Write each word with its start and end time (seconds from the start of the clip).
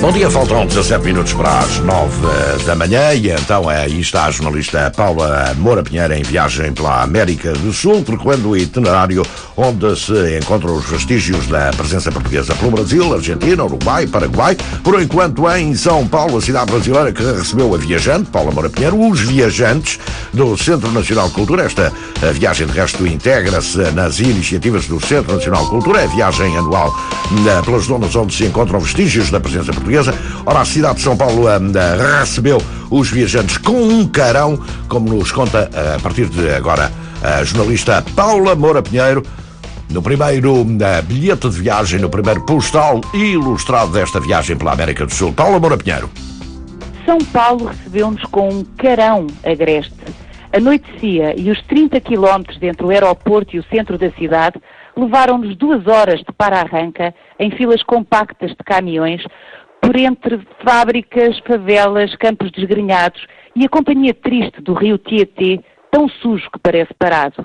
Bom 0.00 0.10
dia, 0.10 0.30
faltam 0.30 0.64
17 0.64 1.04
minutos 1.04 1.34
para 1.34 1.58
as 1.58 1.78
9 1.78 2.64
da 2.64 2.74
manhã 2.74 3.12
e 3.12 3.28
então 3.28 3.70
é, 3.70 3.82
aí 3.82 4.00
está 4.00 4.24
a 4.24 4.30
jornalista 4.30 4.90
Paula 4.96 5.54
Moura 5.58 5.82
Pinheiro 5.82 6.14
em 6.14 6.22
viagem 6.22 6.72
pela 6.72 7.02
América 7.02 7.52
do 7.52 7.70
Sul, 7.70 8.02
percorrendo 8.02 8.48
o 8.48 8.56
itinerário 8.56 9.22
onde 9.54 9.94
se 9.94 10.38
encontram 10.38 10.74
os 10.74 10.86
vestígios 10.88 11.46
da 11.48 11.70
presença 11.76 12.10
portuguesa 12.10 12.54
pelo 12.54 12.70
Brasil, 12.70 13.12
Argentina, 13.12 13.62
Uruguai, 13.62 14.06
Paraguai. 14.06 14.56
Por 14.82 15.00
enquanto, 15.02 15.46
em 15.50 15.74
São 15.74 16.08
Paulo, 16.08 16.38
a 16.38 16.40
cidade 16.40 16.72
brasileira 16.72 17.12
que 17.12 17.22
recebeu 17.22 17.74
a 17.74 17.76
viajante, 17.76 18.30
Paula 18.30 18.52
Moura 18.52 18.70
Pinheiro, 18.70 18.98
os 19.06 19.20
viajantes 19.20 19.98
do 20.32 20.56
Centro 20.56 20.90
Nacional 20.92 21.28
de 21.28 21.34
Cultura. 21.34 21.64
Esta 21.64 21.92
viagem, 22.32 22.66
de 22.66 22.72
resto, 22.72 23.06
integra-se 23.06 23.76
nas 23.90 24.18
iniciativas 24.18 24.86
do 24.86 24.98
Centro 24.98 25.34
Nacional 25.34 25.64
de 25.64 25.70
Cultura, 25.70 26.00
é 26.00 26.04
a 26.04 26.08
viagem 26.08 26.56
anual 26.56 26.90
eh, 27.46 27.62
pelas 27.62 27.84
zonas 27.84 28.16
onde 28.16 28.34
se 28.34 28.46
encontram 28.46 28.80
vestígios 28.80 29.30
da 29.30 29.38
presença 29.38 29.66
portuguesa 29.74 29.89
portuguesa. 29.90 30.14
Ora, 30.46 30.60
a 30.60 30.64
cidade 30.64 30.96
de 30.96 31.02
São 31.02 31.16
Paulo 31.16 31.44
uh, 31.44 32.18
recebeu 32.18 32.62
os 32.90 33.10
viajantes 33.10 33.58
com 33.58 33.82
um 33.82 34.06
carão, 34.06 34.58
como 34.88 35.12
nos 35.12 35.32
conta 35.32 35.68
uh, 35.72 35.96
a 35.96 36.00
partir 36.00 36.28
de 36.28 36.48
agora 36.50 36.90
a 37.22 37.44
jornalista 37.44 38.02
Paula 38.14 38.54
Moura 38.54 38.82
Pinheiro, 38.82 39.22
no 39.90 40.00
primeiro 40.00 40.64
bilhete 41.04 41.50
de 41.50 41.60
viagem, 41.60 42.00
no 42.00 42.08
primeiro 42.08 42.44
postal 42.46 43.00
ilustrado 43.12 43.92
desta 43.92 44.20
viagem 44.20 44.56
pela 44.56 44.72
América 44.72 45.04
do 45.04 45.12
Sul. 45.12 45.32
Paula 45.32 45.58
Moura 45.58 45.76
Pinheiro. 45.76 46.08
São 47.04 47.18
Paulo 47.18 47.66
recebeu-nos 47.66 48.22
com 48.24 48.48
um 48.48 48.64
carão 48.78 49.26
agreste. 49.44 49.92
Anoitecia 50.52 51.34
e 51.36 51.50
os 51.50 51.60
30 51.64 52.00
quilómetros 52.00 52.58
entre 52.62 52.84
o 52.84 52.90
aeroporto 52.90 53.54
e 53.54 53.58
o 53.58 53.64
centro 53.64 53.98
da 53.98 54.10
cidade 54.12 54.60
levaram-nos 54.96 55.56
duas 55.56 55.86
horas 55.86 56.20
de 56.20 56.32
para-arranca 56.36 57.14
em 57.38 57.50
filas 57.50 57.82
compactas 57.82 58.50
de 58.50 58.56
caminhões, 58.64 59.22
por 59.80 59.96
entre 59.96 60.40
fábricas, 60.64 61.38
favelas, 61.40 62.14
campos 62.16 62.50
desgrenhados 62.52 63.24
e 63.56 63.64
a 63.64 63.68
companhia 63.68 64.14
triste 64.14 64.60
do 64.60 64.74
rio 64.74 64.98
Tietê, 64.98 65.60
tão 65.90 66.08
sujo 66.08 66.50
que 66.50 66.58
parece 66.58 66.94
parado. 66.94 67.44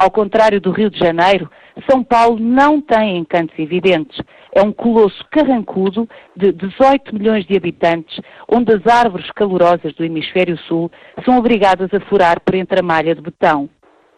Ao 0.00 0.10
contrário 0.10 0.62
do 0.62 0.70
Rio 0.70 0.88
de 0.88 0.98
Janeiro, 0.98 1.50
São 1.86 2.02
Paulo 2.02 2.38
não 2.38 2.80
tem 2.80 3.18
encantos 3.18 3.58
evidentes. 3.58 4.18
É 4.50 4.62
um 4.62 4.72
colosso 4.72 5.22
carrancudo 5.30 6.08
de 6.34 6.52
18 6.52 7.14
milhões 7.14 7.44
de 7.44 7.54
habitantes, 7.54 8.18
onde 8.48 8.72
as 8.72 8.86
árvores 8.86 9.30
calorosas 9.32 9.92
do 9.92 10.02
hemisfério 10.02 10.56
sul 10.56 10.90
são 11.22 11.36
obrigadas 11.36 11.92
a 11.92 12.00
furar 12.00 12.40
por 12.40 12.54
entre 12.54 12.80
a 12.80 12.82
malha 12.82 13.14
de 13.14 13.20
betão. 13.20 13.68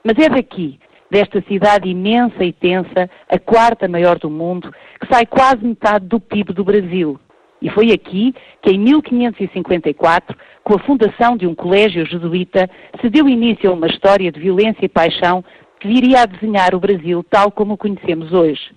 Mas 0.04 0.16
é 0.24 0.28
daqui, 0.28 0.78
desta 1.10 1.42
cidade 1.48 1.88
imensa 1.88 2.44
e 2.44 2.52
tensa, 2.52 3.10
a 3.28 3.38
quarta 3.40 3.88
maior 3.88 4.20
do 4.20 4.30
mundo, 4.30 4.72
que 5.00 5.12
sai 5.12 5.26
quase 5.26 5.64
metade 5.64 6.06
do 6.06 6.20
PIB 6.20 6.52
do 6.52 6.62
Brasil. 6.62 7.18
E 7.62 7.70
foi 7.70 7.92
aqui 7.92 8.34
que, 8.60 8.72
em 8.72 8.78
1554, 8.78 10.36
com 10.64 10.74
a 10.74 10.80
fundação 10.80 11.36
de 11.36 11.46
um 11.46 11.54
colégio 11.54 12.04
jesuíta, 12.04 12.68
se 13.00 13.08
deu 13.08 13.28
início 13.28 13.70
a 13.70 13.72
uma 13.72 13.86
história 13.86 14.32
de 14.32 14.40
violência 14.40 14.84
e 14.84 14.88
paixão 14.88 15.44
que 15.78 15.86
viria 15.86 16.22
a 16.22 16.26
desenhar 16.26 16.74
o 16.74 16.80
Brasil 16.80 17.24
tal 17.30 17.52
como 17.52 17.74
o 17.74 17.78
conhecemos 17.78 18.32
hoje. 18.32 18.74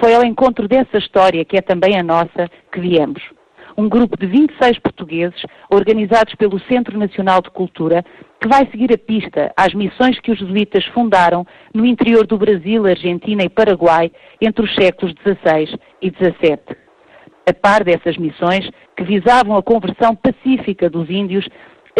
Foi 0.00 0.14
ao 0.14 0.24
encontro 0.24 0.68
dessa 0.68 0.98
história, 0.98 1.44
que 1.44 1.56
é 1.56 1.60
também 1.60 1.98
a 1.98 2.02
nossa, 2.02 2.48
que 2.72 2.78
viemos. 2.78 3.20
Um 3.76 3.88
grupo 3.88 4.16
de 4.16 4.26
26 4.26 4.78
portugueses, 4.78 5.40
organizados 5.68 6.34
pelo 6.36 6.60
Centro 6.60 6.96
Nacional 6.96 7.42
de 7.42 7.50
Cultura, 7.50 8.04
que 8.40 8.48
vai 8.48 8.68
seguir 8.70 8.92
a 8.92 8.98
pista 8.98 9.52
às 9.56 9.74
missões 9.74 10.20
que 10.20 10.30
os 10.30 10.38
jesuítas 10.38 10.84
fundaram 10.86 11.44
no 11.74 11.84
interior 11.84 12.24
do 12.24 12.38
Brasil, 12.38 12.86
Argentina 12.86 13.42
e 13.42 13.48
Paraguai 13.48 14.12
entre 14.40 14.64
os 14.64 14.74
séculos 14.76 15.12
XVI 15.24 15.76
e 16.00 16.10
XVII 16.10 16.87
a 17.48 17.54
par 17.54 17.84
dessas 17.84 18.16
missões, 18.16 18.68
que 18.96 19.04
visavam 19.04 19.56
a 19.56 19.62
conversão 19.62 20.14
pacífica 20.14 20.90
dos 20.90 21.08
índios, 21.08 21.48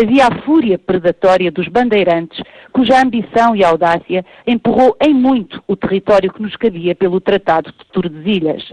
havia 0.00 0.26
a 0.26 0.42
fúria 0.42 0.78
predatória 0.78 1.50
dos 1.50 1.66
bandeirantes, 1.68 2.40
cuja 2.72 3.00
ambição 3.00 3.56
e 3.56 3.64
audácia 3.64 4.24
empurrou 4.46 4.96
em 5.00 5.12
muito 5.12 5.62
o 5.66 5.74
território 5.74 6.32
que 6.32 6.42
nos 6.42 6.54
cabia 6.56 6.94
pelo 6.94 7.20
Tratado 7.20 7.72
de 7.72 7.84
Tordesilhas. 7.92 8.72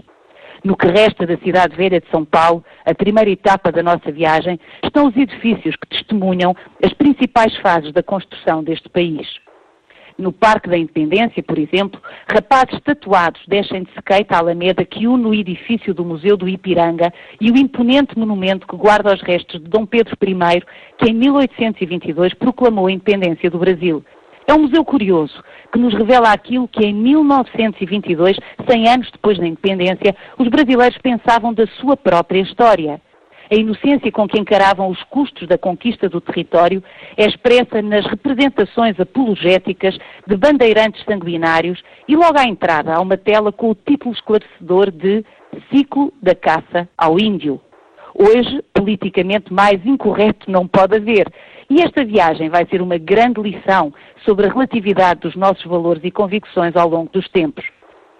No 0.64 0.76
que 0.76 0.86
resta 0.86 1.26
da 1.26 1.36
cidade 1.38 1.76
velha 1.76 2.00
de 2.00 2.10
São 2.10 2.24
Paulo, 2.24 2.64
a 2.84 2.94
primeira 2.94 3.30
etapa 3.30 3.70
da 3.70 3.82
nossa 3.82 4.10
viagem, 4.10 4.58
estão 4.82 5.06
os 5.06 5.16
edifícios 5.16 5.76
que 5.76 5.88
testemunham 5.88 6.54
as 6.82 6.92
principais 6.92 7.56
fases 7.58 7.92
da 7.92 8.02
construção 8.02 8.64
deste 8.64 8.88
país. 8.88 9.45
No 10.18 10.32
Parque 10.32 10.70
da 10.70 10.78
Independência, 10.78 11.42
por 11.42 11.58
exemplo, 11.58 12.00
rapazes 12.26 12.80
tatuados 12.80 13.42
descem 13.46 13.82
de 13.82 13.90
skate 13.90 14.32
a 14.32 14.38
Alameda 14.38 14.82
que 14.82 15.06
une 15.06 15.26
o 15.26 15.34
edifício 15.34 15.92
do 15.92 16.06
Museu 16.06 16.38
do 16.38 16.48
Ipiranga 16.48 17.12
e 17.38 17.50
o 17.50 17.56
imponente 17.56 18.18
monumento 18.18 18.66
que 18.66 18.76
guarda 18.76 19.14
os 19.14 19.20
restos 19.20 19.60
de 19.60 19.68
Dom 19.68 19.84
Pedro 19.84 20.16
I, 20.22 20.62
que 20.96 21.10
em 21.10 21.14
1822 21.14 22.32
proclamou 22.34 22.86
a 22.86 22.92
independência 22.92 23.50
do 23.50 23.58
Brasil. 23.58 24.02
É 24.48 24.54
um 24.54 24.60
museu 24.60 24.84
curioso, 24.84 25.42
que 25.72 25.78
nos 25.78 25.92
revela 25.92 26.32
aquilo 26.32 26.68
que 26.68 26.86
em 26.86 26.94
1922, 26.94 28.38
100 28.70 28.88
anos 28.88 29.10
depois 29.10 29.38
da 29.38 29.46
independência, 29.46 30.16
os 30.38 30.48
brasileiros 30.48 30.96
pensavam 30.98 31.52
da 31.52 31.66
sua 31.78 31.96
própria 31.96 32.40
história. 32.40 33.00
A 33.50 33.54
inocência 33.54 34.10
com 34.10 34.26
que 34.26 34.40
encaravam 34.40 34.88
os 34.88 35.02
custos 35.04 35.46
da 35.46 35.56
conquista 35.56 36.08
do 36.08 36.20
território 36.20 36.82
é 37.16 37.26
expressa 37.26 37.80
nas 37.80 38.04
representações 38.06 38.98
apologéticas 38.98 39.96
de 40.26 40.36
bandeirantes 40.36 41.04
sanguinários 41.04 41.80
e 42.08 42.16
logo 42.16 42.38
à 42.38 42.44
entrada 42.44 42.94
há 42.94 43.00
uma 43.00 43.16
tela 43.16 43.52
com 43.52 43.70
o 43.70 43.74
título 43.74 44.12
esclarecedor 44.12 44.90
de 44.90 45.24
Ciclo 45.70 46.12
da 46.20 46.34
Caça 46.34 46.88
ao 46.98 47.20
Índio. 47.20 47.60
Hoje, 48.18 48.64
politicamente 48.72 49.52
mais 49.52 49.84
incorreto 49.84 50.50
não 50.50 50.66
pode 50.66 50.96
haver. 50.96 51.30
E 51.68 51.82
esta 51.82 52.04
viagem 52.04 52.48
vai 52.48 52.66
ser 52.66 52.80
uma 52.80 52.96
grande 52.96 53.40
lição 53.40 53.92
sobre 54.24 54.46
a 54.46 54.50
relatividade 54.50 55.20
dos 55.20 55.36
nossos 55.36 55.64
valores 55.64 56.02
e 56.02 56.10
convicções 56.10 56.74
ao 56.74 56.88
longo 56.88 57.10
dos 57.10 57.28
tempos. 57.28 57.64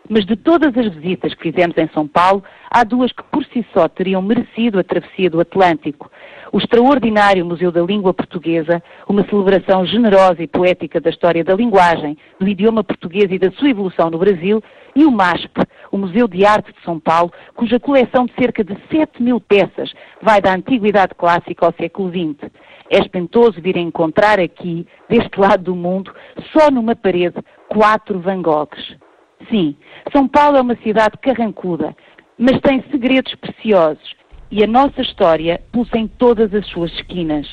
Mas 0.09 0.25
de 0.25 0.37
todas 0.37 0.77
as 0.77 0.95
visitas 0.95 1.35
que 1.35 1.51
fizemos 1.51 1.77
em 1.77 1.89
São 1.89 2.07
Paulo, 2.07 2.43
há 2.71 2.85
duas 2.85 3.11
que 3.13 3.23
por 3.25 3.45
si 3.47 3.67
só 3.73 3.89
teriam 3.89 4.23
merecido 4.23 4.79
a 4.79 4.85
travessia 4.85 5.29
do 5.29 5.41
Atlântico. 5.41 6.11
O 6.53 6.59
extraordinário 6.59 7.45
Museu 7.45 7.73
da 7.73 7.83
Língua 7.83 8.15
Portuguesa, 8.15 8.83
uma 9.09 9.25
celebração 9.25 9.85
generosa 9.85 10.43
e 10.43 10.47
poética 10.47 11.01
da 11.01 11.11
história 11.11 11.43
da 11.43 11.55
linguagem, 11.55 12.17
do 12.39 12.47
idioma 12.47 12.85
português 12.85 13.31
e 13.33 13.39
da 13.39 13.51
sua 13.53 13.69
evolução 13.69 14.09
no 14.09 14.19
Brasil, 14.19 14.63
e 14.95 15.05
o 15.05 15.11
MASP, 15.11 15.51
o 15.91 15.99
Museu 15.99 16.29
de 16.29 16.47
Arte 16.47 16.73
de 16.73 16.81
São 16.83 16.99
Paulo, 17.01 17.33
cuja 17.55 17.81
coleção 17.81 18.27
de 18.27 18.33
cerca 18.35 18.63
de 18.63 18.77
7 18.91 19.23
mil 19.23 19.41
peças 19.41 19.93
vai 20.23 20.41
da 20.41 20.55
Antiguidade 20.55 21.15
Clássica 21.15 21.67
ao 21.67 21.75
século 21.75 22.11
XX. 22.11 22.51
É 22.91 22.99
espantoso 22.99 23.61
vir 23.61 23.77
a 23.77 23.81
encontrar 23.81 24.39
aqui, 24.39 24.87
deste 25.09 25.39
lado 25.39 25.65
do 25.65 25.75
mundo, 25.75 26.15
só 26.53 26.71
numa 26.71 26.95
parede, 26.95 27.37
quatro 27.69 28.21
Van 28.21 28.41
Goghs. 28.41 28.97
Sim, 29.51 29.77
São 30.13 30.27
Paulo 30.27 30.57
é 30.57 30.61
uma 30.61 30.77
cidade 30.77 31.17
carrancuda, 31.21 31.95
mas 32.39 32.61
tem 32.61 32.83
segredos 32.91 33.35
preciosos 33.37 34.15
e 34.51 34.63
a 34.63 34.67
nossa 34.67 35.01
história 35.01 35.61
pulsa 35.73 35.99
em 35.99 36.07
todas 36.07 36.53
as 36.55 36.67
suas 36.69 36.93
esquinas. 36.93 37.47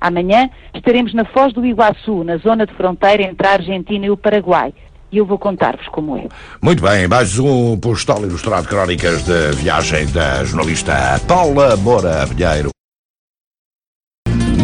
Amanhã 0.00 0.50
estaremos 0.74 1.14
na 1.14 1.24
Foz 1.24 1.52
do 1.52 1.64
Iguaçu, 1.64 2.22
na 2.22 2.36
zona 2.36 2.66
de 2.66 2.74
fronteira 2.74 3.22
entre 3.22 3.46
a 3.46 3.52
Argentina 3.52 4.06
e 4.06 4.10
o 4.10 4.16
Paraguai. 4.16 4.72
E 5.10 5.18
eu 5.18 5.24
vou 5.24 5.38
contar-vos 5.38 5.86
como 5.88 6.16
é. 6.16 6.26
Muito 6.60 6.82
bem, 6.82 7.06
mais 7.06 7.38
um 7.38 7.78
postal 7.78 8.22
ilustrado 8.22 8.68
crónicas 8.68 9.24
de 9.24 9.52
viagem 9.52 10.06
da 10.12 10.44
jornalista 10.44 10.92
Paula 11.26 11.76
Moura 11.76 12.26
Vilheiro. 12.26 12.75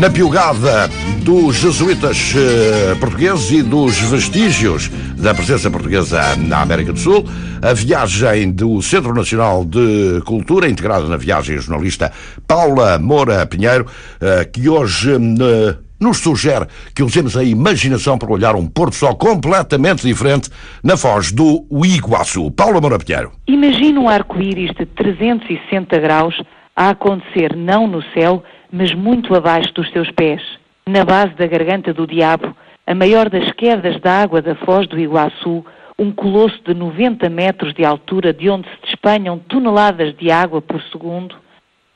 Na 0.03 0.11
piugada 0.11 0.89
dos 1.23 1.59
jesuítas 1.59 2.35
eh, 2.37 2.97
portugueses 2.99 3.53
e 3.53 3.63
dos 3.63 4.01
vestígios 4.01 4.89
da 5.17 5.33
presença 5.33 5.71
portuguesa 5.71 6.35
na 6.39 6.61
América 6.61 6.93
do 6.93 6.99
Sul, 6.99 7.25
a 7.63 7.73
viagem 7.73 8.51
do 8.51 8.83
Centro 8.83 9.15
Nacional 9.15 9.65
de 9.65 10.21
Cultura, 10.27 10.69
integrada 10.69 11.07
na 11.07 11.17
viagem 11.17 11.57
jornalista 11.57 12.11
Paula 12.49 12.99
Moura 12.99 13.47
Pinheiro, 13.47 13.87
eh, 14.21 14.45
que 14.45 14.69
hoje 14.69 15.13
eh, 15.13 15.77
nos 16.01 16.19
sugere 16.19 16.67
que 16.97 17.05
usemos 17.05 17.37
a 17.37 17.45
imaginação 17.45 18.19
para 18.19 18.33
olhar 18.33 18.57
um 18.57 18.67
Porto 18.67 18.97
Sol 18.97 19.15
completamente 19.15 20.05
diferente 20.05 20.51
na 20.83 20.97
foz 20.97 21.31
do 21.31 21.65
Iguaçu. 21.71 22.51
Paula 22.51 22.81
Moura 22.81 22.99
Pinheiro. 22.99 23.31
Imagina 23.47 24.01
um 24.01 24.09
arco-íris 24.09 24.73
de 24.75 24.85
360 24.85 25.97
graus 26.01 26.35
a 26.75 26.91
acontecer 26.91 27.55
não 27.55 27.87
no 27.87 28.03
céu, 28.15 28.43
mas 28.73 28.95
muito 28.95 29.35
abaixo 29.35 29.73
dos 29.75 29.91
seus 29.91 30.11
pés, 30.13 30.43
na 30.89 31.05
base 31.05 31.35
da 31.35 31.47
garganta 31.47 31.93
do 31.93 32.07
diabo, 32.07 32.57
a 32.87 32.95
maior 32.95 33.29
das 33.29 33.53
quedas 33.53 34.01
da 34.01 34.23
água 34.23 34.41
da 34.41 34.55
foz 34.55 34.89
do 34.89 34.99
Iguaçu, 34.99 35.65
um 35.99 36.11
colosso 36.11 36.59
de 36.65 36.75
90 36.75 37.29
metros 37.29 37.75
de 37.75 37.85
altura 37.85 38.33
de 38.33 38.49
onde 38.49 38.69
se 38.69 38.77
despenham 38.87 39.39
toneladas 39.39 40.17
de 40.17 40.31
água 40.31 40.63
por 40.63 40.83
segundo, 40.91 41.37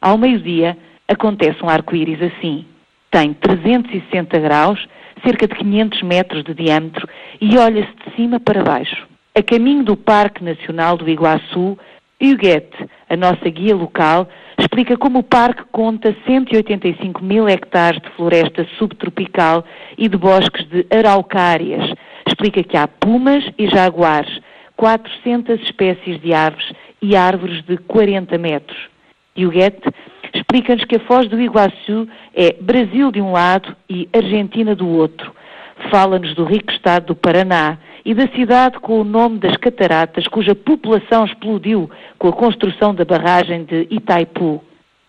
ao 0.00 0.19
meio-dia 0.19 0.76
acontece 1.08 1.64
um 1.64 1.69
arco-íris 1.69 2.20
assim. 2.23 2.67
Tem 3.11 3.32
360 3.32 4.38
graus, 4.38 4.87
cerca 5.25 5.49
de 5.49 5.55
500 5.55 6.02
metros 6.02 6.44
de 6.44 6.55
diâmetro 6.55 7.08
e 7.40 7.56
olha-se 7.56 7.93
de 8.05 8.14
cima 8.14 8.38
para 8.38 8.62
baixo. 8.62 9.06
A 9.34 9.43
caminho 9.43 9.82
do 9.82 9.96
Parque 9.96 10.44
Nacional 10.44 10.96
do 10.96 11.08
Iguaçu, 11.08 11.78
Huguette, 12.20 12.76
a 13.08 13.17
nossa 13.17 13.49
guia 13.49 13.75
local, 13.75 14.28
explica 14.58 14.97
como 14.97 15.20
o 15.20 15.23
parque 15.23 15.62
conta 15.70 16.17
185 16.26 17.23
mil 17.23 17.49
hectares 17.49 18.00
de 18.00 18.11
floresta 18.11 18.67
subtropical 18.79 19.64
e 19.97 20.08
de 20.08 20.17
bosques 20.17 20.67
de 20.69 20.87
araucárias. 20.91 21.93
Explica 22.26 22.62
que 22.62 22.76
há 22.76 22.88
pumas 22.88 23.44
e 23.58 23.69
jaguares, 23.69 24.41
400 24.76 25.61
espécies 25.62 26.20
de 26.20 26.35
aves 26.35 26.73
e 27.00 27.14
árvores 27.17 27.62
de 27.64 27.76
40 27.76 28.37
metros. 28.38 28.79
Huguette 29.37 29.88
explica-nos 30.35 30.85
que 30.85 30.97
a 30.97 31.00
Foz 31.00 31.29
do 31.29 31.41
Iguaçu 31.41 32.09
é 32.35 32.55
Brasil 32.61 33.12
de 33.12 33.20
um 33.20 33.32
lado 33.32 33.76
e 33.88 34.09
Argentina 34.12 34.75
do 34.75 34.88
outro. 34.88 35.35
Fala-nos 35.91 36.35
do 36.35 36.44
rico 36.44 36.73
estado 36.73 37.06
do 37.06 37.14
Paraná 37.14 37.79
e 38.06 38.14
da 38.14 38.29
cidade 38.29 38.79
com 38.79 39.00
o 39.00 39.05
nome 39.05 39.41
das 39.41 39.56
cataratas, 39.56 40.29
cuja 40.29 40.55
população 40.55 41.25
explodiu 41.25 41.91
com 42.17 42.29
a 42.29 42.32
construção 42.32 42.94
da 42.94 43.05
barragem 43.05 43.64
de 43.64 43.88
Itaipu. 43.91 44.62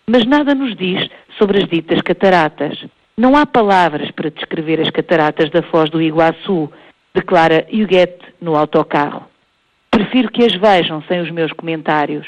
Mas 0.09 0.25
nada 0.25 0.55
nos 0.55 0.75
diz 0.75 1.07
sobre 1.37 1.59
as 1.59 1.69
ditas 1.69 2.01
cataratas. 2.01 2.83
Não 3.15 3.37
há 3.37 3.45
palavras 3.45 4.09
para 4.09 4.31
descrever 4.31 4.81
as 4.81 4.89
cataratas 4.89 5.51
da 5.51 5.61
Foz 5.61 5.91
do 5.91 6.01
Iguaçu, 6.01 6.71
declara 7.13 7.67
Huguette 7.71 8.33
no 8.41 8.55
autocarro. 8.55 9.27
Prefiro 9.91 10.31
que 10.31 10.43
as 10.43 10.55
vejam 10.55 11.03
sem 11.03 11.21
os 11.21 11.29
meus 11.29 11.53
comentários. 11.53 12.25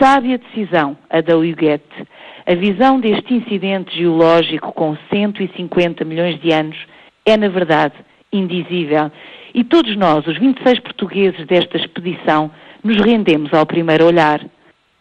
Sábia 0.00 0.38
decisão, 0.38 0.96
a 1.10 1.20
da 1.20 1.36
Huguette. 1.36 2.08
A 2.46 2.54
visão 2.54 2.98
deste 2.98 3.34
incidente 3.34 3.94
geológico 3.94 4.72
com 4.72 4.96
150 5.12 6.02
milhões 6.06 6.40
de 6.40 6.50
anos 6.50 6.78
é, 7.26 7.36
na 7.36 7.48
verdade, 7.48 7.94
indizível. 8.32 9.10
E 9.54 9.64
todos 9.64 9.96
nós, 9.96 10.26
os 10.26 10.38
26 10.38 10.80
portugueses 10.80 11.46
desta 11.46 11.76
expedição, 11.76 12.50
nos 12.82 13.00
rendemos 13.00 13.52
ao 13.52 13.66
primeiro 13.66 14.06
olhar. 14.06 14.40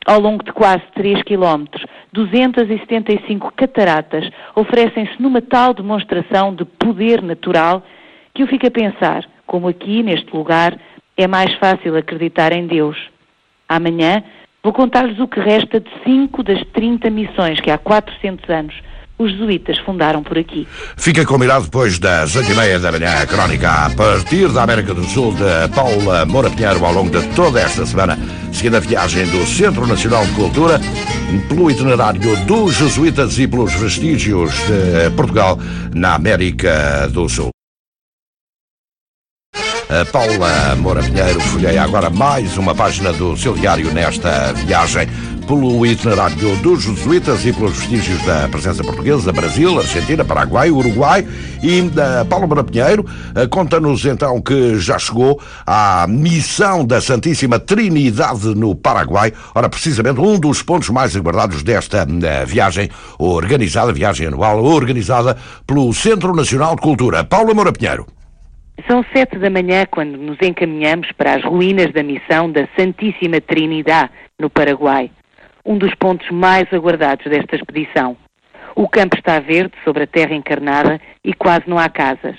Ao 0.06 0.20
longo 0.20 0.44
de 0.44 0.54
quase 0.54 0.84
3 0.96 1.22
quilómetros, 1.24 1.86
275 2.14 3.52
cataratas 3.56 4.30
oferecem-se 4.56 5.22
numa 5.22 5.42
tal 5.42 5.74
demonstração 5.74 6.56
de 6.56 6.64
poder 6.64 7.22
natural 7.22 7.84
que 8.34 8.44
eu 8.44 8.48
fico 8.48 8.68
a 8.68 8.72
pensar, 8.72 9.26
como 9.46 9.68
aqui, 9.68 10.02
neste 10.02 10.34
lugar, 10.36 10.80
é 11.18 11.28
mais 11.28 11.54
fácil 11.56 11.98
acreditar 11.98 12.54
em 12.54 12.68
Deus. 12.68 12.98
Amanhã 13.68 14.24
vou 14.64 14.72
contar-lhes 14.72 15.20
o 15.20 15.28
que 15.28 15.40
resta 15.40 15.80
de 15.80 15.90
cinco 16.06 16.42
das 16.42 16.64
30 16.68 17.10
missões 17.10 17.60
que 17.60 17.72
há 17.72 17.78
400 17.78 18.50
anos 18.50 18.76
os 19.18 19.32
jesuítas 19.32 19.78
fundaram 19.80 20.22
por 20.22 20.38
aqui. 20.38 20.68
Fica 20.96 21.26
combinado 21.26 21.66
depois 21.66 21.98
das 21.98 22.36
oito 22.36 22.52
e 22.52 22.56
meia 22.56 22.80
da 22.80 22.92
manhã, 22.92 23.22
a 23.22 23.26
crónica 23.26 23.86
a 23.86 23.90
partir 23.90 24.48
da 24.50 24.64
América 24.64 24.94
do 24.94 25.04
Sul 25.06 25.34
de 25.34 25.74
Paula 25.74 26.26
Moura 26.26 26.50
Pinheiro 26.50 26.86
ao 26.86 26.94
longo 26.94 27.10
de 27.10 27.28
toda 27.30 27.60
esta 27.60 27.86
semana, 27.86 28.18
seguindo 28.54 28.78
a 28.78 28.80
viagem 28.80 29.26
do 29.28 29.46
Centro 29.46 29.88
Nacional 29.88 30.26
de 30.26 30.34
Cultura 30.34 30.80
pelo 31.50 31.72
itinerário 31.72 32.36
dos 32.46 32.76
jesuítas 32.76 33.40
e 33.40 33.48
pelos 33.48 33.74
vestígios 33.74 34.54
de 34.54 35.10
Portugal 35.16 35.58
na 35.94 36.14
América 36.14 37.08
do 37.12 37.28
Sul. 37.28 37.50
A 39.90 40.06
Paula 40.12 40.76
Moura 40.76 41.02
Pinheiro 41.02 41.40
folheia 41.40 41.82
agora 41.82 42.10
mais 42.10 42.58
uma 42.58 42.76
página 42.76 43.14
do 43.14 43.38
seu 43.38 43.54
diário 43.54 43.92
nesta 43.94 44.52
viagem 44.54 45.08
pelo 45.48 45.86
itinerário 45.86 46.58
dos 46.58 46.84
jesuítas 46.84 47.46
e 47.46 47.54
pelos 47.54 47.78
vestígios 47.78 48.22
da 48.26 48.50
presença 48.50 48.84
portuguesa, 48.84 49.32
Brasil, 49.32 49.80
Argentina, 49.80 50.26
Paraguai, 50.26 50.70
Uruguai 50.70 51.26
e 51.64 51.82
da 51.84 52.26
Paula 52.26 52.46
Moura 52.46 52.66
Pinheiro 52.66 53.06
eh, 53.34 53.48
conta-nos 53.48 54.06
então 54.06 54.42
que 54.42 54.78
já 54.78 55.00
chegou 55.00 55.42
à 55.66 56.06
missão 56.08 56.86
da 56.86 57.00
Santíssima 57.00 57.60
Trinidade 57.60 58.54
no 58.56 58.76
Paraguai, 58.76 59.32
ora 59.56 59.70
precisamente 59.70 60.20
um 60.20 60.38
dos 60.38 60.62
pontos 60.62 60.90
mais 60.90 61.16
aguardados 61.16 61.64
desta 61.64 62.06
eh, 62.06 62.46
viagem 62.46 62.90
organizada, 63.18 63.94
viagem 63.94 64.28
anual 64.28 64.62
organizada 64.62 65.38
pelo 65.66 65.94
Centro 65.94 66.36
Nacional 66.36 66.76
de 66.76 66.82
Cultura. 66.82 67.24
Paula 67.24 67.54
Moura 67.54 67.72
Pinheiro. 67.72 68.06
São 68.86 69.04
sete 69.14 69.40
da 69.40 69.50
manhã 69.50 69.86
quando 69.90 70.18
nos 70.18 70.38
encaminhamos 70.42 71.08
para 71.18 71.36
as 71.36 71.44
ruínas 71.44 71.92
da 71.94 72.04
missão 72.04 72.52
da 72.52 72.68
Santíssima 72.78 73.42
Trinidade, 73.42 74.12
no 74.40 74.52
Paraguai, 74.52 75.10
um 75.68 75.78
dos 75.78 75.94
pontos 75.96 76.30
mais 76.32 76.72
aguardados 76.72 77.26
desta 77.26 77.58
expedição. 77.58 78.16
O 78.74 78.88
campo 78.88 79.18
está 79.18 79.38
verde 79.40 79.74
sobre 79.84 80.04
a 80.04 80.08
terra 80.08 80.34
encarnada 80.34 81.02
e 81.24 81.34
quase 81.34 81.64
não 81.68 81.78
há 81.78 81.90
casas. 81.90 82.38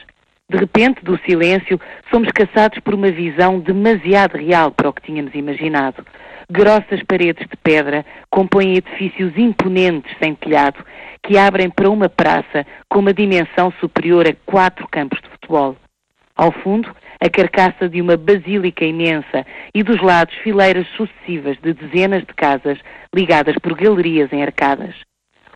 De 0.51 0.57
repente, 0.57 1.05
do 1.05 1.19
silêncio, 1.27 1.79
somos 2.11 2.31
caçados 2.31 2.79
por 2.79 2.95
uma 2.95 3.11
visão 3.11 3.61
demasiado 3.61 4.39
real 4.39 4.71
para 4.71 4.89
o 4.89 4.93
que 4.95 5.03
tínhamos 5.03 5.35
imaginado. 5.35 6.07
Grossas 6.51 7.03
paredes 7.07 7.47
de 7.47 7.57
pedra 7.59 8.07
compõem 8.31 8.77
edifícios 8.77 9.37
imponentes 9.37 10.17
sem 10.19 10.35
telhado 10.35 10.83
que 11.23 11.37
abrem 11.37 11.69
para 11.69 11.91
uma 11.91 12.09
praça 12.09 12.65
com 12.89 13.01
uma 13.01 13.13
dimensão 13.13 13.71
superior 13.79 14.27
a 14.27 14.33
quatro 14.51 14.89
campos 14.89 15.21
de 15.21 15.29
futebol. 15.29 15.77
Ao 16.39 16.53
fundo, 16.53 16.95
a 17.21 17.29
carcaça 17.29 17.89
de 17.89 18.01
uma 18.01 18.17
basílica 18.17 18.85
imensa 18.85 19.45
e 19.75 19.83
dos 19.83 20.01
lados 20.01 20.33
fileiras 20.37 20.87
sucessivas 20.97 21.59
de 21.61 21.73
dezenas 21.73 22.21
de 22.21 22.33
casas 22.33 22.79
ligadas 23.13 23.57
por 23.61 23.75
galerias 23.75 24.33
em 24.33 24.45
arcadas. 24.45 24.95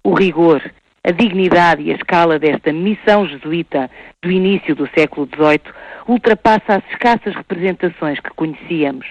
O 0.03 0.13
rigor, 0.13 0.61
a 1.05 1.13
dignidade 1.13 1.83
e 1.83 1.93
a 1.93 1.95
escala 1.95 2.37
desta 2.37 2.73
missão 2.73 3.29
jesuíta 3.29 3.89
do 4.21 4.29
início 4.29 4.75
do 4.75 4.91
século 4.93 5.29
XVIII 5.33 5.73
ultrapassa 6.09 6.75
as 6.75 6.85
escassas 6.91 7.33
representações 7.37 8.19
que 8.19 8.31
conhecíamos. 8.31 9.07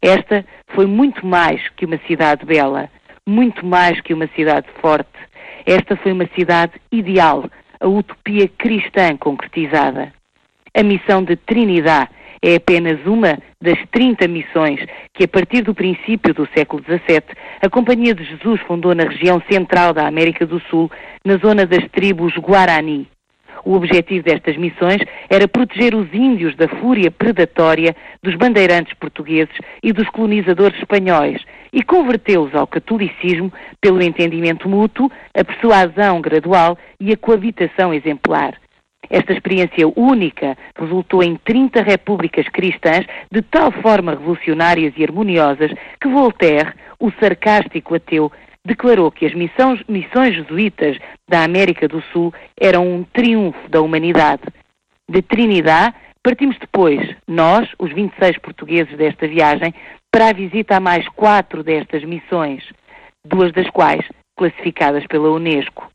Esta 0.00 0.44
foi 0.68 0.86
muito 0.86 1.26
mais 1.26 1.68
que 1.70 1.84
uma 1.84 1.98
cidade 2.06 2.46
bela, 2.46 2.88
muito 3.26 3.66
mais 3.66 4.00
que 4.02 4.14
uma 4.14 4.28
cidade 4.36 4.68
forte. 4.80 5.18
Esta 5.66 5.96
foi 5.96 6.12
uma 6.12 6.28
cidade 6.38 6.74
ideal, 6.92 7.50
a 7.80 7.88
utopia 7.88 8.46
cristã 8.46 9.16
concretizada. 9.16 10.12
A 10.74 10.82
missão 10.82 11.22
de 11.22 11.36
Trinidade 11.36 12.08
é 12.40 12.56
apenas 12.56 12.98
uma 13.06 13.38
das 13.60 13.78
30 13.92 14.26
missões 14.26 14.80
que, 15.14 15.24
a 15.24 15.28
partir 15.28 15.62
do 15.62 15.74
princípio 15.74 16.32
do 16.32 16.48
século 16.56 16.82
XVII, 16.82 17.22
a 17.60 17.68
Companhia 17.68 18.14
de 18.14 18.24
Jesus 18.24 18.60
fundou 18.62 18.94
na 18.94 19.04
região 19.04 19.40
central 19.50 19.92
da 19.92 20.06
América 20.08 20.46
do 20.46 20.60
Sul, 20.70 20.90
na 21.24 21.36
zona 21.36 21.66
das 21.66 21.86
tribos 21.90 22.34
Guarani. 22.36 23.06
O 23.64 23.74
objetivo 23.74 24.24
destas 24.24 24.56
missões 24.56 25.00
era 25.30 25.46
proteger 25.46 25.94
os 25.94 26.12
índios 26.12 26.56
da 26.56 26.66
fúria 26.66 27.10
predatória 27.10 27.94
dos 28.22 28.34
bandeirantes 28.34 28.94
portugueses 28.94 29.54
e 29.82 29.92
dos 29.92 30.08
colonizadores 30.08 30.76
espanhóis 30.78 31.40
e 31.72 31.82
convertê-los 31.82 32.54
ao 32.54 32.66
catolicismo 32.66 33.52
pelo 33.80 34.02
entendimento 34.02 34.68
mútuo, 34.68 35.10
a 35.34 35.44
persuasão 35.44 36.20
gradual 36.20 36.76
e 36.98 37.12
a 37.12 37.16
coabitação 37.16 37.94
exemplar. 37.94 38.54
Esta 39.10 39.32
experiência 39.32 39.86
única 39.96 40.56
resultou 40.78 41.22
em 41.22 41.36
30 41.36 41.82
repúblicas 41.82 42.48
cristãs 42.48 43.06
de 43.30 43.42
tal 43.42 43.70
forma 43.70 44.12
revolucionárias 44.12 44.94
e 44.96 45.04
harmoniosas 45.04 45.70
que 46.00 46.08
Voltaire, 46.08 46.72
o 46.98 47.10
sarcástico 47.12 47.94
ateu, 47.94 48.30
declarou 48.64 49.10
que 49.10 49.26
as 49.26 49.34
missões, 49.34 49.82
missões 49.88 50.34
jesuítas 50.34 50.96
da 51.28 51.42
América 51.44 51.88
do 51.88 52.02
Sul 52.12 52.32
eram 52.58 52.86
um 52.86 53.04
triunfo 53.04 53.68
da 53.68 53.80
humanidade. 53.80 54.42
De 55.10 55.20
Trinidade, 55.20 55.94
partimos 56.22 56.56
depois, 56.58 57.14
nós, 57.26 57.68
os 57.78 57.92
26 57.92 58.38
portugueses 58.38 58.96
desta 58.96 59.26
viagem, 59.26 59.74
para 60.10 60.28
a 60.28 60.32
visita 60.32 60.76
a 60.76 60.80
mais 60.80 61.08
quatro 61.08 61.62
destas 61.62 62.04
missões, 62.04 62.62
duas 63.24 63.52
das 63.52 63.68
quais 63.70 64.06
classificadas 64.36 65.06
pela 65.06 65.30
Unesco. 65.30 65.90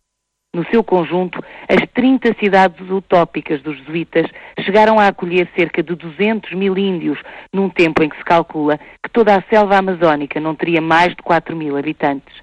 No 0.58 0.66
seu 0.72 0.84
conjunto, 0.84 1.40
as 1.70 1.88
30 1.94 2.36
cidades 2.40 2.90
utópicas 2.90 3.62
dos 3.62 3.78
jesuítas 3.78 4.26
chegaram 4.66 5.00
a 5.00 5.06
acolher 5.06 5.48
cerca 5.56 5.84
de 5.84 5.94
200 5.94 6.52
mil 6.54 6.76
índios, 6.76 7.20
num 7.54 7.70
tempo 7.70 8.02
em 8.02 8.10
que 8.10 8.18
se 8.18 8.24
calcula 8.24 8.80
que 9.04 9.12
toda 9.14 9.36
a 9.36 9.44
selva 9.52 9.78
amazónica 9.78 10.40
não 10.40 10.56
teria 10.56 10.82
mais 10.82 11.10
de 11.10 11.22
4 11.22 11.56
mil 11.56 11.78
habitantes. 11.78 12.42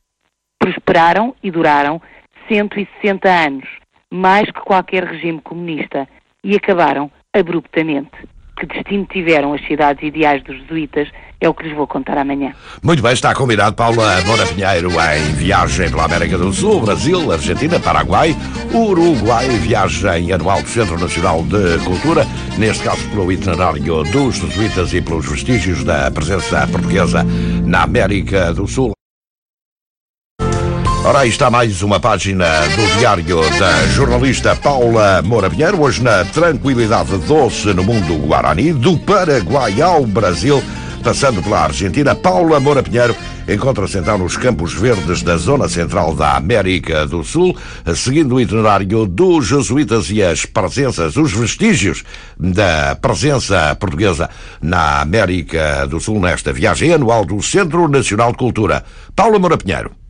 Prosperaram 0.60 1.34
e 1.42 1.50
duraram 1.50 2.00
160 2.46 3.28
anos, 3.28 3.68
mais 4.08 4.48
que 4.48 4.60
qualquer 4.60 5.02
regime 5.02 5.40
comunista, 5.40 6.08
e 6.44 6.54
acabaram 6.54 7.10
abruptamente 7.32 8.12
que 8.56 8.66
destino 8.66 9.06
tiveram 9.06 9.52
as 9.52 9.66
cidades 9.66 10.02
ideais 10.02 10.42
dos 10.44 10.56
jesuítas 10.58 11.08
é 11.40 11.48
o 11.48 11.54
que 11.54 11.64
lhes 11.64 11.76
vou 11.76 11.86
contar 11.86 12.16
amanhã. 12.16 12.52
Muito 12.82 13.02
bem, 13.02 13.12
está 13.12 13.34
combinado 13.34 13.76
Paula 13.76 14.20
Moura 14.22 14.46
Pinheiro 14.46 14.90
em 14.90 15.32
viagem 15.34 15.90
pela 15.90 16.04
América 16.04 16.38
do 16.38 16.52
Sul, 16.52 16.80
Brasil, 16.80 17.30
Argentina, 17.30 17.78
Paraguai, 17.78 18.34
Uruguai, 18.72 19.48
viagem 19.48 20.32
anual 20.32 20.62
do 20.62 20.68
Centro 20.68 20.98
Nacional 20.98 21.42
de 21.42 21.84
Cultura, 21.84 22.24
neste 22.58 22.84
caso 22.84 23.08
pelo 23.10 23.30
itinerário 23.30 24.04
dos 24.04 24.36
jesuítas 24.36 24.94
e 24.94 25.02
pelos 25.02 25.28
vestígios 25.28 25.84
da 25.84 26.10
presença 26.10 26.66
portuguesa 26.68 27.24
na 27.64 27.82
América 27.82 28.52
do 28.54 28.66
Sul. 28.66 28.94
Ora, 31.06 31.18
aí 31.18 31.28
está 31.28 31.50
mais 31.50 31.82
uma 31.82 32.00
página 32.00 32.46
do 32.62 32.98
diário 32.98 33.24
da 33.58 33.86
jornalista 33.88 34.56
Paula 34.56 35.20
Moura 35.20 35.50
Pinheiro, 35.50 35.82
hoje 35.82 36.02
na 36.02 36.24
tranquilidade 36.24 37.18
doce 37.18 37.74
no 37.74 37.84
mundo 37.84 38.26
Guarani, 38.26 38.72
do 38.72 38.98
Paraguai 38.98 39.82
ao 39.82 40.06
Brasil, 40.06 40.64
passando 41.02 41.42
pela 41.42 41.64
Argentina, 41.64 42.14
Paula 42.14 42.58
Moura 42.58 42.82
Pinheiro 42.82 43.14
encontra-se 43.46 43.98
então 43.98 44.16
nos 44.16 44.38
Campos 44.38 44.72
Verdes 44.72 45.22
da 45.22 45.36
zona 45.36 45.68
central 45.68 46.14
da 46.14 46.36
América 46.36 47.06
do 47.06 47.22
Sul, 47.22 47.54
seguindo 47.94 48.36
o 48.36 48.40
itinerário 48.40 49.04
dos 49.04 49.46
jesuítas 49.46 50.10
e 50.10 50.22
as 50.22 50.46
presenças, 50.46 51.18
os 51.18 51.32
vestígios 51.32 52.02
da 52.40 52.96
presença 52.96 53.76
portuguesa 53.78 54.30
na 54.62 55.02
América 55.02 55.86
do 55.86 56.00
Sul 56.00 56.18
nesta 56.18 56.50
viagem 56.50 56.94
anual 56.94 57.26
do 57.26 57.42
Centro 57.42 57.88
Nacional 57.88 58.32
de 58.32 58.38
Cultura. 58.38 58.82
Paula 59.14 59.38
Moura 59.38 59.58
Pinheiro. 59.58 60.03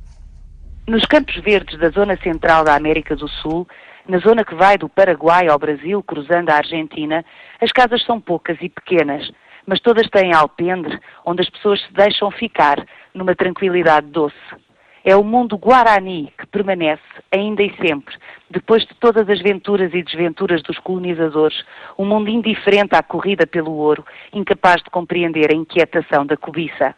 Nos 0.87 1.07
Campos 1.07 1.37
Verdes 1.37 1.79
da 1.79 1.89
zona 1.89 2.15
central 2.19 2.63
da 2.63 2.75
América 2.75 3.17
do 3.17 3.27
Sul, 3.27 3.67
na 4.07 4.19
zona 4.19 4.45
que 4.45 4.55
vai 4.55 4.77
do 4.77 4.87
Paraguai 4.87 5.49
ao 5.49 5.59
Brasil, 5.59 6.03
cruzando 6.03 6.51
a 6.51 6.57
Argentina, 6.57 7.25
as 7.59 7.73
casas 7.73 8.05
são 8.05 8.21
poucas 8.21 8.59
e 8.61 8.69
pequenas, 8.69 9.31
mas 9.67 9.81
todas 9.81 10.07
têm 10.11 10.35
alpendre 10.35 11.01
onde 11.25 11.41
as 11.41 11.49
pessoas 11.49 11.81
se 11.81 11.91
deixam 11.95 12.31
ficar 12.31 12.85
numa 13.15 13.35
tranquilidade 13.35 14.09
doce. 14.09 14.37
É 15.03 15.17
o 15.17 15.25
mundo 15.25 15.57
guarani 15.57 16.31
que 16.39 16.47
permanece, 16.47 17.03
ainda 17.33 17.63
e 17.63 17.75
sempre, 17.77 18.15
depois 18.51 18.83
de 18.85 18.95
todas 18.97 19.27
as 19.31 19.41
venturas 19.41 19.91
e 19.95 20.03
desventuras 20.03 20.63
dos 20.63 20.79
colonizadores, 20.81 21.65
um 21.99 22.05
mundo 22.05 22.29
indiferente 22.29 22.95
à 22.95 23.03
corrida 23.03 23.47
pelo 23.47 23.73
ouro, 23.73 24.05
incapaz 24.35 24.83
de 24.83 24.91
compreender 24.91 25.51
a 25.51 25.57
inquietação 25.57 26.27
da 26.27 26.37
cobiça. 26.37 26.95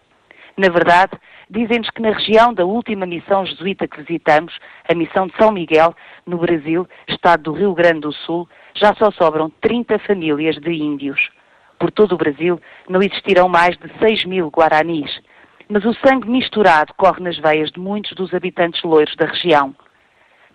Na 0.56 0.70
verdade, 0.70 1.12
dizem-nos 1.50 1.90
que 1.90 2.02
na 2.02 2.10
região 2.10 2.52
da 2.52 2.64
última 2.64 3.06
missão 3.06 3.46
jesuíta 3.46 3.86
que 3.86 4.02
visitamos, 4.02 4.56
a 4.88 4.94
missão 4.94 5.26
de 5.26 5.36
São 5.36 5.52
Miguel, 5.52 5.94
no 6.26 6.38
Brasil, 6.38 6.88
estado 7.08 7.44
do 7.44 7.52
Rio 7.52 7.74
Grande 7.74 8.00
do 8.00 8.12
Sul, 8.12 8.48
já 8.74 8.94
só 8.94 9.10
sobram 9.12 9.50
30 9.60 9.98
famílias 10.00 10.56
de 10.56 10.72
índios. 10.72 11.30
Por 11.78 11.90
todo 11.90 12.12
o 12.14 12.18
Brasil 12.18 12.60
não 12.88 13.02
existirão 13.02 13.48
mais 13.48 13.76
de 13.76 13.90
6 13.98 14.24
mil 14.24 14.48
guaranis, 14.48 15.20
mas 15.68 15.84
o 15.84 15.94
sangue 15.94 16.28
misturado 16.28 16.94
corre 16.94 17.22
nas 17.22 17.38
veias 17.38 17.70
de 17.70 17.78
muitos 17.78 18.12
dos 18.12 18.32
habitantes 18.32 18.82
loiros 18.82 19.14
da 19.16 19.26
região. 19.26 19.74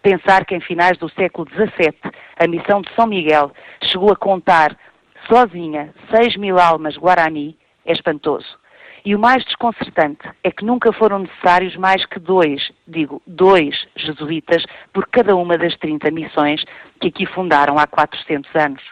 Pensar 0.02 0.46
que 0.46 0.56
em 0.56 0.62
finais 0.62 0.98
do 0.98 1.10
século 1.10 1.48
XVII 1.50 1.94
a 2.40 2.48
missão 2.48 2.82
de 2.82 2.94
São 2.96 3.06
Miguel 3.06 3.52
chegou 3.84 4.12
a 4.12 4.16
contar, 4.16 4.76
sozinha, 5.28 5.94
6 6.10 6.38
mil 6.38 6.58
almas 6.60 6.98
guarani 6.98 7.56
é 7.86 7.92
espantoso. 7.92 8.61
E 9.04 9.16
o 9.16 9.20
mais 9.20 9.44
desconcertante 9.44 10.30
é 10.44 10.52
que 10.52 10.64
nunca 10.64 10.94
foram 10.94 11.20
necessários 11.20 11.76
mais 11.76 12.06
que 12.06 12.20
dois, 12.20 12.72
digo, 12.88 13.20
dois 13.26 13.88
jesuítas 13.96 14.64
por 14.94 15.08
cada 15.08 15.36
uma 15.36 15.58
das 15.58 15.76
30 15.78 16.12
missões 16.12 16.64
que 17.00 17.08
aqui 17.08 17.26
fundaram 17.26 17.80
há 17.80 17.88
400 17.88 18.56
anos. 18.56 18.84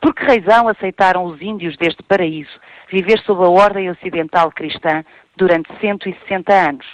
Por 0.00 0.12
que 0.12 0.24
razão 0.24 0.66
aceitaram 0.66 1.24
os 1.24 1.40
índios 1.40 1.76
deste 1.76 2.02
paraíso 2.02 2.50
viver 2.90 3.20
sob 3.20 3.44
a 3.44 3.48
ordem 3.48 3.88
ocidental 3.90 4.50
cristã 4.50 5.04
durante 5.36 5.68
160 5.80 6.52
anos? 6.52 6.86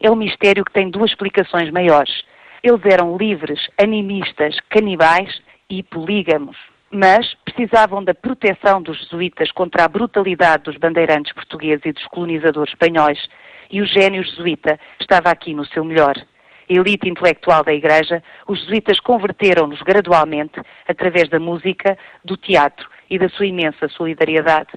É 0.00 0.08
um 0.08 0.16
mistério 0.16 0.64
que 0.64 0.72
tem 0.72 0.88
duas 0.88 1.10
explicações 1.10 1.68
maiores. 1.72 2.22
Eles 2.62 2.80
eram 2.84 3.16
livres, 3.16 3.60
animistas, 3.76 4.56
canibais 4.70 5.42
e 5.68 5.82
polígamos 5.82 6.56
mas 6.92 7.34
precisavam 7.42 8.04
da 8.04 8.12
proteção 8.12 8.82
dos 8.82 8.98
jesuítas 8.98 9.50
contra 9.50 9.84
a 9.84 9.88
brutalidade 9.88 10.64
dos 10.64 10.76
bandeirantes 10.76 11.32
portugueses 11.32 11.86
e 11.86 11.92
dos 11.92 12.06
colonizadores 12.08 12.74
espanhóis, 12.74 13.18
e 13.70 13.80
o 13.80 13.86
gênio 13.86 14.22
jesuíta 14.22 14.78
estava 15.00 15.30
aqui 15.30 15.54
no 15.54 15.64
seu 15.64 15.82
melhor. 15.82 16.14
Elite 16.68 17.08
intelectual 17.08 17.64
da 17.64 17.72
Igreja, 17.72 18.22
os 18.46 18.60
jesuítas 18.60 19.00
converteram-nos 19.00 19.80
gradualmente 19.80 20.60
através 20.86 21.30
da 21.30 21.40
música, 21.40 21.96
do 22.22 22.36
teatro 22.36 22.88
e 23.08 23.18
da 23.18 23.28
sua 23.30 23.46
imensa 23.46 23.88
solidariedade. 23.88 24.70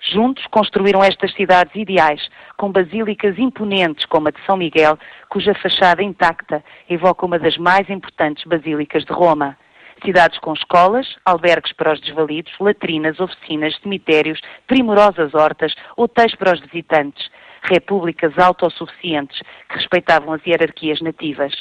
Juntos 0.00 0.46
construíram 0.46 1.04
estas 1.04 1.32
cidades 1.34 1.74
ideais, 1.74 2.26
com 2.56 2.72
basílicas 2.72 3.38
imponentes 3.38 4.06
como 4.06 4.28
a 4.28 4.30
de 4.30 4.40
São 4.46 4.56
Miguel, 4.56 4.98
cuja 5.28 5.54
fachada 5.54 6.02
intacta 6.02 6.64
evoca 6.88 7.26
uma 7.26 7.38
das 7.38 7.58
mais 7.58 7.88
importantes 7.90 8.44
basílicas 8.44 9.04
de 9.04 9.12
Roma 9.12 9.58
cidades 10.04 10.38
com 10.38 10.52
escolas, 10.52 11.06
albergues 11.24 11.72
para 11.72 11.92
os 11.92 12.00
desvalidos, 12.00 12.52
latrinas, 12.60 13.20
oficinas, 13.20 13.76
cemitérios, 13.82 14.40
primorosas 14.66 15.34
hortas, 15.34 15.74
hotéis 15.96 16.34
para 16.34 16.54
os 16.54 16.60
visitantes, 16.60 17.30
repúblicas 17.62 18.38
autossuficientes 18.38 19.40
que 19.68 19.76
respeitavam 19.76 20.32
as 20.34 20.44
hierarquias 20.46 21.00
nativas. 21.00 21.52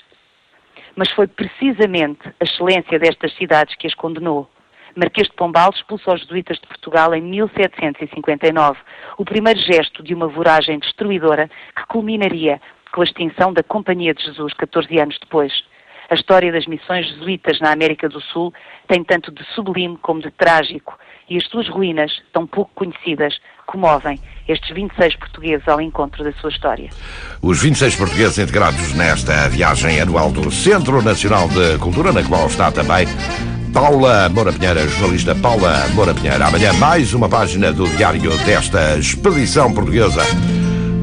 Mas 0.96 1.12
foi 1.12 1.28
precisamente 1.28 2.28
a 2.40 2.44
excelência 2.44 3.00
destas 3.00 3.34
cidades 3.36 3.76
que 3.76 3.88
as 3.88 3.94
condenou. 3.94 4.50
Marquês 4.96 5.28
de 5.28 5.34
Pombal 5.34 5.70
expulsou 5.70 6.16
os 6.16 6.22
jesuítas 6.22 6.58
de 6.60 6.68
Portugal 6.68 7.14
em 7.14 7.22
1759, 7.22 8.80
o 9.18 9.26
primeiro 9.26 9.60
gesto 9.60 10.04
de 10.04 10.14
uma 10.14 10.28
voragem 10.28 10.80
destruidora 10.80 11.50
que 11.76 11.86
culminaria 11.88 12.60
com 12.92 13.02
a 13.02 13.04
extinção 13.04 13.54
da 13.54 13.64
Companhia 13.64 14.14
de 14.14 14.24
Jesus 14.24 14.54
14 14.54 15.00
anos 15.00 15.18
depois. 15.20 15.54
A 16.10 16.16
história 16.16 16.52
das 16.52 16.66
missões 16.66 17.08
jesuítas 17.08 17.60
na 17.60 17.72
América 17.72 18.10
do 18.10 18.20
Sul 18.20 18.52
tem 18.88 19.04
tanto 19.04 19.32
de 19.32 19.44
sublime 19.54 19.96
como 20.02 20.22
de 20.22 20.32
trágico 20.32 20.98
e 21.30 21.38
as 21.38 21.46
suas 21.46 21.70
ruínas, 21.70 22.12
tão 22.34 22.48
pouco 22.48 22.72
conhecidas, 22.74 23.40
comovem 23.68 24.20
estes 24.48 24.74
26 24.74 25.16
portugueses 25.18 25.68
ao 25.68 25.80
encontro 25.80 26.24
da 26.24 26.32
sua 26.34 26.50
história. 26.50 26.90
Os 27.44 27.62
26 27.62 27.96
portugueses 27.96 28.40
integrados 28.40 28.96
nesta 28.96 29.48
viagem 29.50 30.02
anual 30.02 30.32
do 30.32 30.50
Centro 30.50 31.00
Nacional 31.04 31.48
de 31.50 31.78
Cultura, 31.78 32.12
na 32.12 32.28
qual 32.28 32.48
está 32.48 32.72
também 32.72 33.06
Paula 33.72 34.28
Moura 34.30 34.52
Pinheira, 34.52 34.88
jornalista 34.88 35.36
Paula 35.36 35.88
Moura 35.94 36.16
Pinheira. 36.16 36.48
Amanhã 36.48 36.74
mais 36.74 37.14
uma 37.14 37.30
página 37.30 37.72
do 37.72 37.88
diário 37.96 38.36
desta 38.46 38.98
expedição 38.98 39.72
portuguesa 39.72 40.24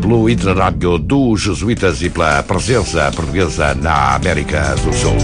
pelo 0.07 0.31
itinerário 0.31 0.99
dos 0.99 1.43
jesuítas 1.43 2.01
e 2.01 2.09
pela 2.09 2.41
presença 2.45 3.11
portuguesa 3.11 3.75
na 3.75 4.15
América 4.15 4.77
do 4.77 4.93
Sul. 4.93 5.17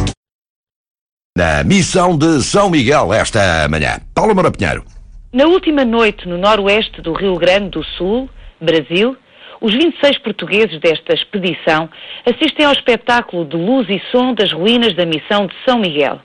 Na 1.39 1.63
missão 1.63 2.19
de 2.19 2.43
São 2.43 2.69
Miguel 2.69 3.13
esta 3.15 3.69
manhã. 3.71 4.01
Paulo 4.13 4.35
Moura 4.35 4.51
Pinheiro. 4.51 4.85
Na 5.33 5.47
última 5.47 5.85
noite 5.85 6.29
no 6.29 6.37
noroeste 6.37 7.01
do 7.01 7.13
Rio 7.13 7.37
Grande 7.37 7.71
do 7.71 7.85
Sul, 7.97 8.29
Brasil, 8.61 9.17
os 9.61 9.73
26 9.73 10.19
portugueses 10.19 10.81
desta 10.81 11.15
expedição 11.15 11.89
assistem 12.27 12.67
ao 12.67 12.73
espetáculo 12.73 13.45
de 13.45 13.57
luz 13.57 13.89
e 13.89 14.03
som 14.11 14.35
das 14.35 14.53
ruínas 14.53 14.97
da 14.97 15.07
missão 15.07 15.47
de 15.47 15.55
São 15.65 15.79
Miguel. 15.79 16.19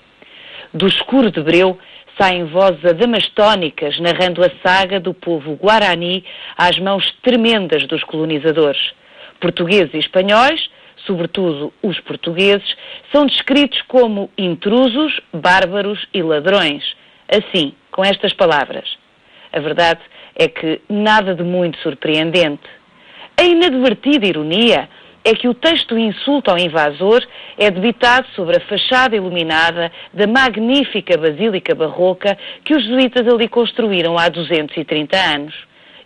Do 0.74 0.88
escuro 0.88 1.32
de 1.32 1.44
Breu 1.44 1.78
saem 2.18 2.46
vozes 2.46 2.84
adamastónicas 2.84 4.00
narrando 4.00 4.44
a 4.44 4.52
saga 4.64 5.00
do 5.00 5.14
povo 5.14 5.56
guarani 5.56 6.24
às 6.58 6.78
mãos 6.80 7.12
tremendas 7.22 7.86
dos 7.88 8.04
colonizadores. 8.04 8.94
Portugueses 9.40 9.94
e 9.94 10.00
espanhóis, 10.00 10.70
sobretudo 11.06 11.72
os 11.82 12.00
portugueses, 12.00 12.76
são 13.12 13.26
descritos 13.26 13.82
como 13.88 14.30
intrusos, 14.38 15.20
bárbaros 15.32 16.08
e 16.14 16.22
ladrões. 16.22 16.84
Assim, 17.30 17.74
com 17.92 18.04
estas 18.04 18.34
palavras. 18.34 18.98
A 19.52 19.60
verdade 19.60 20.02
é 20.36 20.48
que 20.48 20.82
nada 20.90 21.36
de 21.36 21.44
muito 21.44 21.78
surpreendente. 21.80 22.70
A 23.40 23.44
inadvertida 23.44 24.26
ironia 24.26 24.90
é 25.28 25.36
que 25.36 25.50
o 25.50 25.54
texto 25.54 25.98
insulto 25.98 26.50
ao 26.50 26.58
invasor 26.58 27.22
é 27.58 27.70
debitado 27.70 28.26
sobre 28.34 28.56
a 28.56 28.62
fachada 28.62 29.14
iluminada 29.14 29.92
da 30.14 30.26
magnífica 30.26 31.18
Basílica 31.18 31.76
Barroca 31.76 32.38
que 32.64 32.74
os 32.74 32.82
jesuítas 32.82 33.28
ali 33.28 33.50
construíram 33.50 34.18
há 34.18 34.30
230 34.30 35.18
anos. 35.18 35.54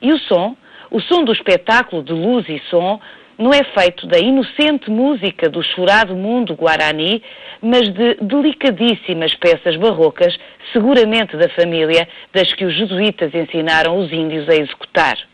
E 0.02 0.12
o 0.12 0.18
som, 0.18 0.58
o 0.90 1.00
som 1.00 1.24
do 1.24 1.32
espetáculo 1.32 2.02
de 2.02 2.14
luz 2.14 2.50
e 2.50 2.60
som, 2.72 3.00
não 3.38 3.54
é 3.54 3.64
feito 3.64 4.08
da 4.08 4.18
inocente 4.18 4.90
música 4.90 5.48
do 5.48 5.62
chorado 5.62 6.16
mundo 6.16 6.56
guarani, 6.56 7.22
mas 7.62 7.94
de 7.94 8.16
delicadíssimas 8.22 9.36
peças 9.36 9.76
barrocas, 9.76 10.36
seguramente 10.74 11.38
da 11.38 11.48
família 11.50 12.08
das 12.34 12.52
que 12.54 12.66
os 12.66 12.74
jesuítas 12.76 13.36
ensinaram 13.36 14.00
os 14.00 14.12
índios 14.12 14.50
a 14.50 14.56
executar 14.56 15.31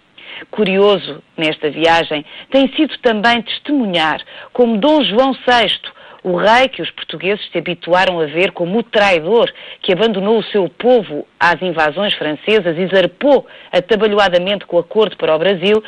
curioso 0.51 1.21
nesta 1.35 1.69
viagem 1.69 2.25
tem 2.49 2.67
sido 2.75 2.97
também 2.99 3.41
testemunhar 3.41 4.21
como 4.53 4.77
Dom 4.77 5.03
João 5.03 5.33
VI, 5.33 5.79
o 6.23 6.35
rei 6.35 6.67
que 6.67 6.81
os 6.81 6.91
portugueses 6.91 7.49
se 7.51 7.57
habituaram 7.57 8.19
a 8.19 8.25
ver 8.25 8.51
como 8.51 8.79
o 8.79 8.83
traidor 8.83 9.51
que 9.81 9.93
abandonou 9.93 10.39
o 10.39 10.43
seu 10.43 10.67
povo 10.67 11.27
às 11.39 11.61
invasões 11.61 12.13
francesas 12.15 12.77
e 12.77 12.87
zarpou 12.87 13.47
atabalhoadamente 13.71 14.65
com 14.65 14.77
o 14.77 14.79
acordo 14.79 15.15
para 15.15 15.35
o 15.35 15.39
Brasil, 15.39 15.81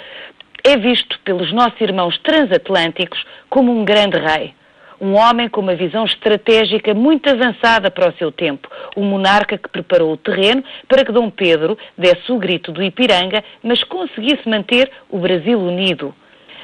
é 0.64 0.78
visto 0.78 1.20
pelos 1.26 1.52
nossos 1.52 1.80
irmãos 1.82 2.18
transatlânticos 2.20 3.24
como 3.50 3.72
um 3.72 3.84
grande 3.84 4.18
rei 4.18 4.54
um 5.02 5.16
homem 5.16 5.48
com 5.48 5.62
uma 5.62 5.76
visão 5.76 6.06
estratégica 6.06 6.94
muito 6.94 7.30
avançada 7.30 7.90
para 7.90 8.10
o 8.10 8.14
seu 8.14 8.32
tempo, 8.32 8.70
um 8.96 9.04
monarca 9.04 9.58
que 9.58 9.70
preparou 9.70 10.14
o 10.14 10.18
terreno 10.18 10.64
para 10.88 11.06
que 11.06 11.12
Dom 11.12 11.30
Pedro 11.30 11.78
desse 11.98 12.32
o 12.32 12.38
grito 12.38 12.72
do 12.72 12.84
Ipiranga, 12.84 13.44
mas 13.64 13.84
conseguisse 13.84 14.48
manter 14.48 14.92
o 15.10 15.18
Brasil 15.18 15.60
unido. 15.60 16.14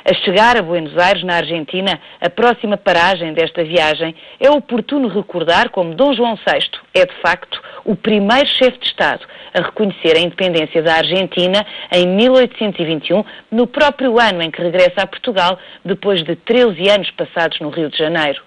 A 0.08 0.14
chegar 0.14 0.56
a 0.56 0.62
Buenos 0.62 0.96
Aires, 1.00 1.24
na 1.24 1.38
Argentina, 1.38 2.00
a 2.22 2.30
próxima 2.30 2.78
paragem 2.78 3.34
desta 3.34 3.64
viagem, 3.64 4.14
é 4.40 4.52
oportuno 4.52 5.08
recordar 5.08 5.72
como 5.72 5.96
Dom 5.96 6.14
João 6.14 6.36
VI 6.36 6.70
é, 6.94 7.08
de 7.08 7.16
facto, 7.24 7.60
o 7.84 7.96
primeiro 7.96 8.48
chefe 8.48 8.78
de 8.78 8.86
Estado 8.86 9.26
a 9.52 9.62
reconhecer 9.62 10.16
a 10.16 10.20
independência 10.20 10.84
da 10.84 10.98
Argentina 10.98 11.66
em 11.92 12.06
1821, 12.06 13.24
no 13.50 13.66
próprio 13.66 14.20
ano 14.20 14.44
em 14.44 14.52
que 14.52 14.62
regressa 14.62 15.02
a 15.02 15.08
Portugal, 15.08 15.58
depois 15.84 16.24
de 16.24 16.36
13 16.36 16.88
anos 16.88 17.10
passados 17.10 17.60
no 17.60 17.70
Rio 17.72 17.90
de 17.90 17.98
Janeiro. 17.98 18.44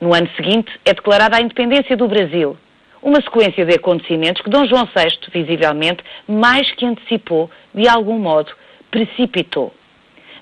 No 0.00 0.12
ano 0.12 0.28
seguinte, 0.34 0.68
é 0.84 0.92
declarada 0.92 1.36
a 1.36 1.40
independência 1.40 1.96
do 1.96 2.08
Brasil. 2.08 2.56
Uma 3.00 3.20
sequência 3.20 3.64
de 3.64 3.74
acontecimentos 3.76 4.42
que 4.42 4.50
Dom 4.50 4.66
João 4.66 4.86
VI, 4.86 5.16
visivelmente, 5.32 6.02
mais 6.26 6.68
que 6.72 6.84
antecipou, 6.84 7.48
de 7.72 7.86
algum 7.86 8.18
modo, 8.18 8.50
precipitou. 8.90 9.72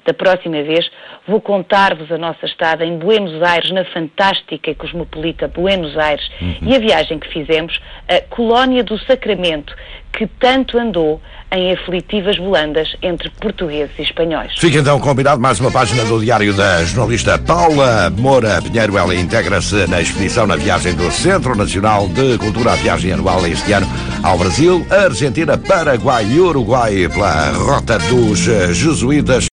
Da 0.07 0.15
próxima 0.15 0.63
vez, 0.63 0.89
vou 1.27 1.41
contar-vos 1.41 2.11
a 2.13 2.17
nossa 2.17 2.47
estada 2.47 2.85
em 2.85 2.97
Buenos 2.97 3.43
Aires, 3.43 3.73
na 3.73 3.85
fantástica 3.85 4.71
e 4.71 4.75
cosmopolita 4.75 5.49
Buenos 5.49 5.99
Aires, 5.99 6.25
uhum. 6.41 6.59
e 6.63 6.77
a 6.77 6.79
viagem 6.79 7.19
que 7.19 7.29
fizemos, 7.29 7.81
a 8.09 8.21
Colónia 8.21 8.85
do 8.85 8.97
Sacramento, 9.01 9.75
que 10.13 10.27
tanto 10.27 10.79
andou 10.79 11.21
em 11.51 11.73
aflitivas 11.73 12.39
volandas 12.39 12.97
entre 13.03 13.29
portugueses 13.31 13.99
e 13.99 14.03
espanhóis. 14.03 14.53
Fica 14.57 14.79
então 14.79 15.01
combinado 15.01 15.41
mais 15.41 15.59
uma 15.59 15.73
página 15.73 16.05
do 16.05 16.21
diário 16.21 16.55
da 16.55 16.85
jornalista 16.85 17.37
Paula 17.39 18.09
Moura 18.11 18.63
Pinheiro. 18.63 18.97
Ela 18.97 19.15
integra-se 19.15 19.89
na 19.89 20.01
expedição 20.01 20.47
na 20.47 20.57
viagem 20.57 20.95
do 20.95 21.11
Centro 21.11 21.57
Nacional 21.57 22.09
de 22.09 22.39
Cultura, 22.39 22.73
a 22.73 22.77
viagem 22.77 23.13
anual 23.13 23.45
este 23.47 23.73
ano 23.73 23.87
ao 24.23 24.39
Brasil, 24.39 24.87
Argentina, 24.89 25.59
Paraguai 25.59 26.25
e 26.25 26.41
Uruguai 26.41 27.09
pela 27.13 27.51
rota 27.51 27.99
dos 27.99 28.39
jesuítas. 28.39 29.47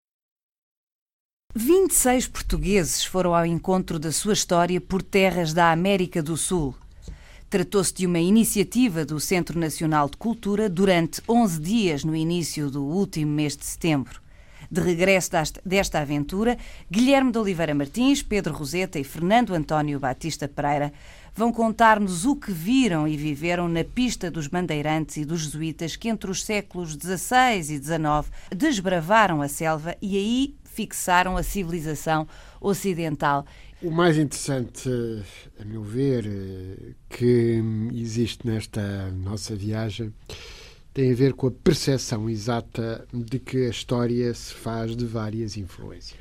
26 1.54 2.28
portugueses 2.28 3.04
foram 3.04 3.34
ao 3.34 3.44
encontro 3.44 3.98
da 3.98 4.10
sua 4.10 4.32
história 4.32 4.80
por 4.80 5.02
terras 5.02 5.52
da 5.52 5.70
América 5.70 6.22
do 6.22 6.34
Sul. 6.34 6.74
Tratou-se 7.50 7.92
de 7.92 8.06
uma 8.06 8.18
iniciativa 8.18 9.04
do 9.04 9.20
Centro 9.20 9.58
Nacional 9.58 10.08
de 10.08 10.16
Cultura 10.16 10.66
durante 10.70 11.20
11 11.28 11.60
dias 11.60 12.04
no 12.04 12.16
início 12.16 12.70
do 12.70 12.82
último 12.82 13.32
mês 13.32 13.54
de 13.54 13.66
setembro. 13.66 14.22
De 14.70 14.80
regresso 14.80 15.30
desta 15.62 16.00
aventura, 16.00 16.56
Guilherme 16.90 17.30
de 17.30 17.36
Oliveira 17.36 17.74
Martins, 17.74 18.22
Pedro 18.22 18.54
Roseta 18.54 18.98
e 18.98 19.04
Fernando 19.04 19.52
António 19.52 20.00
Batista 20.00 20.48
Pereira 20.48 20.90
vão 21.34 21.52
contar-nos 21.52 22.24
o 22.24 22.34
que 22.34 22.50
viram 22.50 23.06
e 23.06 23.14
viveram 23.14 23.68
na 23.68 23.84
pista 23.84 24.30
dos 24.30 24.46
bandeirantes 24.46 25.18
e 25.18 25.26
dos 25.26 25.42
jesuítas 25.42 25.96
que 25.96 26.08
entre 26.08 26.30
os 26.30 26.42
séculos 26.42 26.92
XVI 26.92 27.58
e 27.58 27.62
XIX 27.62 28.32
desbravaram 28.50 29.42
a 29.42 29.48
selva 29.48 29.94
e 30.00 30.16
aí 30.16 30.54
fixaram 30.74 31.36
a 31.36 31.42
civilização 31.42 32.26
ocidental. 32.60 33.44
O 33.82 33.90
mais 33.90 34.16
interessante, 34.16 34.88
a 35.60 35.64
meu 35.64 35.82
ver, 35.82 36.24
que 37.08 37.60
existe 37.92 38.46
nesta 38.46 39.10
nossa 39.10 39.56
viagem 39.56 40.12
tem 40.94 41.10
a 41.10 41.14
ver 41.14 41.32
com 41.32 41.46
a 41.46 41.50
percepção 41.50 42.28
exata 42.28 43.06
de 43.12 43.38
que 43.38 43.66
a 43.66 43.70
história 43.70 44.32
se 44.34 44.52
faz 44.52 44.94
de 44.94 45.06
várias 45.06 45.56
influências. 45.56 46.20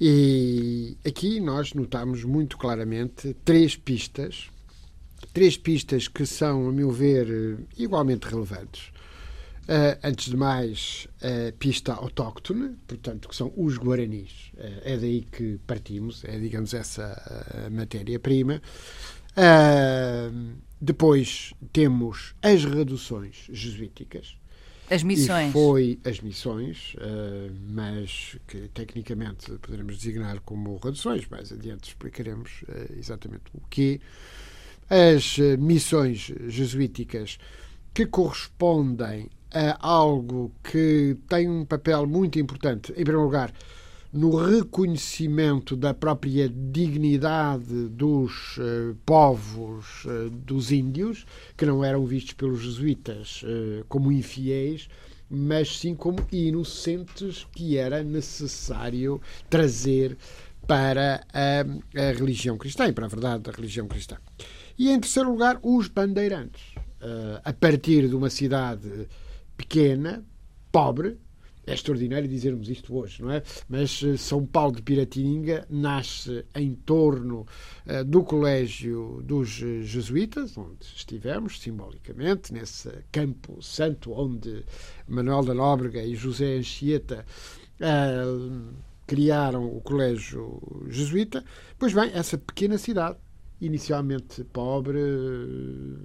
E 0.00 0.96
aqui 1.06 1.38
nós 1.40 1.72
notamos 1.74 2.24
muito 2.24 2.58
claramente 2.58 3.34
três 3.44 3.76
pistas, 3.76 4.50
três 5.32 5.56
pistas 5.56 6.08
que 6.08 6.26
são, 6.26 6.68
a 6.68 6.72
meu 6.72 6.90
ver, 6.90 7.58
igualmente 7.78 8.26
relevantes. 8.26 8.90
Uh, 9.68 9.98
antes 10.04 10.30
de 10.30 10.36
mais, 10.36 11.08
a 11.20 11.50
pista 11.58 11.92
autóctone, 11.92 12.76
portanto, 12.86 13.28
que 13.28 13.34
são 13.34 13.52
os 13.56 13.76
guaranis. 13.76 14.52
Uh, 14.54 14.80
é 14.84 14.96
daí 14.96 15.22
que 15.22 15.58
partimos, 15.66 16.24
é, 16.24 16.38
digamos, 16.38 16.72
essa 16.72 17.68
matéria-prima. 17.72 18.62
Depois 20.80 21.52
temos 21.72 22.34
as 22.40 22.64
reduções 22.64 23.48
jesuíticas. 23.50 24.36
As 24.88 25.02
missões. 25.02 25.48
E 25.48 25.52
foi 25.52 25.98
as 26.04 26.20
missões, 26.20 26.94
mas 27.68 28.36
que 28.46 28.68
tecnicamente 28.68 29.50
poderemos 29.58 29.98
designar 29.98 30.40
como 30.40 30.76
reduções. 30.76 31.26
Mais 31.28 31.50
adiante 31.50 31.88
explicaremos 31.88 32.62
exatamente 32.96 33.44
o 33.52 33.60
quê. 33.68 34.00
As 34.88 35.38
missões 35.58 36.32
jesuíticas 36.46 37.36
que 37.92 38.06
correspondem 38.06 39.28
a 39.52 39.76
algo 39.86 40.52
que 40.62 41.16
tem 41.28 41.48
um 41.48 41.64
papel 41.64 42.06
muito 42.06 42.38
importante, 42.38 42.92
em 42.92 43.04
primeiro 43.04 43.22
lugar, 43.22 43.52
no 44.12 44.34
reconhecimento 44.34 45.76
da 45.76 45.92
própria 45.92 46.48
dignidade 46.48 47.88
dos 47.88 48.56
uh, 48.56 48.96
povos 49.04 50.04
uh, 50.04 50.30
dos 50.30 50.72
índios, 50.72 51.26
que 51.56 51.66
não 51.66 51.84
eram 51.84 52.06
vistos 52.06 52.32
pelos 52.32 52.62
jesuítas 52.62 53.42
uh, 53.42 53.84
como 53.88 54.10
infiéis, 54.10 54.88
mas 55.28 55.78
sim 55.78 55.94
como 55.94 56.18
inocentes 56.32 57.46
que 57.52 57.76
era 57.76 58.02
necessário 58.02 59.20
trazer 59.50 60.16
para 60.66 61.24
a, 61.32 62.00
a 62.00 62.12
religião 62.12 62.56
cristã 62.56 62.86
e 62.86 62.92
para 62.92 63.06
a 63.06 63.08
verdade 63.08 63.42
da 63.42 63.52
religião 63.52 63.86
cristã. 63.86 64.16
E 64.78 64.90
em 64.90 64.98
terceiro 64.98 65.30
lugar, 65.30 65.58
os 65.62 65.88
bandeirantes. 65.88 66.62
a 67.44 67.52
partir 67.52 68.08
de 68.08 68.14
uma 68.16 68.30
cidade 68.30 69.08
pequena, 69.56 70.24
pobre. 70.70 71.18
É 71.66 71.74
extraordinário 71.74 72.28
dizermos 72.28 72.68
isto 72.68 72.96
hoje, 72.96 73.20
não 73.20 73.32
é? 73.32 73.42
Mas 73.68 74.00
eh, 74.00 74.16
São 74.16 74.46
Paulo 74.46 74.76
de 74.76 74.82
Piratininga 74.82 75.66
nasce 75.68 76.44
em 76.54 76.76
torno 76.76 77.44
uh, 77.86 78.04
do 78.04 78.22
Colégio 78.22 79.20
dos 79.24 79.60
eh, 79.60 79.82
Jesuítas, 79.82 80.56
onde 80.56 80.86
estivemos 80.94 81.58
simbolicamente, 81.58 82.52
nesse 82.52 82.88
campo 83.10 83.60
santo 83.60 84.12
onde 84.12 84.64
Manuel 85.08 85.42
da 85.42 85.54
Nóbrega 85.54 86.00
e 86.04 86.14
José 86.14 86.56
Anchieta 86.56 87.26
uh, 87.80 88.72
criaram 89.04 89.66
o 89.66 89.80
Colégio 89.80 90.60
Jesuíta. 90.88 91.44
Pois 91.76 91.92
bem, 91.92 92.12
essa 92.14 92.38
pequena 92.38 92.78
cidade 92.78 93.18
inicialmente 93.60 94.44
pobre, 94.44 95.00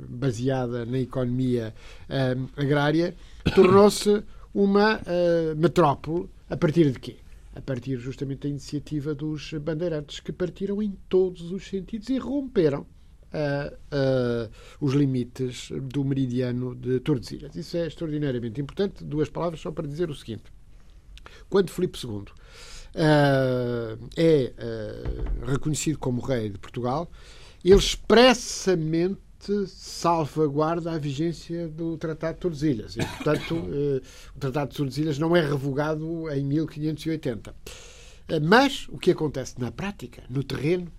baseada 0.10 0.86
na 0.86 1.00
economia 1.00 1.74
uh, 2.10 2.50
agrária, 2.56 3.16
tornou-se 3.56 4.24
uma 4.54 4.98
uh, 4.98 5.56
metrópole 5.56 6.30
a 6.50 6.58
partir 6.58 6.92
de 6.92 7.00
quê? 7.00 7.18
A 7.54 7.62
partir 7.62 7.98
justamente 7.98 8.42
da 8.42 8.50
iniciativa 8.50 9.14
dos 9.14 9.54
bandeirantes 9.56 10.22
que 10.22 10.32
partiram 10.32 10.82
em 10.82 10.98
todos 11.10 11.52
os 11.52 11.68
sentidos 11.68 12.08
e 12.10 12.18
romperam 12.18 12.82
uh, 12.82 13.76
uh, 13.76 14.52
os 14.80 14.94
limites 14.94 15.70
do 15.90 16.06
meridiano 16.06 16.74
de 16.74 17.02
Tordesilhas. 17.02 17.54
Isso 17.56 17.76
é 17.76 17.88
extraordinariamente 17.88 18.62
importante. 18.62 19.04
Duas 19.04 19.30
palavras 19.30 19.60
só 19.60 19.72
para 19.72 19.88
dizer 19.88 20.10
o 20.10 20.16
seguinte. 20.16 20.44
Quando 21.50 21.70
Filipe 21.70 22.00
II 22.04 22.26
é 24.18 24.54
reconhecido 25.46 25.98
como 25.98 26.20
rei 26.22 26.50
de 26.50 26.58
Portugal, 26.58 27.10
ele 27.70 27.80
expressamente 27.80 29.20
salvaguarda 29.68 30.92
a 30.92 30.98
vigência 30.98 31.68
do 31.68 31.98
Tratado 31.98 32.36
de 32.36 32.40
Tordesilhas. 32.40 32.96
E, 32.96 33.06
portanto, 33.06 33.56
eh, 33.72 34.02
o 34.36 34.40
Tratado 34.40 34.72
de 34.72 34.78
Tordesilhas 34.78 35.18
não 35.18 35.36
é 35.36 35.42
revogado 35.42 36.30
em 36.30 36.44
1580. 36.44 37.56
Eh, 38.28 38.40
mas 38.40 38.88
o 38.90 38.98
que 38.98 39.12
acontece 39.12 39.60
na 39.60 39.72
prática, 39.72 40.24
no 40.30 40.44
terreno, 40.44 40.92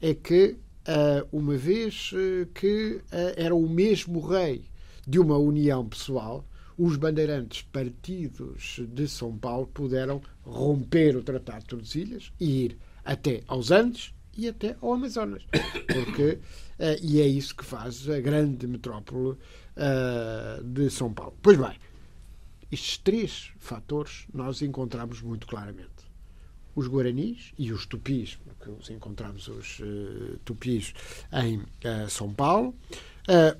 é 0.00 0.14
que, 0.14 0.56
eh, 0.86 1.24
uma 1.32 1.56
vez 1.56 2.12
que 2.54 3.00
era 3.36 3.54
o 3.54 3.68
mesmo 3.68 4.20
rei 4.20 4.64
de 5.06 5.18
uma 5.18 5.36
união 5.36 5.88
pessoal, 5.88 6.44
os 6.76 6.96
bandeirantes 6.96 7.62
partidos 7.62 8.80
de 8.88 9.08
São 9.08 9.36
Paulo 9.36 9.66
puderam 9.66 10.20
romper 10.42 11.16
o 11.16 11.22
Tratado 11.22 11.60
de 11.60 11.66
Tordesilhas 11.66 12.32
e 12.38 12.64
ir 12.64 12.78
até 13.04 13.42
aos 13.48 13.72
Andes 13.72 14.14
e 14.38 14.48
até 14.48 14.76
ao 14.80 14.94
Amazonas. 14.94 15.42
Porque, 15.92 16.38
uh, 16.78 16.96
e 17.02 17.20
é 17.20 17.26
isso 17.26 17.54
que 17.56 17.64
faz 17.64 18.08
a 18.08 18.20
grande 18.20 18.66
metrópole 18.68 19.36
uh, 19.76 20.62
de 20.62 20.88
São 20.88 21.12
Paulo. 21.12 21.36
Pois 21.42 21.58
bem, 21.58 21.76
estes 22.70 22.96
três 22.98 23.50
fatores 23.58 24.26
nós 24.32 24.62
encontramos 24.62 25.20
muito 25.20 25.46
claramente. 25.46 25.88
Os 26.76 26.86
guaranis 26.86 27.52
e 27.58 27.72
os 27.72 27.86
tupis, 27.86 28.38
os 28.78 28.88
encontramos 28.88 29.48
os 29.48 29.80
uh, 29.80 30.38
tupis 30.44 30.94
em 31.32 31.60
São 32.08 32.32
Paulo, 32.32 32.72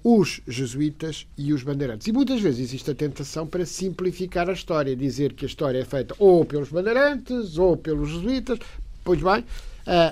os 0.04 0.40
jesuítas 0.46 1.26
e 1.36 1.52
os 1.52 1.64
bandeirantes. 1.64 2.06
E 2.06 2.12
muitas 2.12 2.40
vezes 2.40 2.60
existe 2.60 2.92
a 2.92 2.94
tentação 2.94 3.44
para 3.44 3.66
simplificar 3.66 4.48
a 4.48 4.52
história, 4.52 4.94
dizer 4.94 5.32
que 5.32 5.44
a 5.44 5.48
história 5.48 5.80
é 5.80 5.84
feita 5.84 6.14
ou 6.18 6.44
pelos 6.44 6.68
bandeirantes 6.68 7.58
ou 7.58 7.76
pelos 7.76 8.08
jesuítas. 8.08 8.60
Pois 9.02 9.20
bem, 9.20 9.44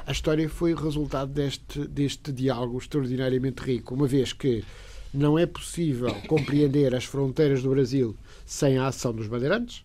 a 0.06 0.10
história 0.10 0.48
foi 0.48 0.72
o 0.72 0.76
resultado 0.76 1.30
deste, 1.30 1.86
deste 1.86 2.32
diálogo 2.32 2.78
extraordinariamente 2.78 3.62
rico, 3.62 3.94
uma 3.94 4.06
vez 4.06 4.32
que 4.32 4.64
não 5.12 5.38
é 5.38 5.44
possível 5.44 6.14
compreender 6.26 6.94
as 6.94 7.04
fronteiras 7.04 7.62
do 7.62 7.70
Brasil 7.70 8.16
sem 8.46 8.78
a 8.78 8.86
ação 8.86 9.12
dos 9.12 9.26
bandeirantes, 9.26 9.84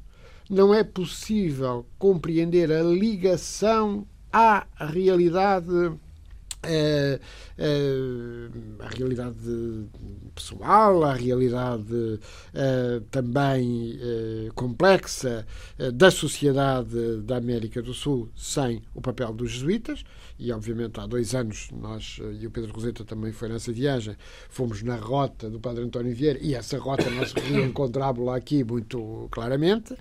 não 0.49 0.73
é 0.73 0.81
possível 0.83 1.85
compreender 1.99 2.71
a 2.71 2.81
ligação 2.81 4.07
à 4.31 4.65
realidade 4.79 5.91
a, 6.63 7.19
a, 8.83 8.85
a, 8.85 8.89
realidade 8.89 9.37
pessoal, 10.35 11.03
a 11.03 11.13
realidade 11.13 12.19
também 13.09 13.99
complexa 14.55 15.45
da 15.93 16.11
sociedade 16.11 17.21
da 17.23 17.37
América 17.37 17.81
do 17.81 17.93
Sul 17.93 18.29
sem 18.35 18.81
o 18.93 19.01
papel 19.01 19.33
dos 19.33 19.51
jesuítas. 19.51 20.03
E, 20.37 20.51
obviamente, 20.51 20.99
há 20.99 21.05
dois 21.05 21.35
anos, 21.35 21.69
nós 21.71 22.19
e 22.39 22.47
o 22.47 22.51
Pedro 22.51 22.73
Roseta 22.73 23.05
também 23.05 23.31
foi 23.31 23.47
nessa 23.47 23.71
viagem, 23.71 24.15
fomos 24.49 24.81
na 24.81 24.95
rota 24.95 25.49
do 25.49 25.59
Padre 25.59 25.83
António 25.83 26.15
Vieira 26.15 26.39
e 26.41 26.55
essa 26.55 26.79
rota 26.79 27.07
nós 27.11 27.31
reencontramos-la 27.37 28.35
aqui 28.35 28.63
muito 28.63 29.27
claramente. 29.29 29.95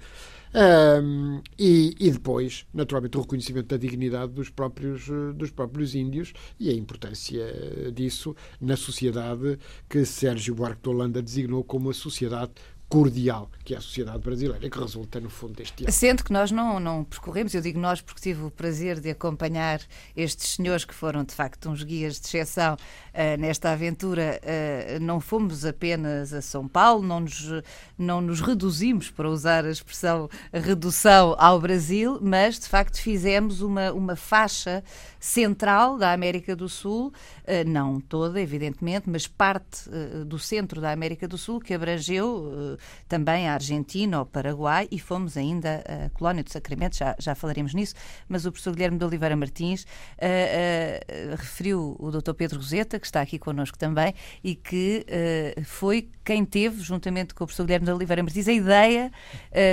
Um, 0.53 1.41
e, 1.57 1.95
e, 2.01 2.11
depois, 2.11 2.67
naturalmente, 2.75 3.17
o 3.17 3.21
reconhecimento 3.21 3.69
da 3.69 3.77
dignidade 3.77 4.33
dos 4.33 4.51
próprios, 4.51 5.09
eh, 5.09 5.33
dos 5.33 5.51
próprios 5.53 5.95
índios 5.95 6.33
e 6.59 6.69
a 6.69 6.73
importância 6.73 7.47
disso 7.95 8.35
na 8.61 8.77
sociedade 8.77 9.59
que 9.89 10.05
Sérgio 10.05 10.57
Buarque 10.57 10.83
de 10.83 10.89
Holanda 10.89 11.23
designou 11.23 11.63
como 11.63 11.91
a 11.91 11.95
sociedade 11.95 12.53
cordial 12.91 13.49
que 13.71 13.75
é 13.75 13.79
a 13.79 13.81
sociedade 13.81 14.19
brasileira, 14.19 14.69
que 14.69 14.77
resulta, 14.77 15.21
no 15.21 15.31
fundo, 15.31 15.53
deste 15.53 15.85
ano. 15.85 15.93
Sendo 15.93 16.25
que 16.25 16.33
nós 16.33 16.51
não, 16.51 16.81
não 16.81 17.05
percorremos, 17.05 17.55
eu 17.55 17.61
digo 17.61 17.79
nós 17.79 18.01
porque 18.01 18.21
tive 18.21 18.43
o 18.43 18.51
prazer 18.51 18.99
de 18.99 19.11
acompanhar 19.11 19.81
estes 20.17 20.57
senhores 20.57 20.85
que 20.85 20.93
foram, 20.93 21.23
de 21.23 21.33
facto, 21.33 21.71
uns 21.71 21.85
guias 21.85 22.19
de 22.19 22.27
exceção 22.27 22.75
uh, 22.75 23.41
nesta 23.41 23.71
aventura. 23.71 24.41
Uh, 24.43 25.01
não 25.01 25.21
fomos 25.21 25.65
apenas 25.65 26.33
a 26.33 26.43
São 26.43 26.67
Paulo, 26.67 27.07
não 27.07 27.21
nos, 27.21 27.49
não 27.97 28.21
nos 28.21 28.41
reduzimos, 28.41 29.09
para 29.09 29.31
usar 29.31 29.65
a 29.65 29.71
expressão 29.71 30.29
redução, 30.53 31.37
ao 31.39 31.61
Brasil, 31.61 32.19
mas, 32.21 32.59
de 32.59 32.67
facto, 32.67 33.01
fizemos 33.01 33.61
uma, 33.61 33.93
uma 33.93 34.17
faixa 34.17 34.83
central 35.21 35.97
da 35.97 36.13
América 36.13 36.57
do 36.57 36.69
Sul, 36.69 37.13
uh, 37.45 37.69
não 37.69 38.01
toda, 38.01 38.41
evidentemente, 38.41 39.09
mas 39.09 39.29
parte 39.29 39.89
do 40.27 40.41
centro 40.41 40.81
da 40.81 40.91
América 40.91 41.29
do 41.29 41.39
Sul, 41.39 41.61
que 41.61 41.73
abrangeu 41.73 42.77
também 43.09 43.49
a 43.49 43.55
Argentina, 43.55 44.21
o 44.21 44.27
Paraguai 44.27 44.89
e 44.91 44.99
fomos 44.99 45.37
ainda 45.37 45.83
a 45.87 46.11
Colónia 46.11 46.43
do 46.43 46.51
Sacramento, 46.51 46.97
já, 46.97 47.15
já 47.19 47.35
falaremos 47.35 47.75
nisso, 47.75 47.95
mas 48.29 48.47
o 48.47 48.53
professor 48.53 48.75
Guilherme 48.75 48.99
de 48.99 49.05
Oliveira 49.05 49.37
Martins 49.37 49.83
uh, 49.83 49.87
uh, 49.87 51.37
referiu 51.37 51.97
o 51.99 52.11
Dr. 52.11 52.33
Pedro 52.35 52.59
Roseta, 52.59 52.99
que 52.99 53.07
está 53.07 53.21
aqui 53.21 53.39
connosco 53.39 53.79
também, 53.79 54.15
e 54.43 54.55
que 54.55 55.05
uh, 55.09 55.65
foi 55.65 56.09
quem 56.25 56.45
teve, 56.45 56.83
juntamente 56.83 57.35
com 57.35 57.45
o 57.45 57.47
professor 57.47 57.65
Guilherme 57.65 57.87
de 57.87 57.93
Oliveira 57.93 58.23
Martins, 58.23 58.47
a 58.47 58.53
ideia 58.53 59.11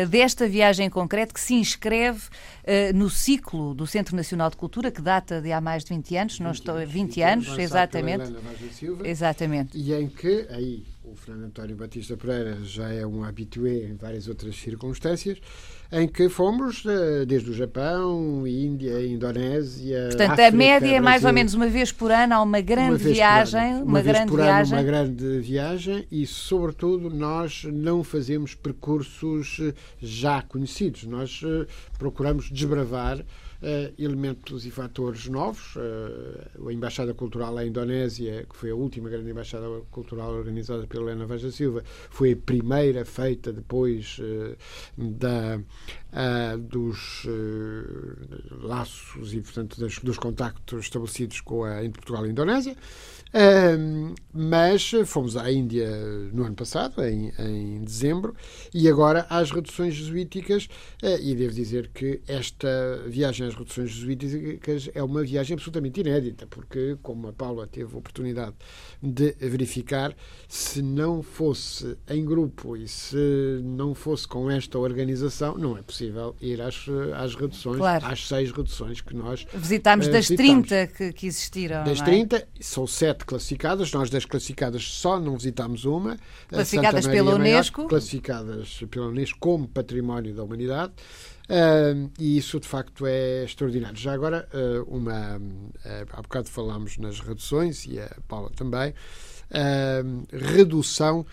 desta 0.09 0.47
viagem 0.47 0.87
em 0.87 0.89
concreto 0.89 1.31
que 1.31 1.39
se 1.39 1.53
inscreve 1.53 2.23
no 2.95 3.11
ciclo 3.11 3.75
do 3.75 3.85
Centro 3.85 4.15
Nacional 4.15 4.49
de 4.49 4.57
Cultura, 4.57 4.89
que 4.89 5.01
data 5.01 5.39
de 5.39 5.51
há 5.51 5.61
mais 5.61 5.83
de 5.83 5.93
20 5.93 6.17
anos, 6.17 6.33
20 6.33 6.43
não 6.43 6.51
estou, 6.51 6.77
20, 6.77 6.87
20 6.87 7.21
anos, 7.21 7.57
exatamente. 7.59 8.33
Exatamente. 9.03 9.77
E 9.77 9.93
em 9.93 10.07
que, 10.07 10.47
aí 10.49 10.83
o 11.11 11.15
Fernando 11.15 11.45
António 11.45 11.75
Batista 11.75 12.17
Pereira 12.17 12.57
já 12.63 12.91
é 12.91 13.05
um 13.05 13.23
habitué 13.23 13.85
em 13.85 13.95
várias 13.95 14.27
outras 14.27 14.55
circunstâncias, 14.57 15.39
em 15.91 16.07
que 16.07 16.27
fomos 16.27 16.83
eh, 16.85 17.25
desde 17.25 17.49
o 17.49 17.53
Japão, 17.53 18.45
Índia, 18.45 19.05
Indonésia. 19.05 20.07
Portanto, 20.09 20.31
África, 20.31 20.47
a 20.47 20.51
média 20.51 20.95
é 20.97 20.99
mais 20.99 21.23
ou 21.23 21.31
menos 21.31 21.53
uma 21.53 21.67
vez 21.67 21.91
por 21.91 22.11
ano, 22.11 22.33
há 22.33 22.41
uma 22.41 22.59
grande 22.59 23.03
uma 23.03 23.13
viagem. 23.13 23.73
Uma, 23.75 23.83
uma 23.83 24.01
grande 24.01 24.31
por 24.31 24.41
viagem. 24.41 24.73
Ano, 24.73 24.81
uma 24.81 24.91
grande 24.91 25.39
viagem 25.39 26.07
e, 26.11 26.25
sobretudo, 26.25 27.09
nós 27.09 27.63
não 27.63 28.03
fazemos 28.03 28.53
percursos 28.53 29.59
eh, 29.61 29.73
já 30.01 30.41
conhecidos. 30.41 31.05
Nós 31.05 31.41
uh, 31.43 31.65
procuramos 31.97 32.49
desbravar 32.51 33.23
elementos 33.97 34.65
e 34.65 34.71
fatores 34.71 35.27
novos. 35.27 35.75
Uh, 35.75 36.67
a 36.67 36.73
Embaixada 36.73 37.13
Cultural 37.13 37.57
à 37.57 37.65
Indonésia, 37.65 38.45
que 38.49 38.55
foi 38.55 38.71
a 38.71 38.75
última 38.75 39.09
grande 39.09 39.29
embaixada 39.29 39.65
cultural 39.91 40.33
organizada 40.33 40.85
pela 40.85 41.11
Helena 41.11 41.25
Vaz 41.25 41.41
Silva, 41.55 41.83
foi 42.09 42.33
a 42.33 42.35
primeira 42.35 43.05
feita 43.05 43.51
depois 43.51 44.19
uh, 44.19 44.55
da, 44.97 45.59
dos 46.59 47.27
laços 48.61 49.33
e, 49.33 49.41
portanto, 49.41 49.77
dos 50.03 50.17
contactos 50.17 50.85
estabelecidos 50.85 51.41
com 51.41 51.63
a, 51.63 51.83
entre 51.83 51.99
Portugal 52.01 52.25
e 52.25 52.29
a 52.29 52.31
Indonésia 52.31 52.75
mas 54.33 54.91
fomos 55.05 55.35
à 55.35 55.51
Índia 55.51 55.89
no 56.31 56.43
ano 56.43 56.55
passado, 56.55 57.03
em, 57.03 57.31
em 57.39 57.83
dezembro, 57.83 58.35
e 58.73 58.87
agora 58.87 59.25
às 59.29 59.51
reduções 59.51 59.95
jesuíticas, 59.95 60.65
uh, 61.03 61.19
e 61.21 61.35
devo 61.35 61.53
dizer 61.53 61.89
que 61.93 62.21
esta 62.27 63.03
viagem 63.07 63.47
às 63.47 63.55
reduções 63.55 63.91
jesuíticas 63.91 64.89
é 64.93 65.03
uma 65.03 65.23
viagem 65.23 65.55
absolutamente 65.55 65.99
inédita, 65.99 66.45
porque, 66.47 66.97
como 67.01 67.27
a 67.27 67.33
Paula 67.33 67.67
teve 67.67 67.93
a 67.93 67.97
oportunidade 67.97 68.55
de 69.01 69.35
verificar, 69.39 70.15
se 70.47 70.81
não 70.81 71.21
fosse 71.21 71.97
em 72.09 72.23
grupo 72.23 72.75
e 72.75 72.87
se 72.87 73.61
não 73.63 73.93
fosse 73.93 74.27
com 74.27 74.49
esta 74.49 74.77
organização, 74.77 75.57
não 75.57 75.77
é 75.77 75.81
possível 75.81 76.35
ir 76.41 76.61
às, 76.61 76.85
às 77.15 77.35
reduções, 77.35 77.77
claro. 77.77 78.05
às 78.05 78.27
seis 78.27 78.51
reduções 78.51 79.01
que 79.01 79.15
nós 79.15 79.45
visitámos. 79.53 80.07
Uh, 80.07 80.11
das 80.11 80.27
visitamos. 80.27 80.67
30 80.67 80.87
que, 80.87 81.13
que 81.13 81.27
existiram. 81.27 81.83
Das 81.83 82.01
é? 82.01 82.03
30, 82.03 82.47
são 82.59 82.87
sete 82.87 83.16
classificadas, 83.25 83.91
nós 83.91 84.09
das 84.09 84.25
classificadas 84.25 84.83
só 84.83 85.19
não 85.19 85.37
visitámos 85.37 85.85
uma. 85.85 86.17
Classificadas 86.47 87.07
pela 87.07 87.35
Unesco. 87.35 87.81
Maior, 87.81 87.89
classificadas 87.89 88.83
pela 88.89 89.07
Unesco 89.07 89.37
como 89.39 89.67
Património 89.67 90.33
da 90.33 90.43
Humanidade. 90.43 90.93
Uh, 91.47 92.11
e 92.19 92.37
isso 92.37 92.59
de 92.59 92.67
facto 92.67 93.05
é 93.05 93.45
extraordinário. 93.45 93.97
Já 93.97 94.13
agora, 94.13 94.47
uh, 94.53 94.83
uma, 94.93 95.37
uh, 95.37 96.07
há 96.11 96.21
bocado 96.21 96.49
falámos 96.49 96.97
nas 96.97 97.21
reduções, 97.21 97.85
e 97.85 97.99
a 97.99 98.09
Paula 98.27 98.51
também, 98.55 98.93
redução 100.29 101.25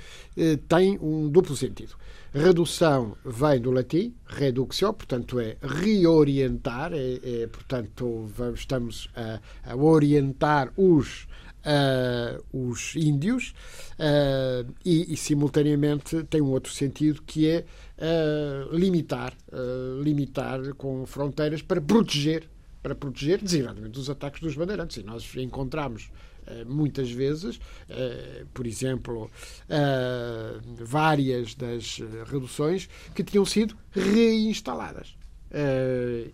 tem 0.69 0.97
um 1.03 1.29
duplo 1.29 1.57
sentido. 1.57 1.97
Redução 2.33 3.17
vem 3.25 3.61
do 3.61 3.73
latim, 3.73 4.15
reductio, 4.27 4.93
portanto 4.93 5.41
é 5.41 5.57
reorientar, 5.61 6.93
é, 6.93 7.43
é 7.43 7.47
portanto 7.49 8.29
vamos, 8.29 8.61
estamos 8.61 9.09
a, 9.17 9.41
a 9.73 9.77
orientar 9.77 10.73
os 10.77 11.27
uh, 11.65 12.69
os 12.71 12.95
índios 12.95 13.55
uh, 13.95 14.71
e, 14.85 15.13
e, 15.13 15.17
simultaneamente, 15.17 16.23
tem 16.25 16.41
um 16.41 16.51
outro 16.51 16.73
sentido 16.73 17.23
que 17.23 17.49
é 17.49 17.65
uh, 17.99 18.77
limitar, 18.77 19.35
limitar 20.03 20.75
com 20.75 21.07
fronteiras 21.07 21.63
para 21.63 21.81
proteger, 21.81 22.49
para 22.83 22.95
proteger 22.95 23.41
designadamente 23.41 23.93
dos 23.93 24.11
ataques 24.11 24.41
dos 24.41 24.55
bandeirantes. 24.55 24.97
E 24.99 25.03
nós 25.03 25.35
encontramos 25.37 26.11
muitas 26.67 27.11
vezes, 27.11 27.59
por 28.53 28.67
exemplo, 28.67 29.31
várias 30.79 31.55
das 31.55 32.01
reduções 32.27 32.87
que 33.15 33.25
tinham 33.25 33.47
sido 33.47 33.75
reinstaladas. 33.91 35.17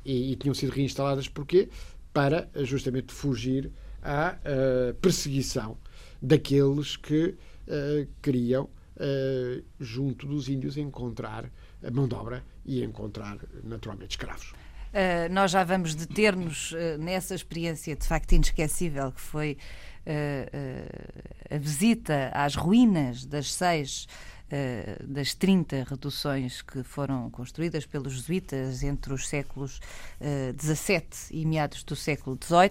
E, 0.04 0.32
e 0.32 0.36
tinham 0.36 0.54
sido 0.54 0.70
reinstaladas 0.72 1.28
porquê? 1.28 1.68
Para 2.12 2.48
justamente 2.64 3.12
fugir 3.12 3.70
à 4.02 4.36
uh, 4.36 4.94
perseguição 4.94 5.76
daqueles 6.20 6.96
que 6.96 7.36
uh, 7.66 8.08
queriam, 8.22 8.64
uh, 8.64 9.64
junto 9.78 10.26
dos 10.26 10.48
índios, 10.48 10.76
encontrar 10.76 11.50
a 11.82 11.90
mão 11.90 12.06
de 12.06 12.14
obra 12.14 12.44
e 12.64 12.82
encontrar, 12.84 13.38
naturalmente, 13.64 14.12
escravos. 14.12 14.52
Uh, 14.90 15.32
nós 15.32 15.52
já 15.52 15.62
vamos 15.62 15.94
deter-nos 15.94 16.72
uh, 16.72 16.98
nessa 16.98 17.34
experiência 17.34 17.94
de 17.94 18.04
facto 18.04 18.32
inesquecível 18.32 19.12
que 19.12 19.20
foi 19.20 19.56
uh, 20.04 21.54
a 21.54 21.58
visita 21.58 22.30
às 22.34 22.56
ruínas 22.56 23.24
das 23.24 23.52
seis 23.52 24.08
das 25.06 25.34
30 25.34 25.84
reduções 25.88 26.62
que 26.62 26.82
foram 26.82 27.30
construídas 27.30 27.86
pelos 27.86 28.14
jesuítas 28.14 28.82
entre 28.82 29.12
os 29.12 29.28
séculos 29.28 29.80
XVII 30.58 31.02
e 31.30 31.46
meados 31.46 31.82
do 31.84 31.94
século 31.94 32.38
XVIII. 32.42 32.70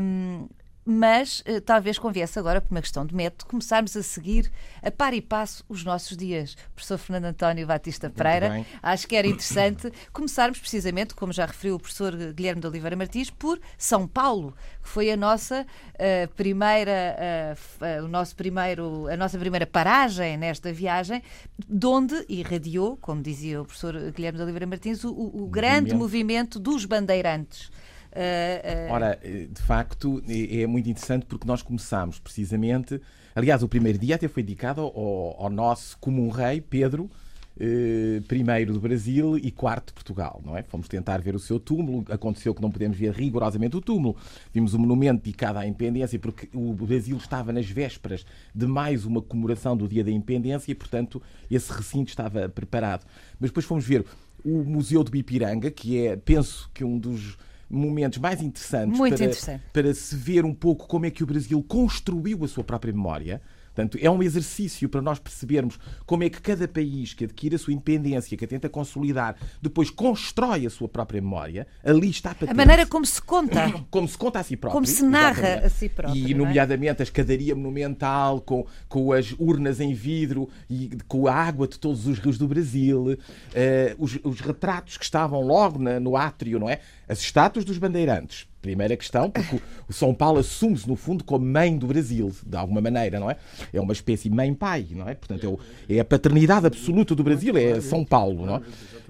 Um, 0.00 0.48
mas 0.84 1.40
uh, 1.40 1.60
talvez 1.60 1.98
conviesse 1.98 2.38
agora, 2.38 2.60
por 2.60 2.70
uma 2.70 2.82
questão 2.82 3.06
de 3.06 3.14
método, 3.14 3.46
começarmos 3.46 3.96
a 3.96 4.02
seguir 4.02 4.50
a 4.82 4.90
par 4.90 5.14
e 5.14 5.20
passo 5.20 5.64
os 5.68 5.84
nossos 5.84 6.16
dias. 6.16 6.56
Professor 6.74 6.98
Fernando 6.98 7.24
António 7.26 7.66
Batista 7.66 8.10
Pereira, 8.10 8.64
acho 8.82 9.08
que 9.08 9.16
era 9.16 9.26
interessante 9.26 9.90
começarmos 10.12 10.58
precisamente, 10.58 11.14
como 11.14 11.32
já 11.32 11.46
referiu 11.46 11.76
o 11.76 11.78
professor 11.78 12.14
Guilherme 12.32 12.60
de 12.60 12.66
Oliveira 12.66 12.96
Martins, 12.96 13.30
por 13.30 13.60
São 13.78 14.06
Paulo, 14.06 14.54
que 14.82 14.88
foi 14.88 15.10
a 15.10 15.16
nossa 15.16 15.62
uh, 15.64 16.28
primeira, 16.34 17.56
uh, 17.80 18.04
o 18.04 18.08
nosso 18.08 18.36
primeiro, 18.36 19.08
a 19.08 19.16
nossa 19.16 19.38
primeira 19.38 19.66
paragem 19.66 20.36
nesta 20.36 20.72
viagem, 20.72 21.22
de 21.66 21.86
onde 21.86 22.24
irradiou, 22.28 22.96
como 22.96 23.22
dizia 23.22 23.62
o 23.62 23.64
professor 23.64 23.94
Guilherme 24.12 24.38
de 24.38 24.42
Oliveira 24.42 24.66
Martins, 24.66 25.04
o, 25.04 25.10
o 25.12 25.48
grande 25.48 25.94
movimento 25.94 26.58
dos 26.58 26.84
bandeirantes. 26.84 27.70
Uh, 28.14 28.90
uh... 28.90 28.92
Ora, 28.92 29.18
eh, 29.22 29.48
de 29.50 29.62
facto, 29.62 30.22
é, 30.28 30.66
muito 30.66 30.88
interessante 30.88 31.26
porque 31.26 31.46
nós 31.46 31.62
começámos 31.62 32.18
precisamente. 32.18 33.00
Aliás, 33.34 33.62
o 33.62 33.68
primeiro 33.68 33.98
dia 33.98 34.14
até 34.14 34.28
foi 34.28 34.42
dedicado 34.42 34.80
ao, 34.80 35.42
ao 35.42 35.50
nosso 35.50 35.98
comum 35.98 36.28
rei, 36.28 36.60
Pedro, 36.60 37.10
eh, 37.58 38.20
primeiro 38.26 38.72
do 38.72 38.80
Brasil 38.80 39.38
e 39.38 39.48
quarto 39.50 39.88
de 39.88 39.92
Portugal, 39.92 40.40
não 40.44 40.56
é? 40.56 40.62
Fomos 40.64 40.88
tentar 40.88 41.20
ver 41.20 41.36
o 41.36 41.38
seu 41.38 41.60
túmulo, 41.60 42.04
aconteceu 42.08 42.52
que 42.52 42.60
não 42.60 42.70
podemos 42.70 42.96
ver 42.96 43.12
rigorosamente 43.12 43.76
o 43.76 43.80
túmulo. 43.80 44.16
Vimos 44.52 44.74
o 44.74 44.78
monumento 44.78 45.22
dedicado 45.22 45.58
à 45.58 45.66
independência 45.66 46.18
porque 46.18 46.48
o 46.52 46.72
Brasil 46.72 47.16
estava 47.16 47.52
nas 47.52 47.66
vésperas 47.66 48.26
de 48.52 48.66
mais 48.66 49.04
uma 49.04 49.22
comemoração 49.22 49.76
do 49.76 49.86
Dia 49.86 50.02
da 50.02 50.10
Independência 50.10 50.72
e, 50.72 50.74
portanto, 50.74 51.22
esse 51.48 51.72
recinto 51.72 52.10
estava 52.10 52.48
preparado. 52.48 53.06
Mas 53.38 53.50
depois 53.50 53.64
fomos 53.64 53.84
ver 53.84 54.04
o 54.44 54.64
Museu 54.64 55.04
de 55.04 55.12
Bipiranga, 55.12 55.70
que 55.70 56.04
é, 56.04 56.16
penso 56.16 56.68
que 56.74 56.84
um 56.84 56.98
dos 56.98 57.36
momentos 57.68 58.18
mais 58.18 58.42
interessantes 58.42 58.98
para, 58.98 59.08
interessante. 59.08 59.62
para 59.72 59.94
se 59.94 60.14
ver 60.16 60.44
um 60.44 60.54
pouco 60.54 60.86
como 60.86 61.06
é 61.06 61.10
que 61.10 61.22
o 61.22 61.26
Brasil 61.26 61.62
construiu 61.62 62.44
a 62.44 62.48
sua 62.48 62.64
própria 62.64 62.92
memória. 62.92 63.40
Portanto, 63.74 63.98
é 64.00 64.08
um 64.08 64.22
exercício 64.22 64.88
para 64.88 65.02
nós 65.02 65.18
percebermos 65.18 65.78
como 66.06 66.22
é 66.22 66.30
que 66.30 66.40
cada 66.40 66.68
país 66.68 67.12
que 67.12 67.24
adquire 67.24 67.56
a 67.56 67.58
sua 67.58 67.72
independência, 67.72 68.36
que 68.36 68.44
a 68.44 68.48
tenta 68.48 68.68
consolidar, 68.68 69.34
depois 69.60 69.90
constrói 69.90 70.64
a 70.64 70.70
sua 70.70 70.88
própria 70.88 71.20
memória. 71.20 71.66
Ali 71.84 72.08
está 72.10 72.30
a 72.30 72.34
patente. 72.34 72.50
A 72.52 72.54
maneira 72.54 72.86
como 72.86 73.04
se 73.04 73.20
conta. 73.20 73.64
Como 73.90 74.06
se 74.06 74.16
conta 74.16 74.38
a 74.38 74.42
si 74.44 74.56
próprio. 74.56 74.74
Como 74.80 74.86
se 74.86 75.02
narra 75.04 75.32
exatamente. 75.40 75.66
a 75.66 75.70
si 75.70 75.88
próprio, 75.88 76.28
E, 76.28 76.32
é? 76.32 76.34
nomeadamente, 76.36 77.02
a 77.02 77.04
escadaria 77.04 77.54
monumental 77.54 78.40
com, 78.40 78.64
com 78.88 79.12
as 79.12 79.34
urnas 79.38 79.80
em 79.80 79.92
vidro 79.92 80.48
e 80.70 80.90
com 81.08 81.26
a 81.26 81.34
água 81.34 81.66
de 81.66 81.78
todos 81.78 82.06
os 82.06 82.18
rios 82.18 82.38
do 82.38 82.46
Brasil, 82.46 83.18
eh, 83.54 83.94
os, 83.98 84.18
os 84.22 84.40
retratos 84.40 84.96
que 84.96 85.04
estavam 85.04 85.40
logo 85.40 85.78
na- 85.80 85.98
no 85.98 86.16
átrio, 86.16 86.58
não 86.60 86.68
é? 86.70 86.80
As 87.08 87.18
estátuas 87.20 87.64
dos 87.64 87.78
bandeirantes. 87.78 88.46
Primeira 88.64 88.96
questão, 88.96 89.28
porque 89.30 89.56
o- 89.86 89.92
São 89.92 90.14
Paulo 90.14 90.38
assume-se, 90.38 90.88
no 90.88 90.96
fundo, 90.96 91.22
como 91.22 91.44
mãe 91.44 91.76
do 91.76 91.86
Brasil, 91.86 92.32
de 92.46 92.56
alguma 92.56 92.80
maneira, 92.80 93.20
não 93.20 93.30
é? 93.30 93.36
É 93.74 93.78
uma 93.78 93.92
espécie 93.92 94.30
mãe-pai, 94.30 94.86
não 94.92 95.06
é? 95.06 95.14
Portanto, 95.14 95.60
é, 95.86 95.96
é 95.96 96.00
a 96.00 96.04
paternidade 96.04 96.66
absoluta 96.66 97.14
do 97.14 97.22
Brasil, 97.22 97.54
é 97.58 97.78
São 97.82 98.02
Paulo, 98.06 98.46
não 98.46 98.56
é? 98.56 98.60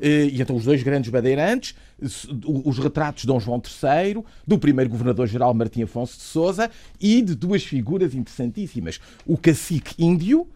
Eh, 0.02 0.24
E 0.32 0.42
então 0.42 0.56
os 0.56 0.64
dois 0.64 0.82
grandes 0.82 1.08
bandeirantes, 1.08 1.76
os 2.44 2.78
retratos 2.80 3.22
de 3.22 3.28
Dom 3.28 3.38
João 3.38 3.62
III, 3.64 4.24
do 4.44 4.58
primeiro 4.58 4.90
governador-geral 4.90 5.54
Martim 5.54 5.82
Afonso 5.84 6.16
de 6.16 6.24
Sousa 6.24 6.68
e 7.00 7.22
de 7.22 7.36
duas 7.36 7.62
figuras 7.62 8.12
interessantíssimas, 8.12 9.00
o 9.24 9.38
cacique 9.38 9.94
índio, 10.04 10.48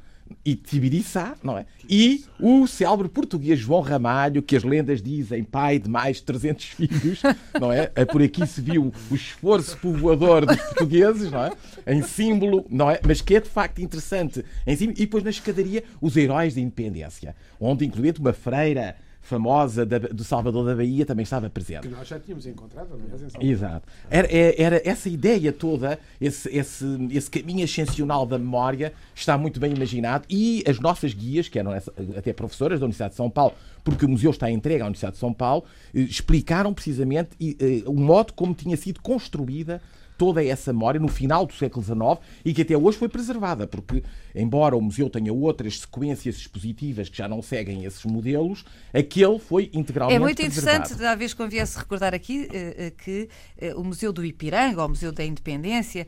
e 0.45 0.55
Tibiriçá, 0.55 1.37
não 1.43 1.59
é? 1.59 1.67
E 1.89 2.25
o 2.41 2.67
célebre 2.67 3.09
português 3.09 3.59
João 3.59 3.81
Ramalho, 3.81 4.43
que 4.43 4.57
as 4.57 4.65
lendas 4.65 5.03
dizem 5.03 5.45
pai 5.45 5.79
de 5.79 5.89
mais 5.89 6.19
de 6.19 6.23
300 6.25 6.65
filhos, 6.71 7.23
não 7.61 7.73
é? 7.73 7.91
É 7.95 8.05
Por 8.05 8.23
aqui 8.23 8.47
se 8.47 8.61
viu 8.61 8.93
o 9.11 9.15
esforço 9.15 9.77
povoador 9.79 10.47
dos 10.47 10.57
portugueses, 10.57 11.31
não 11.31 11.45
é? 11.45 11.53
Em 11.87 12.03
símbolo, 12.03 12.67
não 12.69 12.91
é? 12.91 13.01
Mas 13.07 13.21
que 13.21 13.37
é 13.37 13.41
de 13.41 13.49
facto 13.49 13.81
interessante. 13.81 14.45
Em 14.67 14.77
cima, 14.77 14.93
e 14.93 15.01
depois 15.01 15.23
na 15.25 15.31
escadaria, 15.31 15.85
os 16.01 16.17
heróis 16.17 16.55
da 16.55 16.61
independência, 16.61 17.35
onde 17.61 17.85
incluindo 17.85 18.21
uma 18.21 18.33
freira 18.33 18.97
famosa 19.21 19.85
da- 19.85 19.99
do 19.99 20.25
Salvador 20.25 20.65
da 20.65 20.75
Bahia 20.75 21.05
também 21.05 21.23
estava 21.23 21.51
presente. 21.51 21.83
Que 21.83 21.89
nós 21.95 22.09
já 22.09 22.19
tínhamos 22.19 22.47
encontrado, 22.47 22.95
aliás, 22.95 23.23
em 23.23 23.29
Salvador. 23.29 23.51
Exato. 23.51 23.89
Era, 24.11 24.27
é- 24.31 24.63
era 24.63 24.83
essa 24.89 25.09
ideia 25.09 25.53
toda, 25.53 25.99
esse, 26.21 26.49
esse, 26.57 26.85
esse 27.11 27.31
caminho 27.31 27.63
ascensional 27.65 28.25
da 28.25 28.39
memória 28.39 28.93
está 29.15 29.37
muito 29.37 29.61
bem 29.61 29.75
imaginado 29.75 30.25
e 30.31 30.65
as 30.67 30.81
nossas 30.81 31.13
guias, 31.13 31.49
que 31.49 31.59
eram 31.59 31.73
até 32.17 32.33
professoras 32.33 32.81
da 32.81 32.87
Universidade 32.87 33.11
de 33.11 33.17
São 33.17 33.29
Paulo, 33.29 33.55
porque 33.85 34.05
o 34.07 34.09
museu 34.09 34.31
está 34.31 34.51
entregue 34.51 34.83
à 34.83 34.87
Universidade 34.87 35.15
de 35.15 35.21
São 35.21 35.33
Paulo, 35.33 35.65
eh, 35.95 36.01
explicaram 36.01 36.73
precisamente 36.73 37.31
eh, 37.41 37.83
o 37.87 37.95
modo 37.95 38.33
como 38.33 38.55
tinha 38.55 38.77
sido 38.77 39.01
construída 39.01 39.81
toda 40.19 40.45
essa 40.45 40.73
memória 40.73 41.01
no 41.01 41.09
final 41.09 41.47
do 41.47 41.53
século 41.55 41.83
XIX 41.85 42.19
e 42.45 42.53
que 42.53 42.63
até 42.63 42.77
hoje 42.77 42.99
foi 42.99 43.09
preservada, 43.09 43.67
porque, 43.69 44.03
embora 44.35 44.77
o 44.77 44.81
museu 44.81 45.09
tenha 45.09 45.33
outras 45.33 45.79
sequências 45.79 46.37
expositivas 46.37 47.09
que 47.09 47.17
já 47.17 47.29
não 47.29 47.41
seguem 47.41 47.85
esses 47.85 48.05
modelos, 48.05 48.65
aquele 48.93 49.39
foi 49.39 49.71
integralmente 49.73 50.17
É 50.17 50.19
muito 50.19 50.37
preservado. 50.43 50.77
interessante, 50.77 51.01
da 51.01 51.15
vez 51.15 51.33
que 51.33 51.39
conviesse 51.39 51.79
recordar 51.79 52.13
aqui 52.15 52.49
eh, 52.53 52.75
eh, 52.79 52.91
que 52.91 53.29
eh, 53.57 53.75
o 53.75 53.85
Museu 53.85 54.13
do 54.13 54.25
Ipiranga, 54.25 54.81
ou 54.81 54.87
o 54.87 54.91
Museu 54.91 55.13
da 55.13 55.25
Independência, 55.25 56.07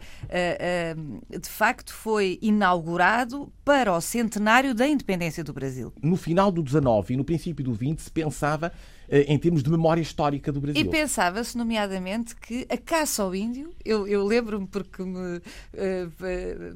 de 1.31 1.49
facto 1.49 1.95
foi 1.95 2.39
inaugurado 2.43 3.53
para 3.65 3.93
o 3.97 4.01
centenário 4.01 4.75
da 4.75 4.89
independência 4.89 5.45
do 5.45 5.53
Brasil. 5.53 5.93
no 6.03 6.17
final 6.17 6.51
do 6.51 6.63
19 6.63 7.15
e 7.15 7.17
no 7.17 7.25
princípio 7.25 7.65
do 7.65 7.73
20 7.73 8.01
se 8.01 8.11
pensava 8.11 8.73
em 9.11 9.39
termos 9.39 9.63
de 9.63 9.71
memória 9.71 10.01
histórica 10.01 10.53
do 10.53 10.61
Brasil. 10.61 10.81
E 10.81 10.89
pensava-se, 10.89 11.57
nomeadamente, 11.59 12.37
que 12.37 12.67
a 12.69 12.77
caça 12.77 13.23
ao 13.23 13.35
índio, 13.35 13.71
eu, 13.85 14.07
eu 14.07 14.25
lembro-me 14.25 14.67
porque 14.67 15.03
me. 15.03 15.41
eh, 15.75 16.07
eh, 16.23 16.73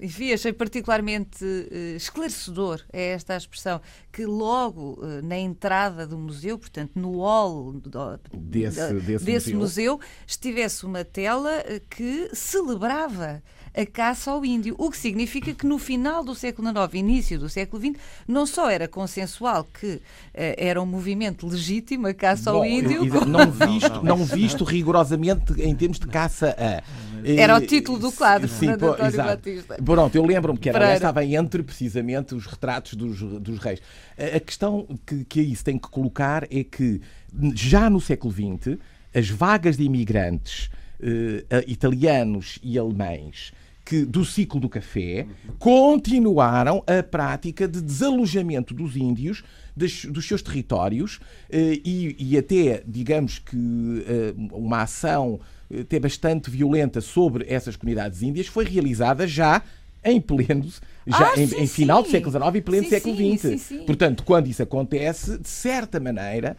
enfim, 0.00 0.32
achei 0.32 0.52
particularmente 0.52 1.44
eh, 1.72 1.94
esclarecedor, 1.96 2.82
é 2.92 3.08
esta 3.10 3.34
a 3.34 3.36
expressão, 3.36 3.80
que 4.12 4.24
logo 4.26 5.00
eh, 5.02 5.22
na 5.22 5.36
entrada 5.38 6.06
do 6.06 6.16
museu, 6.16 6.56
portanto, 6.58 6.92
no 6.94 7.18
hall 7.18 7.72
do- 7.72 7.90
Desse- 8.32 8.76
da- 8.78 8.92
desse 9.18 9.54
museu. 9.54 9.94
museu, 9.96 10.00
estivesse 10.26 10.84
uma 10.86 11.04
tela 11.04 11.50
eh, 11.66 11.80
que 11.90 12.28
celebrava 12.32 13.42
a 13.80 13.86
caça 13.86 14.30
ao 14.30 14.44
índio, 14.44 14.74
o 14.78 14.90
que 14.90 14.96
significa 14.96 15.54
que 15.54 15.66
no 15.66 15.78
final 15.78 16.24
do 16.24 16.34
século 16.34 16.68
XIX, 16.68 16.94
início 16.94 17.38
do 17.38 17.48
século 17.48 17.80
XX, 17.82 17.94
não 18.26 18.44
só 18.46 18.68
era 18.70 18.88
consensual 18.88 19.64
que 19.64 20.00
eh, 20.34 20.54
era 20.58 20.80
um 20.82 20.86
movimento 20.86 21.46
legítimo 21.46 22.06
a 22.06 22.14
caça 22.14 22.50
ao 22.50 22.58
Bom, 22.60 22.64
índio, 22.64 23.04
exa- 23.04 23.24
não 23.24 23.50
visto, 23.50 24.02
não 24.02 24.24
visto 24.24 24.64
rigorosamente 24.64 25.52
em 25.62 25.74
termos 25.74 25.98
de 25.98 26.06
caça 26.06 26.54
a. 26.58 26.82
Era 27.24 27.54
o 27.56 27.58
Eh, 27.62 27.66
título 27.66 27.98
do 27.98 28.12
quadro, 28.12 28.48
sim, 28.48 28.66
Fernando 28.66 28.84
António 28.92 29.06
exato. 29.06 29.28
Batista. 29.28 29.76
Pronto, 29.84 30.14
eu 30.14 30.24
lembro-me 30.24 30.58
que 30.58 30.68
era, 30.68 30.78
Pereira. 30.78 30.96
estava 30.96 31.24
entre 31.24 31.62
precisamente 31.64 32.34
os 32.34 32.46
retratos 32.46 32.94
dos, 32.94 33.18
dos 33.20 33.58
reis. 33.58 33.80
A, 34.16 34.38
questão 34.40 34.86
que, 35.04 35.24
que 35.24 35.40
aí 35.40 35.54
se 35.56 35.64
tem 35.64 35.76
que 35.78 35.88
colocar 35.88 36.44
é 36.50 36.62
que 36.62 37.00
já 37.54 37.90
no 37.90 38.00
século 38.00 38.32
XX 38.32 38.78
as 39.14 39.28
vagas 39.28 39.76
de 39.76 39.82
imigrantes 39.84 40.70
eh, 41.00 41.44
a- 41.50 41.64
italianos 41.66 42.58
e 42.62 42.78
alemães 42.78 43.52
que 43.88 44.04
do 44.04 44.22
ciclo 44.22 44.60
do 44.60 44.68
café 44.68 45.26
continuaram 45.58 46.82
a 46.86 47.02
prática 47.02 47.66
de 47.66 47.80
desalojamento 47.80 48.74
dos 48.74 48.94
índios 48.96 49.42
das- 49.74 50.04
dos 50.04 50.26
seus 50.28 50.42
territórios 50.42 51.18
eh, 51.48 51.80
e, 51.82 52.14
e 52.18 52.36
até, 52.36 52.82
digamos 52.86 53.38
que, 53.38 53.56
eh, 54.06 54.34
uma 54.52 54.82
ação 54.82 55.40
eh, 55.70 55.80
até 55.80 55.98
bastante 55.98 56.50
violenta 56.50 57.00
sobre 57.00 57.46
essas 57.48 57.76
comunidades 57.76 58.20
índias 58.22 58.46
foi 58.46 58.66
realizada 58.66 59.26
já 59.26 59.62
em 60.04 60.20
pleno, 60.20 60.64
já 61.06 61.32
Ah, 61.32 61.40
em, 61.40 61.46
sim, 61.46 61.60
em 61.60 61.66
final 61.66 62.02
do 62.02 62.06
sim. 62.06 62.12
século 62.12 62.30
XIX 62.32 62.54
e 62.56 62.60
pleno 62.60 62.84
Sim, 62.84 62.90
século 62.90 63.16
XX. 63.16 63.72
Portanto, 63.86 64.22
quando 64.22 64.46
isso 64.48 64.62
acontece, 64.62 65.38
de 65.38 65.48
certa 65.48 65.98
maneira, 65.98 66.56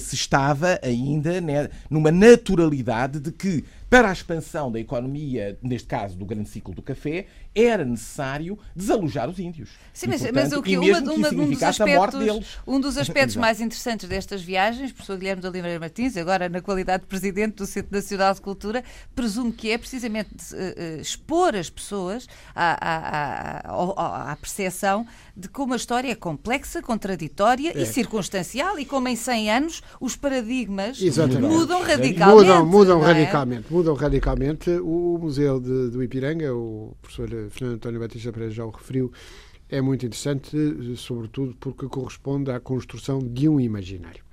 se 0.00 0.14
estava 0.14 0.78
ainda 0.82 1.40
né, 1.40 1.68
numa 1.88 2.10
naturalidade 2.10 3.20
de 3.20 3.30
que, 3.32 3.64
para 3.90 4.10
a 4.10 4.12
expansão 4.12 4.70
da 4.70 4.78
economia, 4.78 5.58
neste 5.62 5.88
caso 5.88 6.16
do 6.16 6.26
grande 6.26 6.48
ciclo 6.48 6.74
do 6.74 6.82
café, 6.82 7.26
era 7.54 7.84
necessário 7.84 8.58
desalojar 8.76 9.28
os 9.28 9.38
índios. 9.38 9.70
Sim, 9.92 10.06
E, 10.06 10.08
mas, 10.10 10.20
portanto, 10.20 10.34
mas 10.42 10.52
o 10.52 10.62
que, 10.62 10.76
uma, 10.76 11.02
que 11.02 11.08
uma- 11.08 11.28
um 11.30 11.50
dos 11.50 11.62
aspectos, 11.62 12.58
um 12.66 12.80
dos 12.80 12.98
aspectos 12.98 13.36
mais 13.36 13.60
interessantes 13.60 14.08
destas 14.08 14.42
viagens, 14.42 14.92
professor 14.92 15.16
Guilherme 15.18 15.40
de 15.42 15.48
Oliveira 15.48 15.80
Martins, 15.80 16.16
agora 16.16 16.48
na 16.48 16.60
qualidade 16.60 17.02
de 17.02 17.08
presidente 17.08 17.54
do 17.56 17.66
Centro 17.66 17.92
Nacional 17.96 18.34
de 18.34 18.40
Cultura, 18.40 18.84
presumo 19.14 19.52
que 19.52 19.70
é 19.70 19.78
precisamente 19.78 20.28
eh, 20.54 20.74
eh, 20.76 21.00
expor 21.00 21.56
as 21.56 21.70
pessoas 21.70 22.26
à, 22.54 22.76
à, 22.86 23.72
à, 23.72 24.32
à 24.32 24.36
percepção 24.36 25.06
de 25.38 25.48
como 25.48 25.72
a 25.72 25.76
história 25.76 26.10
é 26.10 26.14
complexa, 26.16 26.82
contraditória 26.82 27.72
e 27.80 27.86
circunstancial 27.86 28.76
e 28.78 28.84
como 28.84 29.06
em 29.06 29.14
100 29.14 29.50
anos 29.52 29.82
os 30.00 30.16
paradigmas 30.16 31.00
Exatamente. 31.00 31.52
mudam 31.54 31.80
radicalmente. 31.80 32.48
Mudam, 32.48 32.66
mudam 32.66 33.02
é? 33.02 33.06
radicalmente. 33.12 33.72
Mudam 33.72 33.94
radicalmente. 33.94 34.70
O 34.82 35.16
Museu 35.20 35.60
de- 35.60 35.90
do 35.90 36.02
Ipiranga, 36.02 36.52
o 36.54 36.96
professor 37.00 37.28
Fernando 37.50 37.76
António 37.76 38.00
Batista 38.00 38.32
Pereira 38.32 38.52
já 38.52 38.64
o 38.64 38.70
referiu, 38.70 39.12
é 39.68 39.80
muito 39.80 40.04
interessante, 40.04 40.56
sobretudo 40.96 41.54
porque 41.60 41.86
corresponde 41.86 42.50
à 42.50 42.58
construção 42.58 43.20
de 43.20 43.48
um 43.48 43.60
imaginário. 43.60 44.24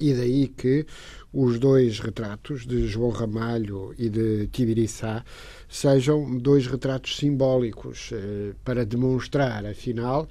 E 0.00 0.12
daí 0.12 0.48
que 0.48 0.86
os 1.32 1.58
dois 1.58 1.98
retratos 1.98 2.66
de 2.66 2.86
João 2.86 3.10
Ramalho 3.10 3.94
e 3.98 4.08
de 4.08 4.46
Tibiriçá 4.48 5.24
sejam 5.68 6.38
dois 6.38 6.66
retratos 6.66 7.16
simbólicos 7.16 8.10
eh, 8.12 8.54
para 8.64 8.84
demonstrar, 8.84 9.66
afinal, 9.66 10.28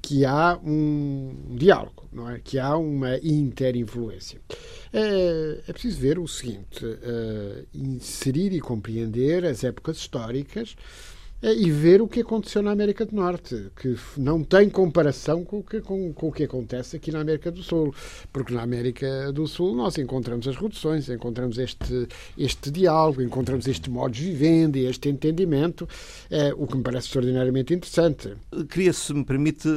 que 0.00 0.24
há 0.24 0.58
um 0.64 1.54
diálogo, 1.56 2.08
não 2.12 2.30
é? 2.30 2.40
Que 2.40 2.58
há 2.58 2.76
uma 2.76 3.16
interinfluência. 3.18 4.40
É, 4.92 5.60
é 5.68 5.72
preciso 5.72 6.00
ver 6.00 6.18
o 6.18 6.26
seguinte: 6.26 6.84
eh, 6.84 7.64
inserir 7.74 8.52
e 8.52 8.60
compreender 8.60 9.44
as 9.44 9.64
épocas 9.64 9.98
históricas 9.98 10.74
é, 10.74 11.15
e 11.42 11.70
ver 11.70 12.00
o 12.00 12.08
que 12.08 12.20
aconteceu 12.20 12.62
na 12.62 12.70
América 12.70 13.04
do 13.04 13.14
Norte, 13.14 13.70
que 13.76 13.94
não 14.16 14.42
tem 14.42 14.70
comparação 14.70 15.44
com 15.44 15.58
o, 15.58 15.62
que, 15.62 15.80
com, 15.80 16.12
com, 16.12 16.28
o 16.28 16.32
que 16.32 16.44
acontece 16.44 16.96
aqui 16.96 17.12
na 17.12 17.20
América 17.20 17.50
do 17.50 17.62
Sul. 17.62 17.94
Porque 18.32 18.54
na 18.54 18.62
América 18.62 19.30
do 19.32 19.46
Sul 19.46 19.74
nós 19.74 19.98
encontramos 19.98 20.48
as 20.48 20.56
reduções, 20.56 21.08
encontramos 21.08 21.58
este, 21.58 22.08
este 22.38 22.70
diálogo, 22.70 23.22
encontramos 23.22 23.68
este 23.68 23.90
modo 23.90 24.12
de 24.12 24.24
vivenda, 24.24 24.78
este 24.78 25.10
entendimento, 25.10 25.86
é, 26.30 26.54
o 26.56 26.66
que 26.66 26.76
me 26.76 26.82
parece 26.82 27.06
extraordinariamente 27.06 27.74
interessante. 27.74 28.34
Queria, 28.70 28.92
se 28.92 29.12
me 29.12 29.24
permite, 29.24 29.68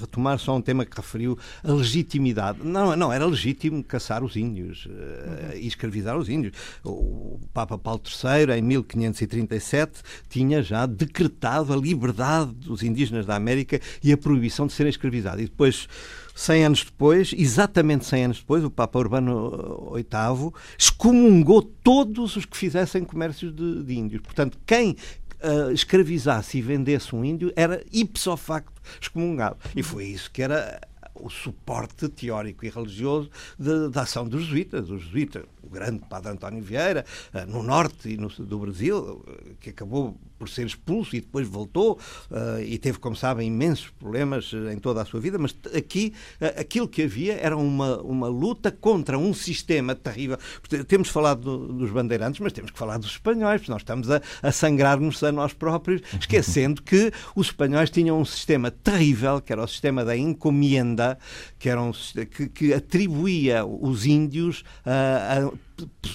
retomar 0.00 0.38
só 0.38 0.56
um 0.56 0.62
tema 0.62 0.86
que 0.86 0.96
referiu, 0.96 1.36
a 1.64 1.72
legitimidade. 1.72 2.60
Não, 2.62 2.94
não 2.94 3.12
era 3.12 3.26
legítimo 3.26 3.82
caçar 3.82 4.22
os 4.22 4.36
índios 4.36 4.86
uh, 4.86 5.56
e 5.56 5.66
escravizar 5.66 6.16
os 6.16 6.28
índios. 6.28 6.54
O 6.84 7.40
Papa 7.52 7.76
Paulo 7.76 8.00
III, 8.06 8.58
em 8.58 8.62
1537, 8.62 10.00
tinha 10.28 10.62
já 10.62 10.86
de 10.86 11.07
decretado 11.08 11.72
a 11.72 11.76
liberdade 11.76 12.52
dos 12.52 12.82
indígenas 12.82 13.26
da 13.26 13.34
América 13.34 13.80
e 14.02 14.12
a 14.12 14.16
proibição 14.16 14.66
de 14.66 14.72
serem 14.72 14.90
escravizados. 14.90 15.42
E 15.42 15.46
depois, 15.46 15.88
100 16.34 16.64
anos 16.64 16.84
depois, 16.84 17.34
exatamente 17.36 18.06
100 18.06 18.24
anos 18.24 18.38
depois, 18.38 18.62
o 18.62 18.70
Papa 18.70 18.98
Urbano 18.98 19.92
VIII 19.94 20.52
excomungou 20.78 21.62
todos 21.62 22.36
os 22.36 22.44
que 22.44 22.56
fizessem 22.56 23.04
comércio 23.04 23.50
de, 23.50 23.82
de 23.82 23.98
índios. 23.98 24.22
Portanto, 24.22 24.58
quem 24.64 24.96
uh, 25.42 25.72
escravizasse 25.72 26.58
e 26.58 26.62
vendesse 26.62 27.14
um 27.14 27.24
índio 27.24 27.52
era 27.56 27.84
ipso 27.92 28.36
facto 28.36 28.80
excomungado. 29.00 29.56
E 29.74 29.82
foi 29.82 30.04
isso 30.04 30.30
que 30.30 30.42
era 30.42 30.80
o 31.20 31.28
suporte 31.28 32.08
teórico 32.08 32.64
e 32.64 32.70
religioso 32.70 33.30
da 33.58 34.02
ação 34.02 34.28
dos 34.28 34.44
jesuítas. 34.44 34.88
Os 34.90 35.02
jesuítas, 35.02 35.44
o 35.68 35.70
grande 35.70 36.00
padre 36.08 36.32
António 36.32 36.62
Vieira, 36.62 37.04
uh, 37.34 37.50
no 37.50 37.62
norte 37.62 38.10
e 38.10 38.16
no, 38.16 38.28
do 38.28 38.58
Brasil, 38.58 39.24
que 39.60 39.70
acabou 39.70 40.16
por 40.38 40.48
ser 40.48 40.66
expulso 40.66 41.16
e 41.16 41.20
depois 41.20 41.46
voltou 41.46 41.98
uh, 42.30 42.60
e 42.62 42.78
teve, 42.78 42.98
como 42.98 43.16
sabem, 43.16 43.48
imensos 43.48 43.88
problemas 43.98 44.52
em 44.72 44.78
toda 44.78 45.02
a 45.02 45.04
sua 45.04 45.20
vida, 45.20 45.38
mas 45.38 45.54
aqui 45.74 46.14
aquilo 46.58 46.88
que 46.88 47.02
havia 47.02 47.34
era 47.34 47.56
uma, 47.56 48.00
uma 48.00 48.28
luta 48.28 48.70
contra 48.70 49.18
um 49.18 49.34
sistema 49.34 49.94
terrível. 49.94 50.38
Temos 50.86 51.08
falado 51.08 51.40
do, 51.40 51.72
dos 51.72 51.90
bandeirantes, 51.90 52.40
mas 52.40 52.52
temos 52.52 52.70
que 52.70 52.78
falar 52.78 52.98
dos 52.98 53.12
espanhóis, 53.12 53.60
porque 53.60 53.72
nós 53.72 53.82
estamos 53.82 54.10
a, 54.10 54.20
a 54.42 54.52
sangrar-nos 54.52 55.22
a 55.22 55.32
nós 55.32 55.52
próprios, 55.52 56.02
esquecendo 56.18 56.82
que 56.82 57.12
os 57.34 57.48
espanhóis 57.48 57.90
tinham 57.90 58.20
um 58.20 58.24
sistema 58.24 58.70
terrível, 58.70 59.40
que 59.40 59.52
era 59.52 59.62
o 59.62 59.68
sistema 59.68 60.04
da 60.04 60.16
encomienda, 60.16 61.18
que, 61.58 61.68
era 61.68 61.82
um, 61.82 61.92
que, 61.92 62.48
que 62.48 62.72
atribuía 62.72 63.64
os 63.64 64.06
índios 64.06 64.64
a 64.84 65.50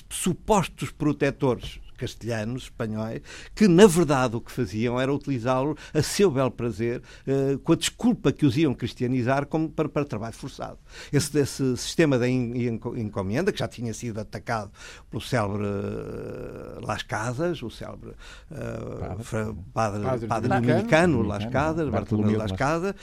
supostos 0.10 0.92
protetores 0.92 1.80
castelhanos, 1.98 2.64
espanhóis, 2.64 3.22
que 3.56 3.68
na 3.68 3.88
verdade 3.88 4.36
o 4.36 4.42
que 4.42 4.52
faziam 4.52 5.00
era 5.00 5.14
utilizá-lo 5.14 5.78
a 5.94 6.02
seu 6.02 6.30
bel 6.30 6.52
prazer, 6.52 7.02
uh, 7.28 7.58
com 7.60 7.74
a 7.74 7.76
desculpa 7.76 8.32
que 8.32 8.46
os 8.46 8.58
iam 8.58 8.74
cristianizar 8.74 9.46
como 9.46 9.70
para, 9.70 9.88
para 9.90 10.06
trabalho 10.06 10.34
forçado. 10.34 10.78
Esse, 11.12 11.38
esse 11.40 11.78
sistema 11.78 12.18
da 12.18 12.28
encomenda, 12.28 13.52
que 13.52 13.60
já 13.60 13.68
tinha 13.68 13.94
sido 13.94 14.20
atacado 14.20 14.72
pelo 15.10 15.22
célebre 15.22 15.64
uh, 15.64 16.86
Las 16.86 17.04
Casas, 17.04 17.62
o 17.64 17.70
célebre 17.70 18.12
uh, 18.52 19.56
padre, 19.74 20.04
padre, 20.04 20.28
padre 20.28 20.50
dominicano 20.50 21.22
Las 21.22 21.46
Casas, 21.46 21.90
Bartolomeu 21.90 22.38
Las 22.38 22.52
Casas, 22.52 22.94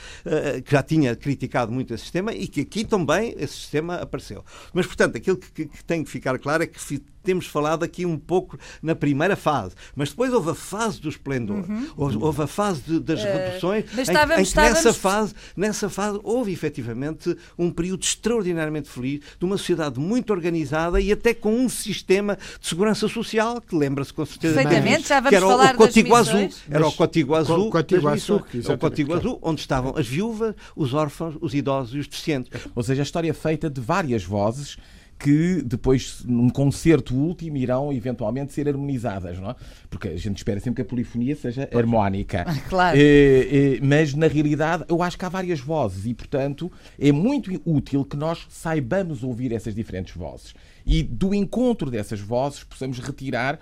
que 0.65 0.71
já 0.71 0.83
tinha 0.83 1.15
criticado 1.15 1.71
muito 1.71 1.93
esse 1.93 2.03
sistema 2.03 2.33
e 2.33 2.47
que 2.47 2.61
aqui 2.61 2.83
também 2.83 3.33
esse 3.37 3.53
sistema 3.53 3.95
apareceu. 3.95 4.43
Mas, 4.73 4.85
portanto, 4.85 5.17
aquilo 5.17 5.37
que, 5.37 5.51
que, 5.51 5.65
que 5.65 5.83
tem 5.83 6.03
que 6.03 6.09
ficar 6.09 6.37
claro 6.39 6.63
é 6.63 6.67
que 6.67 6.81
temos 7.23 7.45
falado 7.45 7.83
aqui 7.83 8.05
um 8.05 8.17
pouco 8.17 8.57
na 8.81 8.95
primeira 8.95 9.35
fase, 9.35 9.75
mas 9.95 10.09
depois 10.09 10.33
houve 10.33 10.51
a 10.51 10.55
fase 10.55 10.99
do 10.99 11.09
esplendor, 11.09 11.69
uhum. 11.69 11.87
houve, 11.95 12.17
houve, 12.17 12.41
a 12.43 12.47
fase 12.47 12.81
de, 12.81 12.99
das 12.99 13.21
uh, 13.21 13.25
reduções, 13.25 13.85
em, 13.97 14.01
estávamos, 14.01 14.33
em, 14.33 14.43
que 14.43 14.47
estávamos... 14.47 14.75
nessa 14.75 14.93
fase, 14.93 15.33
nessa 15.55 15.89
fase 15.89 16.19
houve 16.23 16.51
efetivamente 16.51 17.35
um 17.57 17.71
período 17.71 18.03
extraordinariamente 18.03 18.89
feliz 18.89 19.21
de 19.39 19.45
uma 19.45 19.57
sociedade 19.57 19.99
muito 19.99 20.31
organizada 20.31 20.99
e 20.99 21.11
até 21.11 21.33
com 21.33 21.53
um 21.53 21.69
sistema 21.69 22.37
de 22.59 22.67
segurança 22.67 23.07
social 23.07 23.61
que 23.61 23.75
lembra-se 23.75 24.13
com 24.13 24.25
certeza 24.25 24.55
Perfeitamente, 24.55 25.07
já 25.07 25.19
vamos 25.19 25.29
que 25.29 25.35
era 25.35 25.45
falar 25.45 25.75
o 25.75 25.77
Código 25.77 26.15
Azul, 26.15 26.49
era 26.69 26.87
o 26.87 26.91
Código 26.91 27.35
Azul, 27.35 27.69
Código 27.69 28.07
Azul, 28.07 28.43
o 28.67 29.13
Azul, 29.13 29.39
onde 29.41 29.61
estavam 29.61 29.93
as 29.97 30.07
viúvas, 30.07 30.55
os 30.75 30.93
órfãos, 30.93 31.35
os 31.41 31.53
idosos 31.53 31.95
e 31.95 31.99
os 31.99 32.07
deficientes. 32.07 32.51
Ou 32.75 32.83
seja, 32.83 33.01
a 33.01 33.03
história 33.03 33.29
é 33.29 33.33
feita 33.33 33.69
de 33.69 33.81
várias 33.81 34.23
vozes 34.23 34.77
que 35.21 35.61
depois, 35.63 36.23
num 36.25 36.49
concerto 36.49 37.15
último, 37.15 37.57
irão 37.57 37.93
eventualmente 37.93 38.53
ser 38.53 38.67
harmonizadas, 38.67 39.37
não 39.39 39.51
é? 39.51 39.55
Porque 39.89 40.07
a 40.07 40.17
gente 40.17 40.37
espera 40.37 40.59
sempre 40.59 40.77
que 40.77 40.81
a 40.81 40.85
polifonia 40.89 41.35
seja 41.35 41.69
harmónica. 41.73 42.45
Claro. 42.67 42.97
É, 42.97 43.01
é, 43.01 43.79
mas, 43.81 44.13
na 44.13 44.27
realidade, 44.27 44.85
eu 44.89 45.03
acho 45.03 45.17
que 45.17 45.25
há 45.25 45.29
várias 45.29 45.59
vozes 45.59 46.05
e, 46.05 46.13
portanto, 46.13 46.71
é 46.99 47.11
muito 47.11 47.61
útil 47.65 48.03
que 48.03 48.17
nós 48.17 48.45
saibamos 48.49 49.23
ouvir 49.23 49.51
essas 49.51 49.75
diferentes 49.75 50.15
vozes. 50.15 50.53
E 50.85 51.03
do 51.03 51.33
encontro 51.33 51.89
dessas 51.89 52.19
vozes 52.19 52.63
possamos 52.63 52.99
retirar 52.99 53.59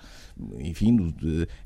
enfim, 0.58 1.14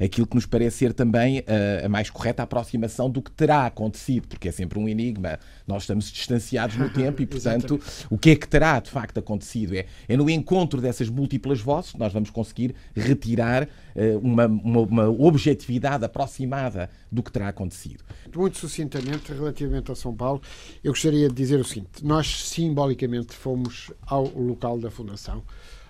aquilo 0.03 0.27
que 0.27 0.35
nos 0.35 0.47
parece 0.47 0.79
ser 0.79 0.93
também 0.93 1.45
a, 1.47 1.87
a, 1.87 1.89
mais 1.89 2.11
correta 2.11 2.43
aproximação 2.43 3.09
do 3.09 3.23
que 3.23 3.31
terá 3.31 3.67
acontecido, 3.67 4.29
porque 4.29 4.49
é 4.49 4.53
sempre 4.53 4.79
um 4.79 4.89
enigma. 4.89 5.39
Nós 5.67 5.83
estamos 5.83 6.11
distanciados 6.11 6.77
no 6.77 6.91
tempo 6.91 7.23
e, 7.23 7.27
portanto, 7.27 7.81
o 8.11 8.19
que 8.19 8.31
é 8.31 8.37
que 8.37 8.49
terá 8.49 8.81
de 8.81 8.91
facto 8.91 9.19
acontecido? 9.19 9.75
É, 9.75 9.87
é 10.09 10.17
no 10.17 10.29
encontro 10.29 10.81
dessas 10.81 11.09
múltiplas 11.09 11.61
vozes 11.61 11.93
que 11.93 11.99
nós 11.99 12.13
vamos 12.13 12.31
conseguir 12.31 12.75
retirar 12.95 13.65
uh, 13.65 14.19
uma, 14.21 14.47
uma, 14.47 14.81
uma 14.81 15.09
objetividade 15.09 16.05
aproximada 16.05 16.91
do 17.11 17.23
que 17.23 17.31
terá 17.31 17.49
acontecido. 17.49 18.03
Muito 18.35 18.59
sucintamente, 18.59 19.33
relativamente 19.33 19.93
a 19.93 19.95
São 19.95 20.15
Paulo, 20.15 20.41
eu 20.83 20.93
gostaria 20.93 21.29
de 21.29 21.35
dizer 21.35 21.61
o 21.61 21.65
seguinte: 21.65 22.05
nós 22.05 22.49
simbolicamente 22.49 23.35
fomos 23.35 23.93
ao 24.07 24.25
local 24.25 24.79
da 24.79 24.91
fundação, 24.91 25.43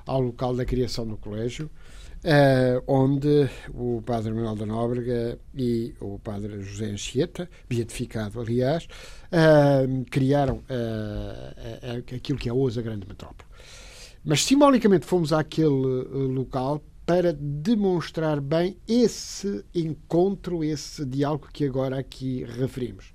ao 0.07 0.20
local 0.20 0.55
da 0.55 0.64
criação 0.64 1.07
do 1.07 1.16
colégio 1.16 1.70
Uh, 2.24 2.81
onde 2.87 3.50
o 3.74 4.00
padre 4.00 4.33
Manuel 4.33 4.57
da 4.57 4.64
Nóbrega 4.64 5.38
e 5.55 5.92
o 6.00 6.18
padre 6.18 6.59
José 6.62 6.87
Anchieta, 6.87 7.50
beatificado 7.68 8.40
aliás, 8.40 8.88
uh, 9.31 10.07
criaram 10.11 10.62
uh, 10.70 12.14
aquilo 12.16 12.38
que 12.38 12.48
é 12.48 12.53
hoje 12.53 12.81
a 12.81 12.83
grande 12.83 13.07
metrópole. 13.07 13.46
Mas 14.24 14.42
simbolicamente 14.42 15.05
fomos 15.05 15.35
àquele 15.35 15.68
local 15.68 16.83
para 17.05 17.31
demonstrar 17.35 18.40
bem 18.40 18.79
esse 18.88 19.62
encontro, 19.74 20.64
esse 20.64 21.05
diálogo 21.05 21.48
que 21.53 21.66
agora 21.66 21.98
aqui 21.98 22.42
referimos 22.44 23.12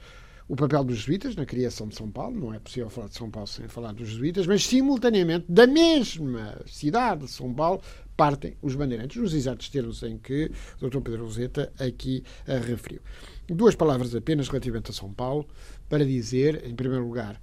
o 0.50 0.56
papel 0.56 0.84
dos 0.84 0.98
jesuítas 0.98 1.36
na 1.36 1.46
criação 1.46 1.88
de 1.88 1.96
São 1.96 2.10
Paulo, 2.10 2.40
não 2.40 2.52
é 2.52 2.58
possível 2.58 2.90
falar 2.90 3.08
de 3.08 3.16
São 3.16 3.30
Paulo 3.30 3.48
sem 3.48 3.68
falar 3.68 3.94
dos 3.94 4.10
jesuítas, 4.10 4.48
mas 4.48 4.66
simultaneamente 4.66 5.46
da 5.48 5.68
mesma 5.68 6.60
cidade 6.66 7.26
de 7.26 7.32
São 7.32 7.54
Paulo 7.54 7.80
partem 8.18 8.58
os 8.60 8.74
bandeirantes, 8.74 9.22
nos 9.22 9.36
exatos 9.36 9.70
termos 9.70 10.02
em 10.02 10.18
que 10.18 10.52
o 10.82 10.90
Dr. 10.90 11.02
Pedro 11.02 11.26
Roseta 11.26 11.72
aqui 11.80 12.24
a 12.48 12.58
referiu. 12.58 13.00
Duas 13.48 13.76
palavras 13.76 14.16
apenas 14.16 14.48
relativamente 14.48 14.90
a 14.90 14.94
São 14.94 15.14
Paulo, 15.14 15.48
para 15.88 16.04
dizer, 16.04 16.66
em 16.68 16.76
primeiro 16.76 17.06
lugar, 17.06 17.40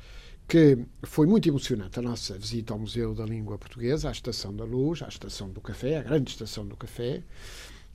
que 0.48 0.76
foi 1.04 1.28
muito 1.28 1.48
emocionante 1.48 2.00
a 2.00 2.02
nossa 2.02 2.36
visita 2.36 2.72
ao 2.72 2.78
Museu 2.78 3.14
da 3.14 3.24
Língua 3.24 3.56
Portuguesa, 3.56 4.08
à 4.08 4.12
Estação 4.12 4.54
da 4.54 4.64
Luz, 4.64 5.00
à 5.02 5.08
Estação 5.08 5.48
do 5.48 5.60
Café, 5.60 5.98
à 5.98 6.02
grande 6.02 6.30
Estação 6.30 6.66
do 6.66 6.76
Café. 6.76 7.22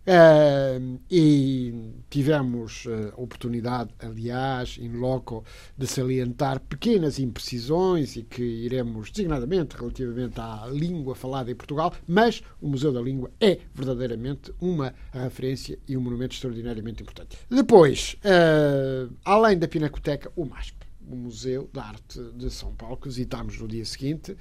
Uh, 0.01 0.99
e 1.11 1.93
tivemos 2.09 2.85
uh, 2.85 3.13
oportunidade, 3.15 3.91
aliás, 3.99 4.79
em 4.81 4.89
loco, 4.97 5.45
de 5.77 5.85
salientar 5.85 6.59
pequenas 6.59 7.19
imprecisões 7.19 8.15
e 8.15 8.23
que 8.23 8.41
iremos 8.41 9.11
designadamente 9.11 9.75
relativamente 9.77 10.41
à 10.41 10.65
língua 10.71 11.13
falada 11.13 11.51
em 11.51 11.55
Portugal, 11.55 11.93
mas 12.07 12.41
o 12.59 12.67
Museu 12.67 12.91
da 12.91 12.99
Língua 12.99 13.29
é 13.39 13.59
verdadeiramente 13.75 14.51
uma 14.59 14.91
referência 15.13 15.77
e 15.87 15.95
um 15.95 16.01
monumento 16.01 16.33
extraordinariamente 16.33 17.03
importante. 17.03 17.37
Depois, 17.47 18.15
uh, 18.25 19.13
além 19.23 19.57
da 19.59 19.67
Pinacoteca, 19.67 20.31
o 20.35 20.45
MASP, 20.45 20.77
o 21.07 21.15
Museu 21.15 21.69
da 21.71 21.83
Arte 21.83 22.19
de 22.35 22.49
São 22.49 22.73
Paulo, 22.73 22.97
que 22.97 23.07
visitámos 23.07 23.59
no 23.59 23.67
dia 23.67 23.85
seguinte 23.85 24.35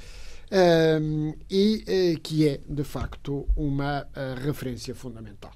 um, 0.51 1.35
e 1.49 1.85
uh, 2.17 2.21
que 2.21 2.49
é, 2.49 2.61
de 2.69 2.85
facto, 2.85 3.47
uma 3.57 4.03
uh, 4.03 4.45
referência 4.45 4.95
fundamental. 4.95 5.53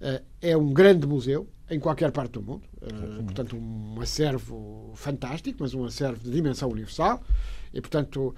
Uh, 0.00 0.22
é 0.40 0.56
um 0.56 0.72
grande 0.72 1.06
museu 1.06 1.48
em 1.70 1.78
qualquer 1.78 2.10
parte 2.10 2.32
do 2.32 2.42
mundo, 2.42 2.62
portanto, 3.24 3.56
um 3.56 3.98
acervo 3.98 4.92
fantástico, 4.94 5.58
mas 5.60 5.72
um 5.72 5.84
acervo 5.86 6.22
de 6.22 6.30
dimensão 6.30 6.68
universal, 6.68 7.22
e, 7.72 7.80
portanto, 7.80 8.34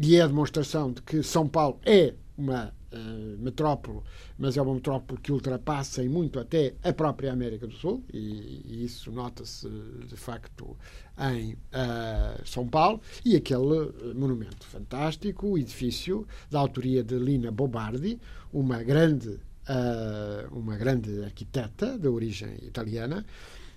e 0.00 0.16
é 0.16 0.22
a 0.22 0.26
demonstração 0.26 0.92
de 0.92 1.02
que 1.02 1.22
São 1.22 1.46
Paulo 1.46 1.78
é 1.84 2.14
uma 2.38 2.72
metrópole, 3.38 4.00
mas 4.38 4.56
é 4.56 4.62
uma 4.62 4.74
metrópole 4.74 5.20
que 5.20 5.32
ultrapassa 5.32 6.02
em 6.02 6.08
muito 6.08 6.38
até 6.38 6.74
a 6.82 6.92
própria 6.92 7.32
América 7.32 7.66
do 7.66 7.74
Sul, 7.74 8.04
e, 8.12 8.62
e 8.64 8.84
isso 8.84 9.10
nota-se 9.10 9.68
de 10.06 10.16
facto 10.16 10.76
em 11.18 11.52
uh, 11.52 12.46
São 12.46 12.66
Paulo, 12.66 13.00
e 13.24 13.36
aquele 13.36 13.92
monumento 14.14 14.66
fantástico, 14.66 15.48
o 15.48 15.58
edifício 15.58 16.26
da 16.50 16.58
autoria 16.58 17.02
de 17.02 17.18
Lina 17.18 17.50
Bobardi, 17.50 18.20
uma 18.52 18.82
grande 18.82 19.38
uh, 19.68 20.58
uma 20.58 20.76
grande 20.76 21.22
arquiteta 21.24 21.98
de 21.98 22.08
origem 22.08 22.56
italiana, 22.62 23.24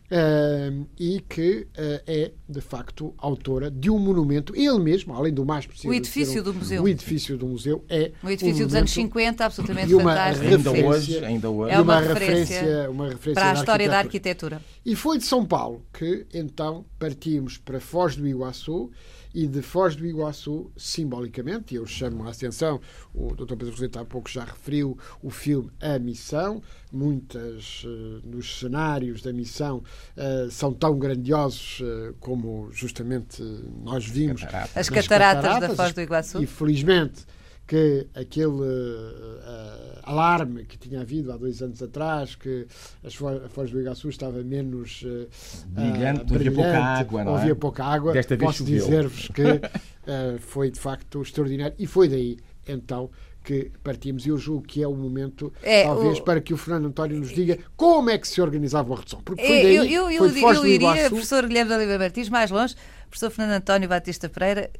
Uh, 0.05 0.85
e 0.99 1.19
que 1.19 1.67
uh, 1.71 2.01
é, 2.05 2.31
de 2.47 2.61
facto, 2.61 3.11
autora 3.17 3.71
de 3.71 3.89
um 3.89 3.97
monumento, 3.97 4.55
ele 4.55 4.77
mesmo, 4.77 5.15
além 5.15 5.33
do 5.33 5.43
mais 5.43 5.65
possível. 5.65 5.89
O 5.89 5.93
edifício 5.95 6.41
um, 6.41 6.43
do 6.43 6.53
museu. 6.53 6.83
O 6.83 6.87
edifício 6.87 7.35
do 7.35 7.47
museu 7.47 7.83
é. 7.89 8.11
O 8.21 8.29
edifício 8.29 8.65
um 8.65 8.67
dos 8.67 8.75
anos 8.75 8.91
50, 8.91 9.43
absolutamente 9.43 9.93
uma 9.95 10.03
fantástico. 10.03 10.47
Ainda 10.47 10.71
hoje, 10.71 11.25
ainda 11.25 11.49
hoje. 11.49 11.73
É 11.73 11.81
uma, 11.81 11.97
uma 11.97 12.01
referência, 12.01 12.91
uma 12.91 13.09
referência 13.09 13.33
para 13.33 13.51
a 13.51 13.53
história 13.53 13.89
da 13.89 13.97
arquitetura. 13.97 14.61
E 14.85 14.95
foi 14.95 15.17
de 15.17 15.25
São 15.25 15.43
Paulo 15.43 15.83
que, 15.91 16.27
então, 16.31 16.85
partimos 16.99 17.57
para 17.57 17.79
Foz 17.79 18.15
do 18.15 18.27
Iguaçu 18.27 18.91
e 19.35 19.47
de 19.47 19.61
Foz 19.61 19.97
do 19.97 20.05
Iguaçu, 20.05 20.71
simbolicamente, 20.77 21.73
e 21.73 21.77
eu 21.77 21.85
chamo 21.85 22.25
a 22.25 22.31
atenção, 22.31 22.79
o 23.13 23.35
Dr. 23.35 23.57
Pedro 23.57 23.71
Roseta 23.71 23.99
há 23.99 24.05
pouco 24.05 24.29
já 24.29 24.45
referiu 24.45 24.97
o 25.21 25.29
filme 25.29 25.69
A 25.81 25.99
Missão, 25.99 26.63
muitas 26.89 27.83
uh, 27.83 28.21
dos 28.23 28.59
cenários 28.59 29.21
da 29.21 29.33
missão 29.33 29.83
uh, 30.15 30.49
são 30.49 30.71
tão 30.71 30.97
grandiosos 30.97 31.81
uh, 31.81 32.15
como 32.21 32.69
justamente 32.71 33.43
nós 33.83 34.05
vimos. 34.05 34.41
As 34.73 34.89
cataratas, 34.89 34.89
cataratas 34.89 35.59
da 35.59 35.75
Foz 35.75 35.91
do 35.91 35.99
Iguaçu. 35.99 36.41
E 36.41 36.45
felizmente 36.45 37.25
que 37.67 38.07
aquele 38.13 38.47
uh, 38.47 39.99
alarme 40.03 40.65
que 40.65 40.77
tinha 40.77 41.01
havido 41.01 41.31
há 41.31 41.37
dois 41.37 41.61
anos 41.61 41.81
atrás, 41.81 42.35
que 42.35 42.67
a 43.03 43.49
Foz 43.49 43.71
do 43.71 43.81
Iguaçu 43.81 44.09
estava 44.09 44.43
menos 44.43 45.01
uh, 45.03 45.27
brilhante, 45.67 46.21
uh, 46.21 46.25
brilhante, 46.25 46.33
havia 46.35 46.51
pouca 46.51 46.83
água, 46.83 47.23
não 47.23 47.37
é? 47.37 47.41
havia 47.41 47.55
pouca 47.55 47.83
água. 47.83 48.13
Desta 48.13 48.37
Posso 48.37 48.63
dizer-vos 48.63 49.27
que 49.29 49.43
uh, 49.43 50.39
foi 50.41 50.69
de 50.69 50.79
facto 50.79 51.21
extraordinário 51.21 51.75
e 51.79 51.87
foi 51.87 52.07
daí 52.07 52.37
então 52.67 53.09
que 53.43 53.71
partimos 53.83 54.25
e 54.25 54.29
eu 54.29 54.37
julgo 54.37 54.63
que 54.63 54.81
é 54.81 54.87
o 54.87 54.95
momento, 54.95 55.53
é, 55.61 55.83
talvez, 55.83 56.17
o... 56.17 56.23
para 56.23 56.41
que 56.41 56.51
o 56.51 56.57
Fernando 56.57 56.87
António 56.87 57.19
nos 57.19 57.29
diga 57.29 57.59
como 57.77 58.09
é 58.09 58.17
que 58.17 58.27
se 58.27 58.41
organizava 58.41 58.89
uma 58.89 58.97
redução. 58.97 59.21
Porque 59.23 59.45
foi 59.45 59.59
é, 59.59 59.63
daí, 59.63 59.75
eu, 59.75 59.85
eu, 59.85 60.09
eu, 60.09 60.29
foi 60.29 60.57
eu 60.57 60.65
iria, 60.65 61.09
professor 61.09 61.45
Guilherme 61.47 61.69
de 61.69 61.75
Oliveira 61.75 62.03
Martins, 62.03 62.27
mais 62.27 62.49
longe, 62.49 62.75
professor 63.07 63.29
Fernando 63.29 63.57
António 63.57 63.87
Batista 63.87 64.27
Pereira, 64.27 64.71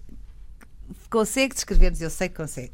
consegue 1.10 1.54
descrever-nos, 1.54 2.02
eu 2.02 2.10
sei 2.10 2.30
que 2.30 2.36
consegue, 2.36 2.72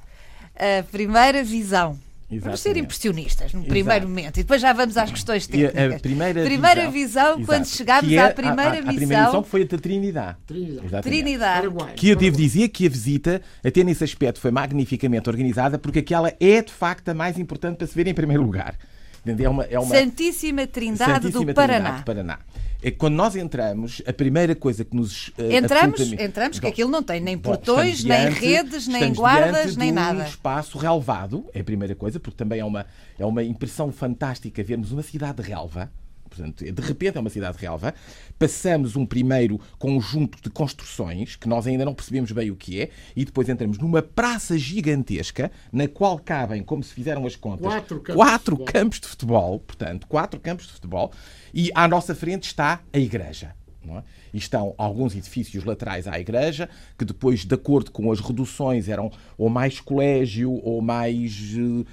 a 0.55 0.83
primeira 0.83 1.43
visão. 1.43 1.97
Exatamente. 2.31 2.43
Vamos 2.45 2.59
ser 2.61 2.77
impressionistas 2.77 3.53
no 3.53 3.59
Exato. 3.59 3.69
primeiro 3.69 4.07
momento 4.07 4.37
e 4.37 4.43
depois 4.43 4.61
já 4.61 4.71
vamos 4.71 4.95
às 4.95 5.11
questões 5.11 5.45
técnicas. 5.45 5.95
a 5.95 5.99
primeira, 5.99 6.43
primeira 6.45 6.89
visão, 6.89 7.35
visão 7.35 7.45
quando 7.45 7.65
chegámos 7.65 8.09
é 8.09 8.19
à 8.19 8.31
primeira 8.31 8.61
a, 8.61 8.65
a, 8.65 8.69
a 8.69 8.75
missão. 8.75 8.89
A 8.89 8.95
primeira 8.95 9.25
missão 9.25 9.43
foi 9.43 9.61
a 9.63 9.65
da 9.65 9.77
Trinidade. 9.77 10.37
Trinidade. 10.47 11.03
Trinidade. 11.03 11.67
Que 11.97 12.07
eu 12.07 12.15
devo 12.15 12.37
dizer 12.37 12.69
que 12.69 12.87
a 12.87 12.89
visita, 12.89 13.41
até 13.61 13.83
nesse 13.83 14.05
aspecto, 14.05 14.39
foi 14.39 14.49
magnificamente 14.49 15.29
organizada, 15.29 15.77
porque 15.77 15.99
aquela 15.99 16.33
é 16.39 16.61
de 16.61 16.71
facto 16.71 17.09
a 17.09 17.13
mais 17.13 17.37
importante 17.37 17.75
para 17.75 17.87
se 17.87 17.93
ver 17.93 18.07
em 18.07 18.13
primeiro 18.13 18.43
lugar. 18.43 18.77
É 19.25 19.49
uma, 19.49 19.65
é 19.65 19.77
uma 19.77 19.93
Santíssima 19.93 20.65
Trindade 20.65 21.11
Santíssima 21.11 21.45
do 21.45 21.53
Paraná. 21.53 21.79
Trindade 21.79 22.01
do 22.01 22.05
Paraná 22.05 22.39
é 22.81 22.89
que 22.89 22.97
quando 22.97 23.15
nós 23.15 23.35
entramos, 23.35 24.01
a 24.07 24.13
primeira 24.13 24.55
coisa 24.55 24.83
que 24.83 24.95
nos. 24.95 25.27
Uh, 25.29 25.51
entramos, 25.51 26.13
entramos, 26.13 26.59
que 26.59 26.67
aquilo 26.67 26.89
não 26.89 27.03
tem 27.03 27.19
nem 27.19 27.37
portões, 27.37 28.03
nem 28.03 28.29
redes, 28.29 28.87
nem 28.87 29.13
guardas, 29.13 29.75
nem 29.75 29.91
nada. 29.91 30.23
um 30.23 30.25
espaço 30.25 30.77
relevado, 30.77 31.45
é 31.53 31.59
a 31.59 31.63
primeira 31.63 31.93
coisa, 31.93 32.19
porque 32.19 32.37
também 32.37 32.59
é 32.59 32.65
uma, 32.65 32.85
é 33.19 33.25
uma 33.25 33.43
impressão 33.43 33.91
fantástica 33.91 34.63
vermos 34.63 34.91
uma 34.91 35.03
cidade 35.03 35.43
de 35.43 35.49
relva. 35.49 35.91
Portanto, 36.31 36.63
de 36.63 36.81
repente 36.81 37.17
é 37.17 37.19
uma 37.19 37.29
cidade 37.29 37.57
de 37.57 37.61
relva. 37.61 37.93
Passamos 38.39 38.95
um 38.95 39.05
primeiro 39.05 39.59
conjunto 39.77 40.41
de 40.41 40.49
construções, 40.49 41.35
que 41.35 41.47
nós 41.47 41.67
ainda 41.67 41.83
não 41.83 41.93
percebemos 41.93 42.31
bem 42.31 42.49
o 42.49 42.55
que 42.55 42.81
é, 42.81 42.89
e 43.13 43.25
depois 43.25 43.49
entramos 43.49 43.77
numa 43.77 44.01
praça 44.01 44.57
gigantesca, 44.57 45.51
na 45.73 45.89
qual 45.89 46.17
cabem, 46.17 46.63
como 46.63 46.81
se 46.81 46.93
fizeram 46.93 47.25
as 47.25 47.35
contas, 47.35 47.67
quatro 47.67 47.99
campos, 47.99 48.15
quatro 48.15 48.57
de, 48.57 48.63
campos 48.63 48.99
de 49.01 49.07
futebol. 49.07 49.59
Portanto, 49.59 50.07
quatro 50.07 50.39
campos 50.39 50.67
de 50.67 50.71
futebol 50.71 51.11
e 51.53 51.71
à 51.73 51.87
nossa 51.87 52.15
frente 52.15 52.43
está 52.43 52.81
a 52.91 52.97
igreja. 52.97 53.55
É? 53.87 54.03
E 54.31 54.37
estão 54.37 54.75
alguns 54.77 55.15
edifícios 55.15 55.63
laterais 55.63 56.07
à 56.07 56.19
igreja, 56.19 56.69
que 56.97 57.03
depois, 57.03 57.43
de 57.43 57.55
acordo 57.55 57.89
com 57.89 58.11
as 58.11 58.19
reduções, 58.19 58.87
eram 58.87 59.11
ou 59.37 59.49
mais 59.49 59.79
colégio 59.79 60.51
ou 60.63 60.81
mais 60.81 61.55
uh, 61.57 61.85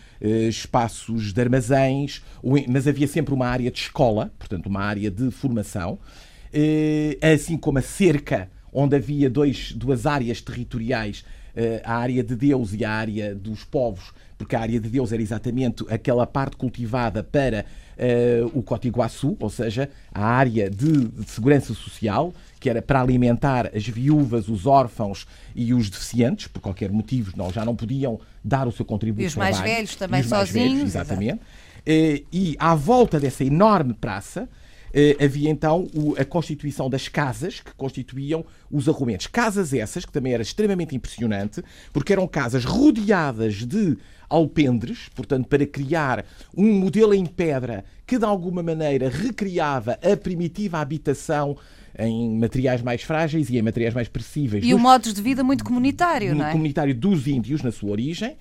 espaços 0.49 1.33
de 1.33 1.41
armazéns, 1.41 2.23
mas 2.69 2.87
havia 2.87 3.07
sempre 3.07 3.33
uma 3.33 3.47
área 3.47 3.71
de 3.71 3.79
escola, 3.79 4.31
portanto, 4.39 4.67
uma 4.67 4.83
área 4.83 5.11
de 5.11 5.31
formação, 5.31 5.95
uh, 5.95 7.33
assim 7.35 7.57
como 7.57 7.79
a 7.79 7.83
cerca, 7.83 8.51
onde 8.71 8.95
havia 8.95 9.31
dois, 9.31 9.73
duas 9.73 10.05
áreas 10.05 10.43
territoriais, 10.43 11.25
uh, 11.57 11.81
a 11.83 11.97
área 11.97 12.23
de 12.23 12.37
Deus 12.37 12.75
e 12.75 12.85
a 12.85 12.93
área 12.93 13.35
dos 13.35 13.65
povos, 13.65 14.13
porque 14.39 14.55
a 14.55 14.61
área 14.61 14.79
de 14.79 14.89
Deus 14.89 15.13
era 15.13 15.21
exatamente 15.21 15.85
aquela 15.91 16.25
parte 16.27 16.57
cultivada 16.57 17.25
para 17.25 17.67
uh, 17.99 18.59
o 18.59 18.63
Cotiguaçu, 18.63 19.37
ou 19.41 19.51
seja, 19.51 19.91
a 20.15 20.25
área 20.25 20.71
de, 20.71 21.09
de, 21.09 21.29
segurança 21.29 21.75
social, 21.75 22.33
que 22.61 22.71
era 22.71 22.81
para 22.81 23.01
alimentar 23.01 23.71
as 23.75 23.87
viúvas, 23.87 24.49
os 24.49 24.65
órfãos 24.65 25.27
e 25.57 25.75
os 25.75 25.91
deficientes, 25.91 26.47
por 26.47 26.61
qualquer 26.61 26.93
motivo, 26.93 27.33
não, 27.37 27.53
já 27.53 27.65
não 27.65 27.75
podiam 27.75 28.21
dar 28.43 28.69
o 28.69 28.73
seu 28.73 28.85
contributo. 28.85 29.23
E 29.23 29.27
os 29.27 29.35
mais 29.35 29.57
trabalho, 29.57 29.75
velhos 29.75 29.97
também 29.97 30.23
sozinhos. 30.23 30.73
Velhos, 30.73 30.83
exatamente. 30.83 31.41
Uh, 31.41 32.25
e 32.33 32.57
à 32.61 32.77
volta 32.77 33.19
dessa 33.19 33.45
enorme 33.45 33.93
praça, 33.93 34.49
Uh, 34.89 35.23
havia 35.23 35.51
então 35.51 35.87
o, 35.95 36.15
a 36.19 36.25
constituição 36.25 36.89
das 36.89 37.09
casas 37.09 37.61
que 37.61 37.73
constituíam 37.75 38.43
os 38.71 38.89
arrumentos. 38.89 39.27
Casas 39.27 39.75
essas, 39.75 40.07
que 40.07 40.11
também 40.11 40.33
era 40.33 40.43
extremamente 40.43 40.97
impressionante, 40.97 41.63
porque 41.93 42.11
eram 42.11 42.27
casas 42.27 42.65
rodeadas 42.65 43.67
de 43.67 43.99
alpendres, 44.29 45.09
portanto, 45.15 45.47
para 45.47 45.67
criar 45.67 46.25
um 46.57 46.73
modelo 46.75 47.15
em 47.15 47.25
pedra 47.25 47.85
que 48.07 48.19
de 48.19 48.25
alguma 48.25 48.63
maneira 48.63 49.09
recriava 49.09 49.99
a 50.03 50.17
primitiva 50.17 50.79
habitação 50.79 51.57
em 51.99 52.39
materiais 52.39 52.83
mais 52.83 53.03
frágeis 53.03 53.51
e 53.51 53.59
em 53.59 53.63
materiais 53.63 53.95
mais 53.95 54.09
pressíveis. 54.09 54.65
E 54.65 54.73
o 54.73 54.79
modo 54.79 55.13
de 55.13 55.21
vida 55.21 55.43
muito 55.43 55.65
comunitário, 55.65 56.35
não 56.35 56.47
é? 56.47 56.53
Comunitário 56.53 56.95
dos 56.95 57.27
índios 57.27 57.63
na 57.63 57.73
sua 57.73 57.91
origem. 57.91 58.37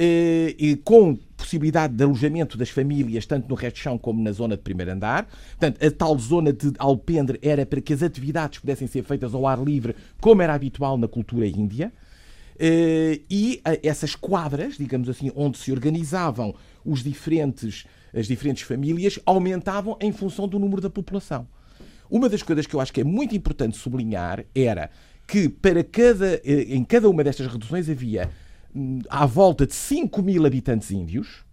Eh, 0.00 0.54
e 0.56 0.76
com 0.76 1.18
possibilidade 1.36 1.92
de 1.92 2.04
alojamento 2.04 2.56
das 2.56 2.70
famílias, 2.70 3.26
tanto 3.26 3.48
no 3.48 3.56
resto 3.56 3.76
de 3.76 3.82
chão 3.82 3.98
como 3.98 4.22
na 4.22 4.30
zona 4.30 4.56
de 4.56 4.62
primeiro 4.62 4.92
andar. 4.92 5.26
Portanto, 5.58 5.84
a 5.84 5.90
tal 5.90 6.16
zona 6.16 6.52
de 6.52 6.72
alpendre 6.78 7.36
era 7.42 7.66
para 7.66 7.80
que 7.80 7.92
as 7.92 8.00
atividades 8.00 8.60
pudessem 8.60 8.86
ser 8.86 9.02
feitas 9.02 9.34
ao 9.34 9.44
ar 9.44 9.60
livre, 9.60 9.96
como 10.20 10.40
era 10.40 10.54
habitual 10.54 10.96
na 10.96 11.08
cultura 11.08 11.48
índia. 11.48 11.92
Uh, 12.60 13.22
e 13.30 13.62
uh, 13.66 13.78
essas 13.84 14.16
quadras, 14.16 14.76
digamos 14.76 15.08
assim, 15.08 15.30
onde 15.36 15.58
se 15.58 15.70
organizavam 15.70 16.54
os 16.84 17.04
diferentes, 17.04 17.86
as 18.12 18.26
diferentes 18.26 18.64
famílias, 18.64 19.18
aumentavam 19.24 19.96
em 20.00 20.10
função 20.10 20.48
do 20.48 20.58
número 20.58 20.82
da 20.82 20.90
população. 20.90 21.46
Uma 22.10 22.28
das 22.28 22.42
coisas 22.42 22.66
que 22.66 22.74
eu 22.74 22.80
acho 22.80 22.92
que 22.92 23.00
é 23.00 23.04
muito 23.04 23.36
importante 23.36 23.76
sublinhar 23.76 24.44
era 24.54 24.90
que 25.26 25.48
para 25.48 25.84
cada, 25.84 26.40
eh, 26.44 26.66
em 26.70 26.82
cada 26.82 27.08
uma 27.08 27.22
destas 27.22 27.46
reduções 27.46 27.88
havia 27.88 28.30
hum, 28.74 29.00
à 29.10 29.26
volta 29.26 29.66
de 29.66 29.74
5 29.74 30.22
mil 30.22 30.46
habitantes 30.46 30.90
índios, 30.90 31.44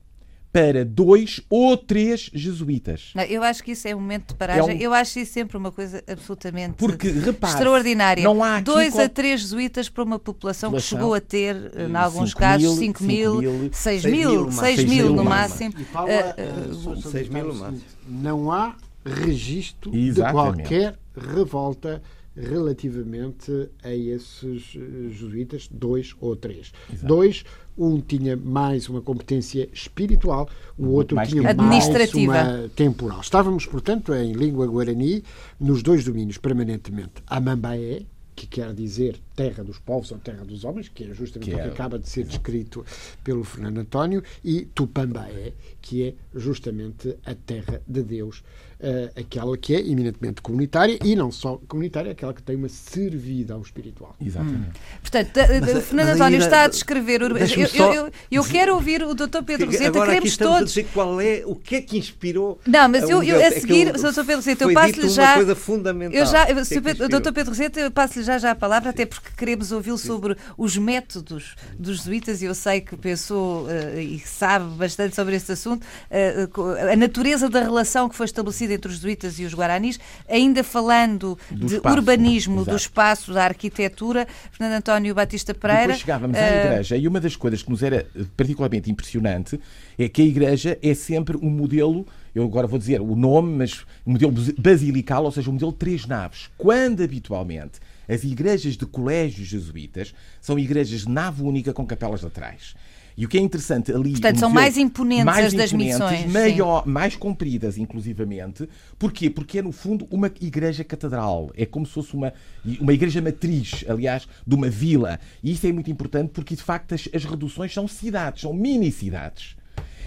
para 0.55 0.85
dois 0.85 1.41
ou 1.49 1.75
três 1.75 2.31
jesuítas. 2.33 3.11
Não, 3.13 3.23
eu 3.23 3.43
acho 3.43 3.61
que 3.61 3.73
isso 3.73 3.89
é 3.89 3.93
um 3.93 3.99
momento 3.99 4.29
de 4.29 4.35
paragem. 4.35 4.71
É 4.71 4.73
um... 4.73 4.77
Eu 4.79 4.93
acho 4.93 5.19
isso 5.19 5.33
sempre 5.33 5.57
uma 5.57 5.69
coisa 5.69 6.01
absolutamente 6.07 6.75
Porque, 6.77 7.09
repare, 7.09 7.51
extraordinária. 7.51 8.23
Não 8.23 8.41
há 8.41 8.61
dois 8.61 8.93
qual... 8.93 9.03
a 9.03 9.09
três 9.09 9.41
jesuítas 9.41 9.89
para 9.89 10.01
uma 10.01 10.17
população, 10.17 10.71
população 10.71 10.97
que 10.97 11.01
chegou 11.01 11.13
a 11.13 11.19
ter, 11.19 11.73
em 11.77 11.93
alguns 11.93 12.33
casos, 12.33 12.77
5 12.77 13.03
mil, 13.03 13.69
6 13.69 14.05
mil, 14.05 14.49
6 14.49 14.83
mil 14.85 15.13
no 15.13 15.25
máximo. 15.25 15.73
E 15.77 15.83
uh, 15.83 16.89
uh, 16.89 17.01
6 17.01 17.27
mil 17.27 17.47
no 17.47 17.55
máximo. 17.55 17.81
Não 18.07 18.49
há 18.49 18.75
registro 19.05 19.93
Exatamente. 19.93 20.23
de 20.23 20.69
qualquer 20.69 20.99
revolta 21.17 22.01
relativamente 22.35 23.69
a 23.83 23.93
esses 23.93 24.75
eh, 24.75 25.09
jesuítas, 25.09 25.67
dois 25.71 26.15
ou 26.19 26.35
três. 26.35 26.71
Exato. 26.91 27.07
Dois, 27.07 27.45
um 27.77 27.99
tinha 27.99 28.35
mais 28.35 28.89
uma 28.89 29.01
competência 29.01 29.69
espiritual, 29.73 30.49
o 30.77 30.87
outro 30.89 31.15
mais 31.15 31.29
tinha 31.29 31.53
mais 31.53 31.87
uma 32.13 32.69
temporal. 32.75 33.21
Estávamos, 33.21 33.65
portanto, 33.65 34.13
em 34.13 34.33
língua 34.33 34.67
guarani, 34.67 35.23
nos 35.59 35.81
dois 35.81 36.03
domínios 36.03 36.37
permanentemente. 36.37 37.13
Amambaé, 37.27 38.03
que 38.35 38.45
quer 38.45 38.73
dizer 38.73 39.17
terra 39.35 39.63
dos 39.63 39.79
povos 39.79 40.11
ou 40.11 40.17
terra 40.17 40.43
dos 40.43 40.65
homens, 40.65 40.89
que 40.89 41.05
é 41.05 41.13
justamente 41.13 41.49
que 41.49 41.55
o 41.55 41.59
que 41.59 41.61
é... 41.61 41.71
acaba 41.71 41.97
de 41.97 42.09
ser 42.09 42.25
descrito 42.25 42.85
pelo 43.23 43.43
Fernando 43.43 43.77
António, 43.77 44.21
e 44.43 44.65
Tupambaé, 44.65 45.53
que 45.81 46.03
é 46.03 46.13
justamente 46.33 47.17
a 47.25 47.33
terra 47.33 47.81
de 47.87 48.03
Deus 48.03 48.43
uh, 48.79 49.19
aquela 49.19 49.57
que 49.57 49.75
é 49.75 49.79
eminentemente 49.79 50.41
comunitária 50.41 50.97
e 51.03 51.15
não 51.15 51.31
só 51.31 51.59
comunitária, 51.67 52.11
aquela 52.11 52.33
que 52.33 52.41
tem 52.41 52.55
uma 52.55 52.69
servidão 52.69 53.61
espiritual. 53.61 54.15
Exatamente. 54.23 54.69
Hum. 54.69 54.99
Portanto, 55.01 55.31
mas, 55.35 55.85
Fernando 55.85 56.09
António 56.09 56.39
está 56.39 56.63
a 56.63 56.67
descrever. 56.67 57.21
Eu, 57.21 57.37
eu, 57.37 57.93
eu, 57.93 58.11
eu, 58.31 58.43
quero 58.43 58.75
ouvir 58.75 59.03
o 59.03 59.13
Dr. 59.13 59.43
Pedro 59.45 59.67
Roseta, 59.67 60.05
queremos 60.05 60.37
todos. 60.37 60.61
A 60.61 60.63
dizer 60.63 60.87
qual 60.93 61.19
é, 61.19 61.43
o 61.45 61.55
que 61.55 61.75
é 61.75 61.81
que 61.81 61.97
inspirou. 61.97 62.59
Não, 62.65 62.87
mas 62.87 63.09
eu, 63.09 63.21
eu 63.21 63.45
a 63.45 63.51
seguir, 63.51 63.89
é 63.89 63.91
Dr. 63.91 64.15
Pedro 64.15 64.35
Roseta, 64.35 64.63
eu 64.63 64.73
passo-lhe 64.73 65.09
já. 65.09 65.29
Uma 65.29 65.35
coisa 65.35 65.55
fundamental. 65.55 66.17
Eu 66.17 66.25
já, 66.25 66.47
é 66.47 66.53
Dr. 66.53 67.33
Pedro 67.33 67.49
Roseta, 67.49 67.79
eu 67.79 67.91
passo-lhe 67.91 68.23
já, 68.23 68.37
já 68.37 68.51
a 68.51 68.55
palavra, 68.55 68.91
até 68.91 69.05
porque 69.05 69.25
porque 69.25 69.31
queremos 69.35 69.71
ouvi-lo 69.71 69.97
sobre 69.97 70.37
os 70.57 70.77
métodos 70.77 71.55
dos 71.77 71.97
jesuítas 71.97 72.41
e 72.41 72.45
eu 72.45 72.53
sei 72.53 72.81
que 72.81 72.95
pensou 72.95 73.65
uh, 73.65 73.99
e 73.99 74.19
sabe 74.19 74.65
bastante 74.75 75.15
sobre 75.15 75.35
este 75.35 75.51
assunto, 75.51 75.83
uh, 75.83 76.91
a 76.91 76.95
natureza 76.95 77.49
da 77.49 77.61
relação 77.61 78.07
que 78.07 78.15
foi 78.15 78.25
estabelecida 78.25 78.73
entre 78.75 78.89
os 78.89 78.95
jesuítas 78.95 79.39
e 79.39 79.45
os 79.45 79.53
guaranis, 79.53 79.99
ainda 80.29 80.63
falando 80.63 81.37
Do 81.49 81.65
de 81.65 81.75
espaço, 81.75 81.97
urbanismo, 81.97 82.55
exato. 82.57 82.69
do 82.71 82.75
espaço, 82.77 83.33
da 83.33 83.43
arquitetura, 83.45 84.27
Fernando 84.51 84.77
António 84.77 85.15
Batista 85.15 85.53
Pereira. 85.53 85.81
Depois 85.83 85.99
chegávamos 85.99 86.37
à 86.37 86.41
uh, 86.41 86.65
igreja 86.65 86.97
e 86.97 87.07
uma 87.07 87.19
das 87.19 87.35
coisas 87.35 87.63
que 87.63 87.69
nos 87.69 87.81
era 87.81 88.05
eh, 88.15 88.23
particularmente 88.35 88.91
impressionante 88.91 89.59
é 89.97 90.07
que 90.07 90.21
a 90.21 90.25
igreja 90.25 90.77
é 90.81 90.93
sempre 90.93 91.37
um 91.37 91.49
modelo, 91.49 92.05
eu 92.33 92.43
agora 92.43 92.67
vou 92.67 92.77
dizer 92.77 93.01
o 93.01 93.15
nome, 93.15 93.57
mas 93.57 93.85
modelo 94.05 94.33
basilical, 94.57 95.23
ou 95.23 95.31
seja, 95.31 95.49
um 95.49 95.53
modelo 95.53 95.71
de 95.71 95.77
três 95.77 96.05
naves. 96.05 96.49
Quando 96.57 97.01
habitualmente 97.01 97.79
as 98.07 98.23
igrejas 98.23 98.77
de 98.77 98.85
colégios 98.85 99.47
jesuítas 99.47 100.13
são 100.39 100.59
igrejas 100.59 101.01
de 101.01 101.09
nave 101.09 101.41
única 101.41 101.73
com 101.73 101.85
capelas 101.85 102.21
laterais. 102.21 102.75
E 103.17 103.25
o 103.25 103.29
que 103.29 103.37
é 103.37 103.41
interessante 103.41 103.91
ali. 103.91 104.11
Portanto, 104.11 104.39
são 104.39 104.49
mais 104.49 104.77
imponentes 104.77 105.25
mais 105.25 105.45
as 105.45 105.53
das 105.53 105.71
imponentes, 105.71 105.99
missões, 105.99 106.31
Maior, 106.31 106.85
mais 106.85 107.15
compridas, 107.15 107.77
inclusivamente. 107.77 108.67
Porquê? 108.99 109.29
Porque 109.29 109.59
é, 109.59 109.61
no 109.61 109.71
fundo, 109.71 110.05
uma 110.11 110.31
igreja 110.41 110.83
catedral. 110.83 111.49
É 111.55 111.65
como 111.65 111.85
se 111.85 111.93
fosse 111.93 112.13
uma, 112.13 112.33
uma 112.79 112.93
igreja 112.93 113.21
matriz, 113.21 113.85
aliás, 113.87 114.27
de 114.45 114.55
uma 114.55 114.69
vila. 114.69 115.19
E 115.41 115.51
isso 115.51 115.65
é 115.65 115.71
muito 115.71 115.89
importante 115.89 116.31
porque, 116.31 116.55
de 116.55 116.63
facto, 116.63 116.93
as, 116.93 117.07
as 117.13 117.23
reduções 117.23 117.73
são 117.73 117.87
cidades, 117.87 118.41
são 118.41 118.53
mini-cidades. 118.53 119.55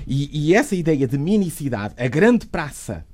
E, 0.07 0.49
e 0.51 0.55
essa 0.55 0.77
ideia 0.77 1.07
de 1.07 1.17
mini-cidade, 1.17 1.95
a 1.97 2.09
grande 2.09 2.47
praça. 2.47 3.05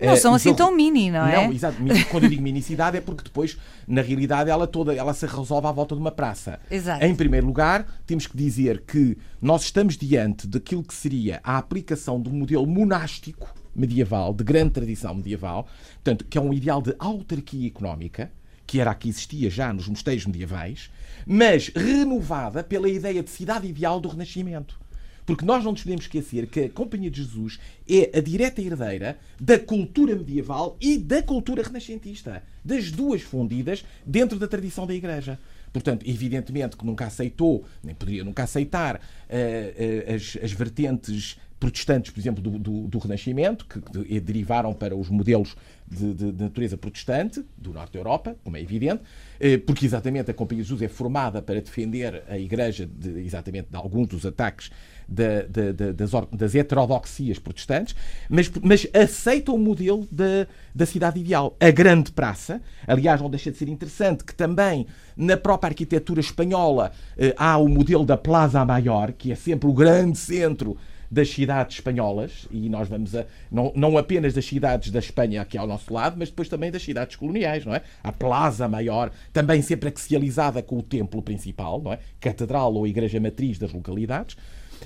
Não 0.00 0.12
eh, 0.12 0.16
são 0.16 0.34
assim 0.34 0.50
do- 0.50 0.56
tão 0.56 0.74
mini, 0.74 1.10
não 1.10 1.26
é? 1.26 1.46
Não, 1.46 1.52
exato. 1.52 1.76
Quando 2.10 2.24
eu 2.24 2.30
digo 2.30 2.42
minicidade 2.42 2.96
é 2.96 3.00
porque 3.00 3.24
depois, 3.24 3.56
na 3.86 4.02
realidade, 4.02 4.50
ela 4.50 4.66
toda 4.66 4.94
ela 4.94 5.14
se 5.14 5.26
resolve 5.26 5.66
à 5.66 5.72
volta 5.72 5.94
de 5.94 6.00
uma 6.00 6.10
praça. 6.10 6.58
Exato. 6.70 7.04
Em 7.04 7.14
primeiro 7.14 7.46
lugar, 7.46 7.86
temos 8.06 8.26
que 8.26 8.36
dizer 8.36 8.82
que 8.86 9.16
nós 9.40 9.62
estamos 9.62 9.96
diante 9.96 10.46
daquilo 10.46 10.82
que 10.82 10.94
seria 10.94 11.40
a 11.44 11.56
aplicação 11.58 12.18
um 12.26 12.32
modelo 12.32 12.66
monástico 12.66 13.52
medieval, 13.74 14.32
de 14.32 14.44
grande 14.44 14.70
tradição 14.70 15.14
medieval, 15.14 15.66
portanto, 15.94 16.24
que 16.24 16.38
é 16.38 16.40
um 16.40 16.52
ideal 16.52 16.80
de 16.80 16.94
autarquia 16.98 17.66
económica, 17.66 18.30
que 18.66 18.80
era 18.80 18.90
a 18.92 18.94
que 18.94 19.08
existia 19.08 19.50
já 19.50 19.72
nos 19.72 19.88
mosteiros 19.88 20.24
medievais, 20.26 20.90
mas 21.26 21.68
renovada 21.74 22.62
pela 22.64 22.88
ideia 22.88 23.22
de 23.22 23.30
cidade 23.30 23.66
ideal 23.66 24.00
do 24.00 24.08
Renascimento. 24.08 24.78
Porque 25.26 25.44
nós 25.44 25.64
não 25.64 25.72
nos 25.72 25.82
podemos 25.82 26.04
esquecer 26.04 26.46
que 26.46 26.60
a 26.60 26.68
Companhia 26.70 27.10
de 27.10 27.22
Jesus 27.22 27.58
é 27.88 28.18
a 28.18 28.20
direta 28.20 28.60
herdeira 28.60 29.18
da 29.40 29.58
cultura 29.58 30.14
medieval 30.14 30.76
e 30.80 30.98
da 30.98 31.22
cultura 31.22 31.62
renascentista, 31.62 32.42
das 32.64 32.90
duas 32.90 33.22
fundidas 33.22 33.84
dentro 34.04 34.38
da 34.38 34.46
tradição 34.46 34.86
da 34.86 34.94
Igreja. 34.94 35.38
Portanto, 35.72 36.04
evidentemente 36.08 36.76
que 36.76 36.84
nunca 36.86 37.06
aceitou, 37.06 37.64
nem 37.82 37.94
poderia 37.94 38.22
nunca 38.22 38.44
aceitar, 38.44 39.00
eh, 39.28 40.04
eh, 40.06 40.14
as, 40.14 40.36
as 40.42 40.52
vertentes 40.52 41.36
protestantes, 41.58 42.10
por 42.12 42.20
exemplo, 42.20 42.42
do, 42.42 42.58
do- 42.58 42.88
do 42.88 42.98
Renascimento, 42.98 43.64
que 43.66 43.80
de- 43.90 44.20
derivaram 44.20 44.72
para 44.74 44.94
os 44.94 45.08
modelos 45.08 45.56
de, 45.88 46.12
de- 46.12 46.32
de 46.32 46.42
natureza 46.44 46.76
protestante, 46.76 47.42
do 47.56 47.72
norte 47.72 47.94
da 47.94 47.98
Europa, 47.98 48.36
como 48.44 48.56
é 48.56 48.60
evidente, 48.60 49.02
eh, 49.40 49.56
porque 49.56 49.84
exatamente 49.86 50.30
a 50.30 50.34
Companhia 50.34 50.62
de 50.62 50.68
Jesus 50.68 50.82
é 50.82 50.88
formada 50.88 51.40
para 51.42 51.60
defender 51.60 52.22
a 52.28 52.38
Igreja 52.38 52.86
de, 52.86 53.20
exatamente 53.20 53.68
de 53.70 53.76
alguns 53.76 54.06
dos 54.08 54.24
ataques 54.26 54.70
da- 55.08 55.42
da- 55.48 55.72
da- 55.72 55.92
das, 55.92 56.10
das 56.32 56.54
heterodoxias 56.54 57.38
protestantes, 57.38 57.94
mas, 58.28 58.50
mas 58.62 58.86
aceita 58.94 59.52
o 59.52 59.58
modelo 59.58 60.06
da, 60.10 60.46
da 60.74 60.86
cidade 60.86 61.20
ideal. 61.20 61.56
A 61.60 61.70
grande 61.70 62.12
praça, 62.12 62.60
aliás, 62.86 63.20
não 63.20 63.30
deixa 63.30 63.50
de 63.50 63.56
ser 63.56 63.68
interessante 63.68 64.24
que 64.24 64.34
também 64.34 64.86
na 65.16 65.36
própria 65.36 65.70
arquitetura 65.70 66.20
espanhola 66.20 66.92
eh, 67.16 67.34
há 67.36 67.56
o 67.56 67.68
modelo 67.68 68.04
da 68.04 68.16
Plaza 68.16 68.64
Maior, 68.64 69.12
que 69.12 69.30
é 69.32 69.34
sempre 69.34 69.68
o 69.68 69.72
grande 69.72 70.18
centro 70.18 70.76
das 71.10 71.28
cidades 71.30 71.76
espanholas, 71.76 72.48
e 72.50 72.68
nós 72.68 72.88
vamos 72.88 73.14
a. 73.14 73.24
Não, 73.52 73.72
não 73.76 73.96
apenas 73.96 74.34
das 74.34 74.44
cidades 74.44 74.90
da 74.90 74.98
Espanha 74.98 75.42
aqui 75.42 75.56
ao 75.56 75.64
nosso 75.64 75.92
lado, 75.94 76.16
mas 76.18 76.28
depois 76.28 76.48
também 76.48 76.72
das 76.72 76.82
cidades 76.82 77.14
coloniais, 77.14 77.64
não 77.64 77.72
é? 77.72 77.82
A 78.02 78.10
Plaza 78.10 78.66
Maior, 78.66 79.12
também 79.32 79.62
sempre 79.62 79.88
axializada 79.90 80.60
com 80.60 80.76
o 80.78 80.82
templo 80.82 81.22
principal, 81.22 81.80
não 81.80 81.92
é? 81.92 82.00
Catedral 82.18 82.74
ou 82.74 82.84
igreja 82.84 83.20
matriz 83.20 83.58
das 83.58 83.72
localidades. 83.72 84.36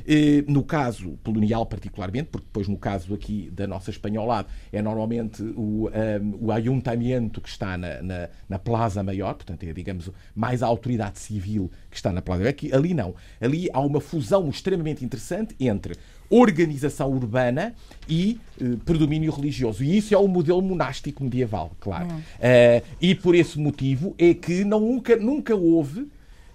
Eh, 0.06 0.44
No 0.48 0.62
caso 0.62 1.18
colonial, 1.24 1.66
particularmente, 1.66 2.28
porque 2.30 2.46
depois, 2.46 2.68
no 2.68 2.76
caso 2.76 3.14
aqui 3.14 3.50
da 3.52 3.66
nossa 3.66 3.90
espanholada, 3.90 4.48
é 4.72 4.80
normalmente 4.80 5.42
o, 5.56 5.90
ehm, 5.92 6.34
o 6.40 6.50
ayuntamiento 6.52 7.40
que 7.40 7.48
está 7.48 7.76
na, 7.76 8.02
na, 8.02 8.28
na 8.48 8.58
Plaza 8.58 9.02
Maior, 9.02 9.34
portanto, 9.34 9.62
é, 9.64 9.72
digamos, 9.72 10.10
mais 10.34 10.62
a 10.62 10.66
autoridade 10.66 11.18
civil 11.18 11.70
que 11.90 11.96
está 11.96 12.12
na 12.12 12.22
Plaza 12.22 12.40
Maior. 12.40 12.50
Aqui, 12.50 12.72
ali 12.72 12.94
não. 12.94 13.14
Ali 13.40 13.68
há 13.72 13.80
uma 13.80 14.00
fusão 14.00 14.48
extremamente 14.48 15.04
interessante 15.04 15.54
entre 15.60 15.94
organização 16.30 17.10
urbana 17.10 17.74
e 18.08 18.38
eh, 18.60 18.76
predomínio 18.84 19.32
religioso. 19.32 19.82
E 19.82 19.96
isso 19.96 20.14
é 20.14 20.18
o 20.18 20.28
modelo 20.28 20.60
monástico 20.60 21.24
medieval, 21.24 21.72
claro. 21.80 22.08
Eh, 22.40 22.82
e 23.00 23.14
por 23.14 23.34
esse 23.34 23.58
motivo 23.58 24.14
é 24.18 24.34
que 24.34 24.64
não, 24.64 24.80
nunca, 24.80 25.16
nunca 25.16 25.54
houve 25.56 26.06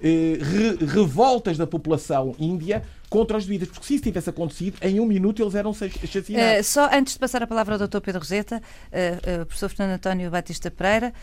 re- 0.08 0.86
revoltas 0.86 1.58
da 1.58 1.66
população 1.66 2.36
índia 2.38 2.84
contra 3.10 3.38
os 3.38 3.44
jesuítas, 3.44 3.68
porque 3.70 3.86
se 3.86 3.94
isso 3.96 4.04
tivesse 4.04 4.30
acontecido, 4.30 4.78
em 4.82 5.00
um 5.00 5.06
minuto 5.06 5.42
eles 5.42 5.54
eram 5.56 5.70
Eh, 5.80 5.86
assassinados. 6.04 6.68
só 6.68 6.90
antes 6.92 7.14
de 7.14 7.20
passar 7.20 7.44
a 7.44 7.48
palavra 7.48 7.76
ao 7.76 7.88
Dr. 7.88 8.00
Pedro 8.02 8.20
Roseta, 8.20 8.62
eh, 8.92 9.20
eh, 9.24 9.46
professor 9.46 9.70
Fernando 9.70 9.96
António 9.96 10.32
Batista 10.32 10.72
Pereira, 10.72 11.08
eh, 11.08 11.14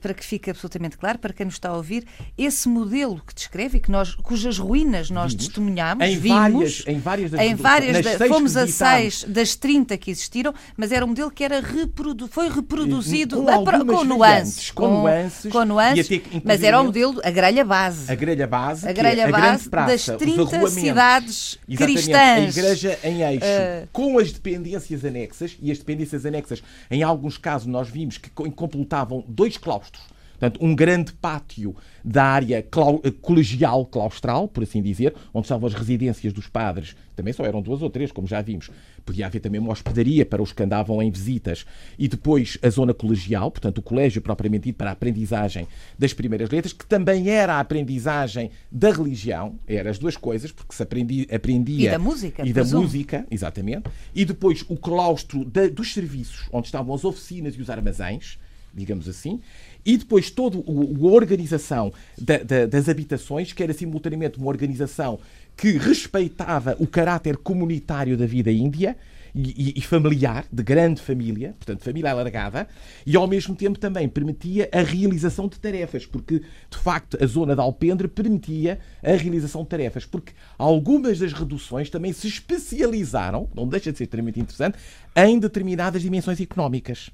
para 0.00 0.14
que 0.14 0.24
fique 0.24 0.50
absolutamente 0.50 0.96
claro, 0.98 1.18
para 1.18 1.32
quem 1.32 1.46
nos 1.46 1.54
está 1.54 1.70
a 1.70 1.76
ouvir, 1.76 2.04
esse 2.36 2.68
modelo 2.68 3.22
que 3.26 3.34
descreve 3.34 3.78
e 3.78 3.80
que 3.80 3.90
nós, 3.90 4.14
cujas 4.14 4.58
ruínas 4.58 5.10
nós 5.10 5.32
Vimos. 5.32 5.46
testemunhámos, 5.46 6.04
Em 6.06 6.18
vimos, 6.18 6.38
várias- 6.38 6.84
em 6.86 6.98
várias 6.98 7.30
das- 7.30 7.40
em 7.40 7.54
várias 7.54 8.04
da- 8.18 8.28
fomos 8.28 8.56
a 8.56 8.66
seis 8.66 9.24
das 9.24 9.54
30 9.54 9.96
que 9.96 10.10
existiram, 10.10 10.52
mas 10.76 10.92
era 10.92 11.04
um 11.04 11.08
modelo 11.08 11.30
que 11.30 11.44
era 11.44 11.60
reprodu 11.60 12.26
foi 12.28 12.48
reproduzido 12.48 13.42
Com 13.42 13.48
a- 13.48 13.84
com 13.84 14.04
nuances, 14.04 14.70
com 14.70 14.88
nuances, 14.88 15.52
com 15.52 15.64
nuances, 15.64 16.06
até 16.06 16.22
mas 16.44 16.62
era 16.62 16.78
o 16.80 16.82
inclusivamente, 16.82 16.86
modelo, 16.86 17.20
a 17.24 17.30
grelha 17.30 17.64
base. 17.64 18.10
A 18.10 18.14
grelha 18.14 18.46
base, 18.46 18.86
A 18.86 18.90
é 18.90 18.92
grelha 18.92 19.26
a 19.26 19.30
base 19.30 19.42
grande 19.46 19.68
praça, 19.70 19.88
das 19.92 20.08
os 20.08 20.16
30 20.16 20.42
arruamentos. 20.42 20.72
cidades 20.74 21.58
cristãs. 21.76 22.56
A 22.56 22.60
igreja 22.60 22.98
em 23.04 23.22
eixo, 23.22 23.44
Eh, 23.44 23.88
com 23.92 24.18
as 24.18 24.32
dependências 24.32 25.04
anexas, 25.04 25.56
e 25.60 25.70
as 25.70 25.78
dependências 25.78 26.24
anexas, 26.26 26.62
em 26.90 27.02
alguns 27.02 27.38
casos, 27.38 27.66
nós 27.66 27.88
vimos 27.88 28.18
que 28.18 28.30
co- 28.30 28.50
completavam 28.52 29.24
dois 29.28 29.56
claustros. 29.68 30.02
Portanto, 30.40 30.64
um 30.64 30.72
grande 30.72 31.12
pátio 31.14 31.74
da 32.04 32.22
área 32.22 32.62
clau- 32.62 33.00
eh, 33.02 33.10
colegial 33.10 33.84
claustral, 33.84 34.46
por 34.46 34.62
assim 34.62 34.80
dizer, 34.80 35.12
onde 35.34 35.46
estavam 35.46 35.66
as 35.66 35.74
residências 35.74 36.32
dos 36.32 36.46
padres. 36.46 36.94
Também 37.16 37.32
só 37.32 37.44
eram 37.44 37.60
duas 37.60 37.82
ou 37.82 37.90
três, 37.90 38.12
como 38.12 38.24
já 38.28 38.40
vimos. 38.40 38.70
Podia 39.04 39.26
haver 39.26 39.40
também 39.40 39.60
uma 39.60 39.72
hospedaria 39.72 40.24
para 40.24 40.40
os 40.40 40.52
que 40.52 40.62
andavam 40.62 41.02
em 41.02 41.10
visitas. 41.10 41.66
E 41.98 42.06
depois 42.06 42.56
a 42.62 42.70
zona 42.70 42.94
colegial, 42.94 43.50
portanto, 43.50 43.78
o 43.78 43.82
colégio 43.82 44.22
propriamente 44.22 44.66
dito 44.66 44.76
para 44.76 44.90
a 44.90 44.92
aprendizagem 44.92 45.66
das 45.98 46.12
primeiras 46.12 46.48
letras, 46.50 46.72
que 46.72 46.86
também 46.86 47.28
era 47.28 47.54
a 47.54 47.60
aprendizagem 47.60 48.52
da 48.70 48.92
religião. 48.92 49.58
Eram 49.66 49.90
as 49.90 49.98
duas 49.98 50.16
coisas, 50.16 50.52
porque 50.52 50.72
se 50.72 50.82
aprendi- 50.84 51.26
aprendia... 51.34 51.88
E 51.88 51.90
da 51.90 51.98
música, 51.98 52.42
E 52.46 52.52
da 52.52 52.60
presumo. 52.60 52.82
música, 52.84 53.26
exatamente. 53.28 53.90
E 54.14 54.24
depois 54.24 54.64
o 54.68 54.76
claustro 54.76 55.44
da- 55.44 55.66
dos 55.66 55.92
serviços, 55.92 56.48
onde 56.52 56.66
estavam 56.68 56.94
as 56.94 57.04
oficinas 57.04 57.56
e 57.56 57.60
os 57.60 57.68
armazéns, 57.68 58.38
digamos 58.74 59.08
assim. 59.08 59.40
E 59.84 59.96
depois 59.96 60.30
toda 60.30 60.58
a 60.58 61.06
organização 61.06 61.92
da- 62.16 62.38
da- 62.38 62.66
das 62.66 62.88
habitações, 62.88 63.52
que 63.52 63.62
era 63.62 63.72
simultaneamente 63.72 64.38
uma 64.38 64.48
organização 64.48 65.18
que 65.56 65.72
respeitava 65.72 66.76
o 66.78 66.86
caráter 66.86 67.36
comunitário 67.36 68.16
da 68.16 68.26
vida 68.26 68.50
índia 68.50 68.96
e, 69.34 69.74
e- 69.76 69.82
familiar, 69.82 70.46
de 70.50 70.62
grande 70.62 71.02
família, 71.02 71.54
portanto, 71.58 71.84
família 71.84 72.10
alargada, 72.10 72.66
e 73.04 73.14
ao 73.16 73.26
mesmo 73.26 73.54
tempo 73.54 73.78
também 73.78 74.08
permitia 74.08 74.68
a 74.72 74.80
realização 74.80 75.48
de 75.48 75.58
tarefas, 75.58 76.06
porque 76.06 76.40
de 76.70 76.78
facto 76.78 77.18
a 77.22 77.26
zona 77.26 77.54
de 77.54 77.60
Alpendre 77.60 78.08
permitia 78.08 78.78
a 79.02 79.12
realização 79.12 79.62
de 79.62 79.68
tarefas, 79.68 80.06
porque 80.06 80.32
algumas 80.56 81.18
das 81.18 81.32
reduções 81.32 81.90
também 81.90 82.12
se 82.12 82.26
especializaram, 82.26 83.48
não 83.54 83.66
deixa 83.68 83.92
de 83.92 83.98
ser 83.98 84.04
extremamente 84.04 84.40
interessante, 84.40 84.78
em 85.14 85.38
determinadas 85.38 86.02
dimensões 86.02 86.40
económicas. 86.40 87.10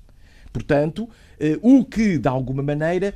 Portanto, 0.52 1.08
o 1.62 1.84
que, 1.84 2.18
de 2.18 2.28
alguma 2.28 2.62
maneira, 2.62 3.08
eh, 3.08 3.12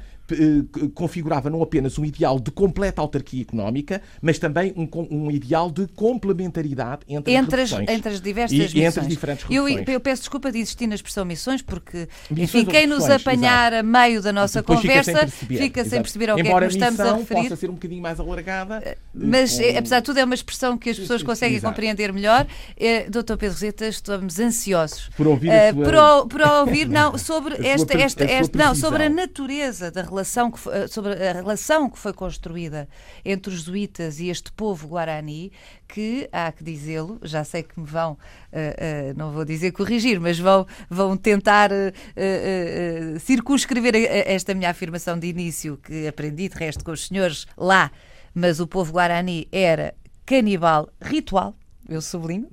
configurava 0.94 1.48
não 1.50 1.62
apenas 1.62 1.98
um 1.98 2.04
ideal 2.04 2.38
de 2.38 2.50
completa 2.50 3.00
autarquia 3.00 3.42
económica, 3.42 4.00
mas 4.20 4.38
também 4.38 4.72
um, 4.76 4.88
um 5.10 5.30
ideal 5.30 5.70
de 5.70 5.86
complementaridade 5.88 7.02
entre, 7.08 7.32
entre 7.34 7.62
as 7.62 7.72
entre 7.72 8.08
as 8.12 8.20
diversas 8.20 8.56
e, 8.56 8.60
missões. 8.62 8.84
entre 8.84 9.00
as 9.00 9.08
diferentes 9.08 9.46
eu, 9.50 9.68
eu 9.68 10.00
peço 10.00 10.22
desculpa 10.22 10.50
de 10.52 10.58
insistir 10.58 10.86
na 10.86 10.94
expressão 10.94 11.24
missões, 11.24 11.62
porque 11.62 12.08
Missões 12.30 12.62
enfim, 12.64 12.64
quem 12.70 12.86
nos 12.86 13.08
apanhar 13.08 13.72
a 13.72 13.82
meio 13.82 14.20
da 14.22 14.32
nossa 14.32 14.60
Depois 14.60 14.80
fica 14.80 15.02
sem 15.02 15.14
conversa 15.14 15.26
perceber, 15.32 15.58
fica 15.62 15.80
sem 15.82 15.86
exato. 15.88 16.02
perceber 16.02 16.30
ao 16.30 16.36
que 16.36 16.42
é 16.42 16.46
Embora 16.46 16.68
que 16.68 16.74
nos 16.78 16.82
estamos 16.88 17.00
a 17.00 17.16
referir. 17.16 17.42
possa 17.42 17.56
ser 17.56 17.70
um 17.70 17.74
bocadinho 17.74 18.02
mais 18.02 18.20
alargada. 18.20 18.82
eh, 18.84 18.96
Mas, 19.14 19.56
com- 19.56 19.62
eh, 19.62 19.78
apesar 19.78 20.00
de 20.00 20.06
tudo, 20.06 20.18
é 20.18 20.24
uma 20.24 20.34
expressão 20.34 20.76
que 20.78 20.90
as 20.90 20.98
pessoas 20.98 21.22
conseguem 21.22 21.56
exato. 21.56 21.72
compreender 21.72 22.12
melhor. 22.12 22.46
Eh, 22.76 23.08
Doutor 23.08 23.36
Pedro 23.36 23.54
Roseta, 23.54 23.86
estamos 23.86 24.38
ansiosos 24.38 25.08
Por 25.16 25.26
ouvir 25.26 25.48
eh, 25.50 25.72
sua- 25.72 25.84
por, 25.84 25.94
o- 25.94 26.26
por 26.26 26.40
ouvir 26.42 26.88
não, 26.88 27.16
sobre 27.18 27.54
esta 27.66 27.96
esta, 27.98 28.24
esta, 28.24 28.58
não, 28.58 28.74
sobre 28.74 29.04
a 29.04 29.08
natureza 29.08 29.90
da 29.90 30.02
relação 30.02 30.17
que 30.50 30.58
foi, 30.58 30.88
sobre 30.88 31.12
a 31.12 31.32
relação 31.32 31.88
que 31.88 31.98
foi 31.98 32.12
construída 32.12 32.88
entre 33.24 33.52
os 33.52 33.60
jesuítas 33.60 34.20
e 34.20 34.28
este 34.28 34.52
povo 34.52 34.88
guarani, 34.88 35.52
que 35.86 36.28
há 36.32 36.52
que 36.52 36.62
dizê-lo, 36.62 37.18
já 37.22 37.44
sei 37.44 37.62
que 37.62 37.78
me 37.78 37.86
vão, 37.86 38.12
uh, 38.12 38.16
uh, 38.16 39.16
não 39.16 39.32
vou 39.32 39.44
dizer 39.44 39.72
corrigir, 39.72 40.20
mas 40.20 40.38
vão, 40.38 40.66
vão 40.88 41.16
tentar 41.16 41.70
uh, 41.72 43.20
circunscrever 43.20 43.94
esta 43.96 44.54
minha 44.54 44.70
afirmação 44.70 45.18
de 45.18 45.26
início, 45.26 45.78
que 45.78 46.06
aprendi 46.06 46.48
de 46.48 46.56
resto 46.56 46.84
com 46.84 46.92
os 46.92 47.06
senhores 47.06 47.46
lá, 47.56 47.90
mas 48.34 48.60
o 48.60 48.66
povo 48.66 48.92
guarani 48.92 49.48
era 49.50 49.94
canibal 50.26 50.88
ritual, 51.00 51.54
eu 51.88 52.02
sublinho, 52.02 52.48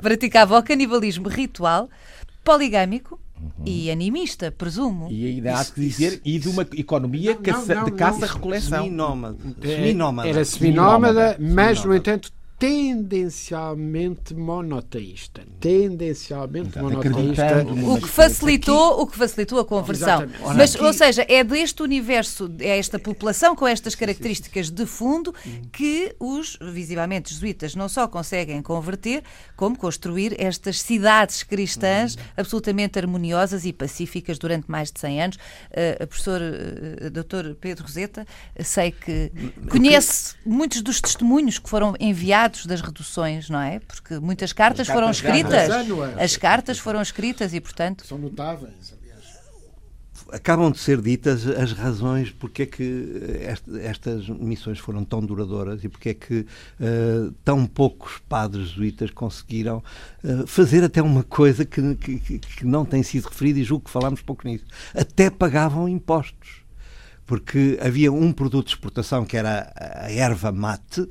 praticava 0.00 0.58
o 0.58 0.62
canibalismo 0.62 1.28
ritual, 1.28 1.88
poligâmico, 2.42 3.20
Uhum. 3.40 3.64
E 3.64 3.90
animista, 3.90 4.50
presumo. 4.50 5.08
E 5.10 5.26
ainda 5.26 5.58
há 5.58 5.64
que 5.64 5.80
dizer, 5.80 6.20
e 6.24 6.38
de 6.38 6.48
uma 6.48 6.62
economia 6.76 7.34
não, 7.34 7.42
caça, 7.42 7.74
não, 7.74 7.82
não, 7.82 7.90
de 7.90 7.96
caça-recoleção. 7.96 8.84
Seminómada. 8.84 10.28
Era 10.28 10.44
seminómada, 10.44 11.36
mas, 11.40 11.84
no 11.84 11.94
entanto, 11.94 12.30
tendencialmente 12.60 14.34
monoteísta. 14.34 15.42
Tendencialmente 15.58 16.78
monoteísta. 16.78 17.64
O 17.88 17.98
que 17.98 18.06
facilitou, 18.06 19.00
o 19.00 19.06
que 19.06 19.16
facilitou 19.16 19.60
a 19.60 19.64
conversão. 19.64 20.24
Exatamente. 20.24 20.58
Mas, 20.58 20.74
ou 20.74 20.92
seja, 20.92 21.24
é 21.26 21.42
deste 21.42 21.82
universo, 21.82 22.52
é 22.60 22.78
esta 22.78 22.98
população 22.98 23.56
com 23.56 23.66
estas 23.66 23.94
características 23.94 24.68
de 24.68 24.84
fundo 24.84 25.34
que 25.72 26.14
os 26.20 26.58
visivelmente 26.60 27.32
jesuítas 27.32 27.74
não 27.74 27.88
só 27.88 28.06
conseguem 28.06 28.60
converter, 28.60 29.24
como 29.56 29.74
construir 29.74 30.36
estas 30.38 30.82
cidades 30.82 31.42
cristãs 31.42 32.18
absolutamente 32.36 32.98
harmoniosas 32.98 33.64
e 33.64 33.72
pacíficas 33.72 34.38
durante 34.38 34.70
mais 34.70 34.92
de 34.92 35.00
100 35.00 35.22
anos. 35.22 35.36
Uh, 35.70 36.06
professor 36.06 36.42
uh, 36.42 37.10
Dr. 37.10 37.54
Pedro 37.58 37.84
Roseta, 37.84 38.26
sei 38.62 38.90
que 38.90 39.32
conhece 39.70 40.34
muitos 40.44 40.82
dos 40.82 41.00
testemunhos 41.00 41.58
que 41.58 41.70
foram 41.70 41.94
enviados 41.98 42.49
das 42.66 42.80
reduções, 42.80 43.48
não 43.48 43.60
é? 43.60 43.80
Porque 43.80 44.18
muitas 44.18 44.52
cartas, 44.52 44.86
cartas 44.86 44.94
foram 44.94 45.10
escritas. 45.10 45.70
As 46.18 46.36
cartas 46.36 46.78
foram 46.78 47.02
escritas 47.02 47.54
e, 47.54 47.60
portanto. 47.60 48.06
São 48.06 48.18
notáveis, 48.18 48.92
aliás. 48.92 49.10
Acabam 50.32 50.70
de 50.70 50.78
ser 50.78 51.00
ditas 51.00 51.46
as 51.46 51.72
razões 51.72 52.30
porque 52.30 52.62
é 52.62 52.66
que 52.66 53.22
estas 53.82 54.28
missões 54.28 54.78
foram 54.78 55.04
tão 55.04 55.20
duradouras 55.20 55.82
e 55.82 55.88
porque 55.88 56.10
é 56.10 56.14
que 56.14 56.40
uh, 56.40 57.32
tão 57.44 57.66
poucos 57.66 58.18
padres 58.28 58.68
jesuítas 58.68 59.10
conseguiram 59.10 59.82
uh, 60.22 60.46
fazer 60.46 60.84
até 60.84 61.02
uma 61.02 61.24
coisa 61.24 61.64
que, 61.64 61.96
que, 61.96 62.38
que 62.38 62.64
não 62.64 62.84
tem 62.84 63.02
sido 63.02 63.24
referida 63.26 63.58
e 63.58 63.64
julgo 63.64 63.86
que 63.86 63.90
falámos 63.90 64.22
pouco 64.22 64.46
nisso. 64.46 64.66
Até 64.94 65.30
pagavam 65.30 65.88
impostos 65.88 66.60
porque 67.30 67.78
havia 67.80 68.12
um 68.12 68.32
produto 68.32 68.66
de 68.66 68.72
exportação 68.72 69.24
que 69.24 69.36
era 69.36 69.72
a 69.76 70.10
erva 70.10 70.50
mate, 70.50 71.08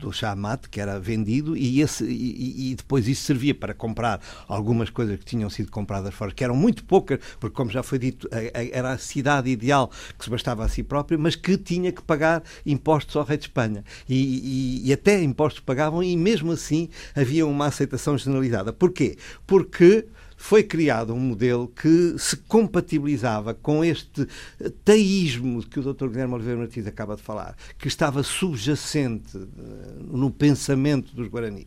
do 0.00 0.12
chamate 0.12 0.68
que 0.68 0.80
era 0.80 0.98
vendido 0.98 1.56
e, 1.56 1.80
esse, 1.80 2.04
e, 2.04 2.70
e, 2.70 2.74
depois 2.74 3.06
isso 3.06 3.22
servia 3.22 3.54
para 3.54 3.74
comprar 3.74 4.20
algumas 4.48 4.90
coisas 4.90 5.18
que 5.18 5.24
tinham 5.24 5.48
sido 5.50 5.70
compradas 5.70 6.14
fora, 6.14 6.32
que 6.32 6.42
eram 6.42 6.56
muito 6.56 6.84
poucas, 6.84 7.18
porque 7.38 7.54
como 7.54 7.70
já 7.70 7.82
foi 7.82 7.98
dito, 7.98 8.28
era 8.30 8.92
a 8.92 8.98
cidade 8.98 9.50
ideal 9.50 9.90
que 10.18 10.24
se 10.24 10.30
bastava 10.30 10.64
a 10.64 10.68
si 10.68 10.82
própria, 10.82 11.18
mas 11.18 11.36
que 11.36 11.56
tinha 11.56 11.92
que 11.92 12.02
pagar 12.02 12.42
impostos 12.64 13.14
ao 13.16 13.24
rei 13.24 13.36
de 13.36 13.44
Espanha. 13.44 13.84
E, 14.08 14.88
e 14.88 14.92
até 14.92 15.22
impostos 15.22 15.60
pagavam 15.60 16.02
e 16.02 16.16
mesmo 16.16 16.52
assim 16.52 16.88
havia 17.14 17.46
uma 17.46 17.66
aceitação 17.66 18.16
generalizada. 18.16 18.72
Porquê? 18.72 19.16
Porque 19.46 20.06
foi 20.42 20.62
criado 20.62 21.12
um 21.12 21.20
modelo 21.20 21.68
que 21.68 22.14
se 22.18 22.34
compatibilizava 22.34 23.52
com 23.52 23.84
este 23.84 24.26
teísmo 24.82 25.62
que 25.62 25.78
o 25.78 25.82
Dr. 25.82 26.08
Guilherme 26.08 26.34
Oliveira 26.34 26.58
Martins 26.58 26.86
acaba 26.86 27.14
de 27.14 27.20
falar, 27.20 27.54
que 27.78 27.86
estava 27.86 28.22
subjacente 28.22 29.36
uh, 29.36 29.46
no 30.10 30.30
pensamento 30.30 31.14
dos 31.14 31.28
Guaranis 31.28 31.66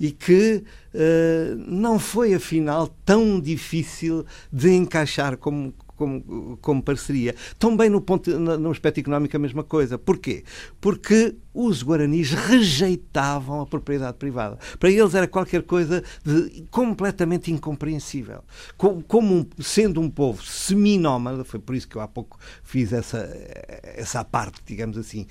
e 0.00 0.10
que 0.10 0.64
uh, 0.94 1.56
não 1.68 1.98
foi, 1.98 2.32
afinal, 2.32 2.88
tão 3.04 3.38
difícil 3.38 4.24
de 4.50 4.72
encaixar 4.72 5.36
como, 5.36 5.74
como, 5.94 6.58
como 6.62 6.82
parceria. 6.82 7.34
Também 7.58 7.90
no, 7.90 8.00
ponto, 8.00 8.30
no 8.38 8.70
aspecto 8.70 8.98
económico 8.98 9.36
a 9.36 9.40
mesma 9.40 9.62
coisa. 9.62 9.98
Porquê? 9.98 10.42
Porque 10.80 11.36
os 11.56 11.82
guaranis 11.82 12.32
rejeitavam 12.32 13.62
a 13.62 13.66
propriedade 13.66 14.18
privada. 14.18 14.58
Para 14.78 14.90
eles 14.90 15.14
era 15.14 15.26
qualquer 15.26 15.62
coisa 15.62 16.04
de 16.22 16.64
completamente 16.70 17.50
incompreensível. 17.50 18.44
Como, 18.76 19.02
como 19.02 19.46
sendo 19.58 20.00
um 20.00 20.10
povo 20.10 20.44
seminómada, 20.44 21.44
foi 21.44 21.58
por 21.58 21.74
isso 21.74 21.88
que 21.88 21.96
eu 21.96 22.02
há 22.02 22.08
pouco 22.08 22.38
fiz 22.62 22.92
essa, 22.92 23.18
essa 23.82 24.22
parte, 24.22 24.60
digamos 24.66 24.98
assim, 24.98 25.26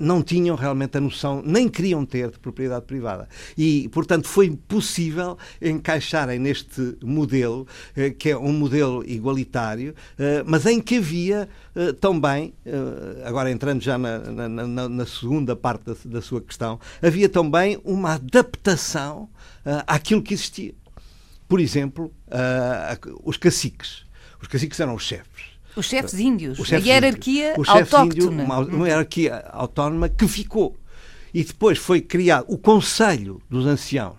não 0.00 0.22
tinham 0.22 0.56
realmente 0.56 0.98
a 0.98 1.00
noção, 1.00 1.42
nem 1.44 1.68
queriam 1.68 2.04
ter 2.04 2.30
de 2.30 2.38
propriedade 2.38 2.84
privada. 2.84 3.28
E, 3.56 3.88
portanto, 3.90 4.26
foi 4.26 4.50
possível 4.50 5.38
encaixarem 5.62 6.38
neste 6.38 6.96
modelo, 7.02 7.66
eh, 7.96 8.10
que 8.10 8.30
é 8.30 8.36
um 8.36 8.52
modelo 8.52 9.04
igualitário, 9.08 9.94
eh, 10.18 10.42
mas 10.44 10.66
em 10.66 10.80
que 10.80 10.96
havia 10.96 11.48
eh, 11.78 11.92
também, 11.92 12.52
agora 13.24 13.52
entrando 13.52 13.80
já 13.80 13.96
na, 13.96 14.18
na, 14.18 14.48
na, 14.48 14.88
na 14.88 15.06
segunda 15.06 15.54
parte, 15.54 15.84
da, 15.84 15.94
da 16.06 16.20
sua 16.20 16.40
questão, 16.40 16.80
havia 17.00 17.28
também 17.28 17.80
uma 17.84 18.14
adaptação 18.14 19.28
uh, 19.64 19.84
àquilo 19.86 20.20
que 20.20 20.34
existia. 20.34 20.74
Por 21.46 21.60
exemplo, 21.60 22.12
uh, 22.26 23.20
os 23.22 23.36
caciques. 23.36 24.04
Os 24.42 24.48
caciques 24.48 24.80
eram 24.80 24.96
os 24.96 25.04
chefes. 25.04 25.46
Os 25.76 25.86
chefes 25.86 26.14
índios, 26.14 26.58
os 26.58 26.66
chefes 26.66 26.84
a 26.84 26.88
hierarquia 26.88 27.52
índios. 27.52 27.68
autóctona. 27.68 28.42
Uma, 28.42 28.58
uma 28.58 28.88
hierarquia 28.88 29.46
autónoma 29.52 30.08
que 30.08 30.26
ficou. 30.26 30.76
E 31.32 31.44
depois 31.44 31.78
foi 31.78 32.00
criado 32.00 32.46
o 32.48 32.58
Conselho 32.58 33.40
dos 33.48 33.66
Anciãos, 33.66 34.16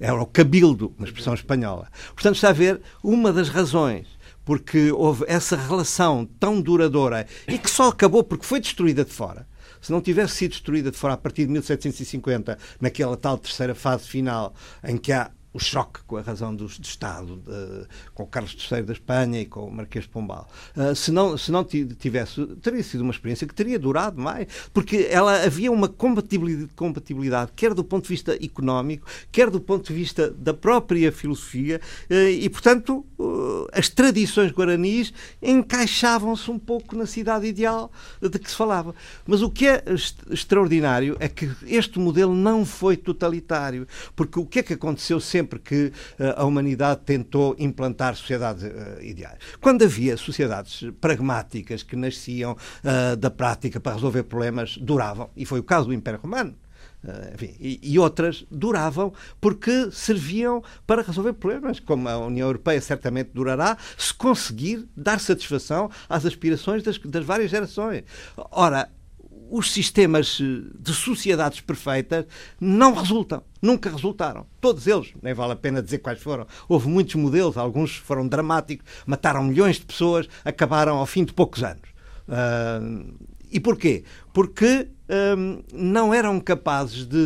era 0.00 0.14
o 0.14 0.24
Cabildo, 0.24 0.94
uma 0.96 1.06
expressão 1.06 1.34
espanhola. 1.34 1.88
Portanto, 2.14 2.36
está 2.36 2.48
a 2.48 2.52
ver 2.54 2.80
uma 3.04 3.30
das 3.34 3.50
razões 3.50 4.06
porque 4.44 4.90
houve 4.92 5.24
essa 5.28 5.56
relação 5.56 6.24
tão 6.38 6.60
duradoura 6.60 7.26
e 7.46 7.58
que 7.58 7.70
só 7.70 7.88
acabou 7.88 8.24
porque 8.24 8.46
foi 8.46 8.60
destruída 8.60 9.04
de 9.04 9.12
fora. 9.12 9.46
Se 9.80 9.90
não 9.90 10.00
tivesse 10.00 10.36
sido 10.36 10.52
destruída 10.52 10.90
de 10.90 10.96
fora 10.96 11.14
a 11.14 11.16
partir 11.16 11.44
de 11.46 11.52
1750, 11.52 12.56
naquela 12.80 13.16
tal 13.16 13.36
terceira 13.36 13.74
fase 13.74 14.06
final, 14.06 14.54
em 14.84 14.96
que 14.96 15.12
há 15.12 15.30
o 15.52 15.58
choque 15.58 16.00
com 16.06 16.16
a 16.16 16.22
razão 16.22 16.54
do, 16.54 16.66
do 16.66 16.84
Estado, 16.84 17.36
de, 17.36 17.86
com 18.14 18.26
Carlos 18.26 18.56
III 18.70 18.82
da 18.82 18.92
Espanha 18.92 19.40
e 19.40 19.46
com 19.46 19.66
o 19.66 19.70
Marquês 19.70 20.04
de 20.04 20.10
Pombal. 20.10 20.48
Uh, 20.76 20.94
se, 20.94 21.10
não, 21.10 21.36
se 21.36 21.52
não 21.52 21.64
tivesse, 21.64 22.46
teria 22.62 22.82
sido 22.82 23.02
uma 23.02 23.12
experiência 23.12 23.46
que 23.46 23.54
teria 23.54 23.78
durado 23.78 24.20
mais, 24.20 24.46
porque 24.72 25.08
ela 25.10 25.44
havia 25.44 25.70
uma 25.70 25.88
compatibilidade, 25.88 26.70
compatibilidade 26.74 27.52
quer 27.54 27.74
do 27.74 27.84
ponto 27.84 28.04
de 28.04 28.08
vista 28.08 28.34
económico, 28.42 29.06
quer 29.30 29.50
do 29.50 29.60
ponto 29.60 29.86
de 29.88 29.94
vista 29.94 30.30
da 30.30 30.54
própria 30.54 31.12
filosofia, 31.12 31.80
uh, 32.10 32.14
e, 32.14 32.48
portanto, 32.48 33.04
uh, 33.18 33.68
as 33.72 33.88
tradições 33.88 34.52
guaranis 34.52 35.12
encaixavam-se 35.42 36.50
um 36.50 36.58
pouco 36.58 36.96
na 36.96 37.04
cidade 37.04 37.46
ideal 37.46 37.92
de 38.20 38.38
que 38.38 38.50
se 38.50 38.56
falava. 38.56 38.94
Mas 39.26 39.42
o 39.42 39.50
que 39.50 39.66
é 39.66 39.84
extraordinário 40.30 41.16
é 41.20 41.28
que 41.28 41.50
este 41.66 41.98
modelo 41.98 42.34
não 42.34 42.64
foi 42.64 42.96
totalitário, 42.96 43.86
porque 44.16 44.38
o 44.38 44.46
que 44.46 44.60
é 44.60 44.62
que 44.62 44.72
aconteceu 44.72 45.20
sempre 45.20 45.41
sempre 45.42 45.58
que 45.58 45.92
uh, 46.18 46.34
a 46.36 46.44
humanidade 46.44 47.00
tentou 47.04 47.56
implantar 47.58 48.14
sociedades 48.14 48.62
uh, 48.62 49.02
ideais. 49.02 49.38
Quando 49.60 49.82
havia 49.84 50.16
sociedades 50.16 50.84
pragmáticas 51.00 51.82
que 51.82 51.96
nasciam 51.96 52.52
uh, 52.52 53.16
da 53.16 53.30
prática 53.30 53.80
para 53.80 53.94
resolver 53.94 54.22
problemas, 54.24 54.76
duravam. 54.78 55.30
E 55.36 55.44
foi 55.44 55.58
o 55.60 55.62
caso 55.62 55.86
do 55.86 55.94
Império 55.94 56.20
Romano. 56.20 56.54
Uh, 57.04 57.34
enfim, 57.34 57.56
e, 57.58 57.80
e, 57.82 57.98
outras 57.98 58.44
duravam 58.48 59.12
porque 59.40 59.90
serviam 59.90 60.62
para 60.86 61.02
resolver 61.02 61.32
problemas, 61.32 61.80
como 61.80 62.08
a 62.08 62.16
União 62.16 62.46
Europeia 62.46 62.80
certamente 62.80 63.30
durará, 63.34 63.76
se 63.98 64.14
conseguir 64.14 64.88
dar 64.96 65.18
satisfação 65.18 65.90
às 66.08 66.24
aspirações 66.24 66.84
das, 66.84 66.98
das 66.98 67.24
várias 67.24 67.50
gerações. 67.50 68.04
Ora, 68.52 68.88
os 69.52 69.70
sistemas 69.70 70.38
eh, 70.40 70.70
de 70.80 70.94
sociedades 70.94 71.60
perfeitas 71.60 72.24
não 72.58 72.94
resultam. 72.94 73.42
Nunca 73.60 73.90
resultaram. 73.90 74.46
Todos 74.62 74.86
eles, 74.86 75.12
nem 75.22 75.34
vale 75.34 75.52
a 75.52 75.56
pena 75.56 75.82
dizer 75.82 75.98
quais 75.98 76.20
foram. 76.20 76.46
Houve 76.66 76.88
muitos 76.88 77.14
modelos, 77.16 77.58
alguns 77.58 77.94
foram 77.96 78.26
dramáticos, 78.26 78.86
mataram 79.04 79.44
milhões 79.44 79.76
de 79.76 79.84
pessoas, 79.84 80.26
acabaram 80.42 80.96
ao 80.96 81.04
fim 81.04 81.22
de 81.22 81.34
poucos 81.34 81.62
anos. 81.62 81.90
Uh, 82.26 83.14
e 83.50 83.60
porquê? 83.60 84.04
Porque 84.32 84.88
um, 85.36 85.62
não 85.70 86.14
eram 86.14 86.40
capazes 86.40 87.04
de 87.04 87.16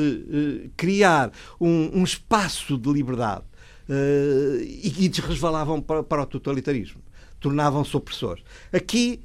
uh, 0.66 0.70
criar 0.76 1.30
um, 1.60 2.00
um, 2.00 2.02
espaço 2.02 2.76
de 2.76 2.92
liberdade 2.92 3.44
uh, 3.88 4.60
e, 4.60 5.04
e 5.04 5.08
desresvalavam 5.08 5.80
para, 5.80 6.02
para 6.02 6.22
o 6.22 6.26
totalitarismo. 6.26 7.00
Tornavam-se 7.38 7.96
opressores. 7.96 8.42
Aqui 8.72 9.20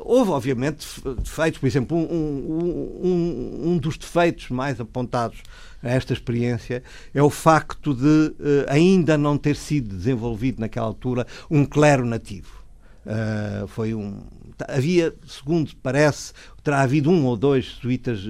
houve, 0.00 0.30
obviamente, 0.30 0.86
defeitos, 1.22 1.60
por 1.60 1.66
exemplo, 1.66 1.96
um, 1.96 3.00
um, 3.02 3.70
um, 3.70 3.78
dos 3.78 3.96
defeitos 3.96 4.50
mais 4.50 4.80
apontados 4.80 5.40
a 5.82 5.90
esta 5.90 6.12
experiência 6.12 6.82
é 7.12 7.22
o 7.22 7.30
facto 7.30 7.94
de 7.94 8.04
uh, 8.04 8.34
ainda 8.68 9.18
não 9.18 9.36
ter 9.36 9.56
sido 9.56 9.96
desenvolvido 9.96 10.60
naquela 10.60 10.86
altura 10.86 11.26
um 11.50 11.64
clero 11.64 12.04
nativo. 12.06 12.62
Uh, 13.04 13.66
foi 13.66 13.94
um. 13.94 14.22
Havia, 14.68 15.12
segundo 15.26 15.74
parece, 15.82 16.32
terá 16.62 16.82
havido 16.82 17.10
um 17.10 17.24
ou 17.24 17.36
dois 17.36 17.64
jesuítas 17.64 18.20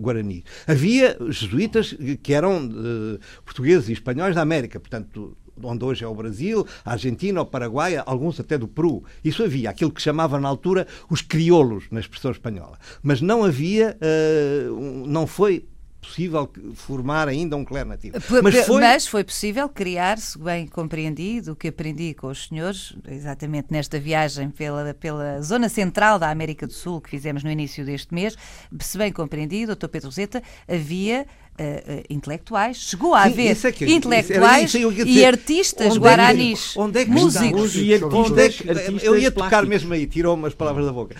guaranis. 0.00 0.42
Havia 0.66 1.16
jesuítas 1.28 1.94
que 2.20 2.34
eram 2.34 2.66
uh, 2.66 3.20
portugueses 3.44 3.88
e 3.88 3.92
espanhóis 3.92 4.34
da 4.34 4.42
América, 4.42 4.80
portanto, 4.80 5.36
onde 5.62 5.84
hoje 5.84 6.04
é 6.04 6.08
o 6.08 6.14
Brasil, 6.14 6.66
a 6.84 6.92
Argentina, 6.92 7.40
o 7.40 7.46
Paraguai, 7.46 7.96
alguns 8.04 8.38
até 8.40 8.56
do 8.58 8.68
Peru. 8.68 9.04
Isso 9.24 9.42
havia, 9.42 9.70
aquilo 9.70 9.90
que 9.90 10.02
chamava 10.02 10.38
na 10.40 10.48
altura 10.48 10.86
os 11.10 11.22
crioulos, 11.22 11.84
na 11.90 12.00
expressão 12.00 12.30
espanhola. 12.30 12.78
Mas 13.02 13.20
não 13.20 13.44
havia, 13.44 13.96
uh, 14.00 15.06
não 15.06 15.26
foi 15.26 15.66
possível 16.00 16.50
formar 16.74 17.28
ainda 17.28 17.56
um 17.56 17.64
clero 17.64 17.88
nativo. 17.88 18.16
Mas 18.42 18.66
foi... 18.66 18.80
Mas 18.80 19.06
foi 19.06 19.24
possível 19.24 19.68
criar, 19.68 20.18
se 20.18 20.38
bem 20.38 20.66
compreendido, 20.66 21.52
o 21.52 21.56
que 21.56 21.68
aprendi 21.68 22.14
com 22.14 22.28
os 22.28 22.48
senhores, 22.48 22.96
exatamente 23.08 23.68
nesta 23.70 23.98
viagem 23.98 24.50
pela, 24.50 24.94
pela 24.94 25.42
zona 25.42 25.68
central 25.68 26.18
da 26.18 26.30
América 26.30 26.66
do 26.66 26.72
Sul 26.72 27.00
que 27.00 27.10
fizemos 27.10 27.42
no 27.44 27.50
início 27.50 27.84
deste 27.84 28.14
mês, 28.14 28.36
se 28.80 28.96
bem 28.96 29.12
compreendido, 29.12 29.74
Dr. 29.74 29.88
Pedro 29.88 30.08
Roseta, 30.08 30.42
havia 30.68 31.26
uh, 31.58 32.04
intelectuais, 32.08 32.76
chegou 32.76 33.14
a 33.14 33.22
haver 33.22 33.56
é 33.66 33.72
que, 33.72 33.86
intelectuais 33.86 34.72
e 34.74 35.24
artistas 35.24 35.92
onde 35.92 35.98
guaranis, 35.98 36.74
é, 36.76 36.80
onde 36.80 37.00
é 37.00 37.04
que 37.04 37.10
músicos. 37.10 37.76
Onde 38.12 38.40
é 38.40 38.48
que, 38.48 39.06
eu 39.06 39.18
ia 39.18 39.30
tocar 39.30 39.66
mesmo 39.66 39.92
aí, 39.92 40.06
tirou 40.06 40.34
umas 40.34 40.54
palavras 40.54 40.86
da 40.86 40.92
boca. 40.92 41.16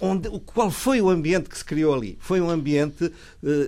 Onde, 0.00 0.28
qual 0.46 0.70
foi 0.70 1.00
o 1.00 1.10
ambiente 1.10 1.48
que 1.48 1.58
se 1.58 1.64
criou 1.64 1.94
ali? 1.94 2.16
Foi 2.20 2.40
um 2.40 2.48
ambiente 2.48 3.04
uh, 3.04 3.12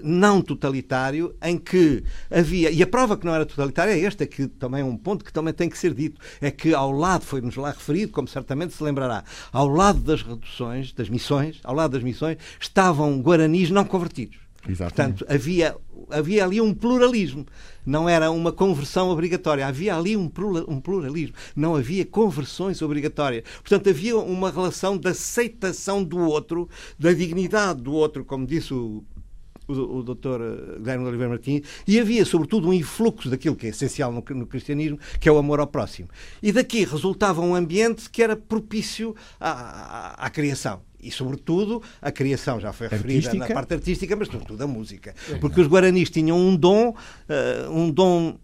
não 0.02 0.40
totalitário 0.40 1.34
em 1.42 1.58
que 1.58 2.04
havia, 2.30 2.70
e 2.70 2.82
a 2.82 2.86
prova 2.86 3.16
que 3.16 3.26
não 3.26 3.34
era 3.34 3.44
totalitária 3.44 3.92
é 3.92 4.00
esta, 4.00 4.26
que 4.26 4.46
também 4.46 4.82
é 4.82 4.84
um 4.84 4.96
ponto 4.96 5.24
que 5.24 5.32
também 5.32 5.52
tem 5.52 5.68
que 5.68 5.78
ser 5.78 5.92
dito, 5.92 6.20
é 6.40 6.50
que 6.50 6.74
ao 6.74 6.92
lado, 6.92 7.24
foi-nos 7.24 7.56
lá 7.56 7.70
referido, 7.70 8.12
como 8.12 8.28
certamente 8.28 8.74
se 8.74 8.82
lembrará, 8.82 9.24
ao 9.52 9.68
lado 9.68 10.00
das 10.00 10.22
reduções, 10.22 10.92
das 10.92 11.08
missões, 11.08 11.60
ao 11.64 11.74
lado 11.74 11.92
das 11.92 12.02
missões, 12.02 12.38
estavam 12.60 13.20
guaranis 13.20 13.70
não 13.70 13.84
convertidos. 13.84 14.43
Exatamente. 14.68 15.18
Portanto, 15.18 15.26
havia, 15.32 15.76
havia 16.10 16.44
ali 16.44 16.60
um 16.60 16.74
pluralismo. 16.74 17.46
Não 17.84 18.08
era 18.08 18.30
uma 18.30 18.52
conversão 18.52 19.10
obrigatória. 19.10 19.66
Havia 19.66 19.96
ali 19.96 20.16
um 20.16 20.28
pluralismo. 20.28 21.34
Não 21.54 21.76
havia 21.76 22.04
conversões 22.04 22.80
obrigatórias. 22.80 23.44
Portanto, 23.60 23.90
havia 23.90 24.16
uma 24.16 24.50
relação 24.50 24.96
de 24.96 25.08
aceitação 25.08 26.02
do 26.02 26.18
outro, 26.18 26.68
da 26.98 27.12
dignidade 27.12 27.82
do 27.82 27.92
outro, 27.92 28.24
como 28.24 28.46
disse 28.46 28.72
o, 28.72 29.04
o, 29.68 29.72
o 29.72 30.02
Dr. 30.02 30.78
Guilherme 30.78 31.06
Oliveira 31.06 31.30
Martins, 31.30 31.62
e 31.86 32.00
havia, 32.00 32.24
sobretudo, 32.24 32.68
um 32.68 32.72
influxo 32.72 33.28
daquilo 33.28 33.56
que 33.56 33.66
é 33.66 33.70
essencial 33.70 34.10
no, 34.12 34.24
no, 34.30 34.46
cristianismo, 34.46 34.98
que 35.20 35.28
é 35.28 35.32
o 35.32 35.38
amor 35.38 35.60
ao 35.60 35.66
próximo. 35.66 36.08
E 36.42 36.52
daqui 36.52 36.84
resultava 36.84 37.40
um 37.42 37.54
ambiente 37.54 38.08
que 38.08 38.22
era 38.22 38.36
propício 38.36 39.14
à, 39.38 39.50
à, 39.50 40.26
à 40.26 40.30
criação 40.30 40.80
e, 41.05 41.11
sobretudo, 41.11 41.82
a 42.00 42.11
criação 42.11 42.59
já 42.59 42.72
foi 42.72 42.88
referida 42.88 43.28
artística. 43.28 43.48
na 43.48 43.55
parte 43.55 43.74
artística, 43.74 44.16
mas 44.16 44.28
sobretudo 44.28 44.62
a 44.62 44.66
música. 44.66 45.14
Porque 45.40 45.61
os 45.61 45.66
guaranis 45.66 46.11
tinham 46.11 46.38
um 46.38 46.57
dom, 46.57 46.90
uh, 46.90 47.70
um 47.70 47.90
dom 47.90 48.38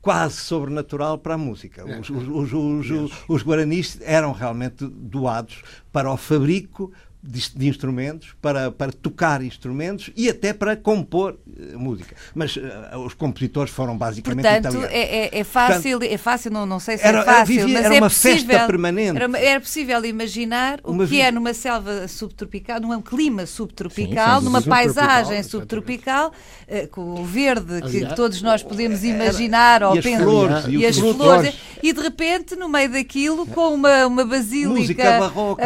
quase 0.00 0.36
sobrenatural 0.36 1.18
para 1.18 1.34
a 1.34 1.38
música. 1.38 1.84
Os, 1.84 2.08
os, 2.08 2.52
os, 2.52 3.12
os, 3.28 3.42
guaranis 3.42 3.98
eram 4.02 4.32
realmente 4.32 4.86
doados 4.86 5.62
para 5.92 6.10
o 6.12 6.16
fabrico 6.16 6.92
de, 7.26 7.50
de, 7.54 7.68
instrumentos, 7.68 8.34
para, 8.40 8.70
para 8.70 8.92
tocar 8.92 9.42
instrumentos 9.42 10.10
e 10.16 10.28
até 10.28 10.52
para 10.52 10.76
compor 10.76 11.36
uh, 11.46 11.78
música. 11.78 12.14
Mas 12.34 12.56
uh, 12.56 12.62
os 13.04 13.14
compositores 13.14 13.72
foram 13.72 13.96
basicamente 13.96 14.44
Portanto, 14.44 14.74
italianos. 14.74 14.90
É, 14.92 15.36
é, 15.36 15.38
é 15.40 15.44
fácil, 15.44 15.98
Portanto, 15.98 16.12
é 16.12 16.18
fácil 16.18 16.52
não, 16.52 16.66
não 16.66 16.80
sei 16.80 16.98
se 16.98 17.04
era, 17.04 17.18
é 17.18 17.24
fácil, 17.24 17.46
vivia, 17.46 17.74
mas 17.74 17.84
era 17.84 17.94
é 17.94 18.00
uma 18.00 18.08
possível, 18.08 18.46
festa 18.46 18.66
permanente. 18.66 19.16
Era, 19.16 19.38
era 19.38 19.60
possível 19.60 20.04
imaginar 20.04 20.80
o 20.84 20.92
uma 20.92 21.06
que 21.06 21.20
é 21.20 21.30
numa 21.30 21.52
selva 21.52 22.06
subtropical, 22.06 22.80
num 22.80 23.02
clima 23.02 23.46
subtropical, 23.46 24.34
sim, 24.34 24.38
sim, 24.38 24.44
numa 24.44 24.62
paisagem 24.62 25.42
subtropical, 25.42 26.32
uh, 26.68 26.88
com 26.88 27.20
o 27.20 27.24
verde 27.24 27.80
que 27.82 27.98
Aliás, 27.98 28.14
todos 28.14 28.42
nós 28.42 28.62
podemos 28.62 29.02
imaginar 29.04 29.82
era, 29.82 29.88
ou 29.88 29.96
e 29.96 29.98
as 29.98 30.22
flores, 30.22 30.64
e, 30.66 30.76
e 30.76 30.86
as 30.86 30.98
flores, 30.98 31.54
e 31.82 31.92
de 31.92 32.00
repente, 32.00 32.56
no 32.56 32.68
meio 32.68 32.90
daquilo, 32.90 33.46
com 33.46 33.74
uma, 33.74 34.06
uma 34.06 34.24
basílica 34.24 34.76
Música 34.86 35.18
barroca, 35.18 35.64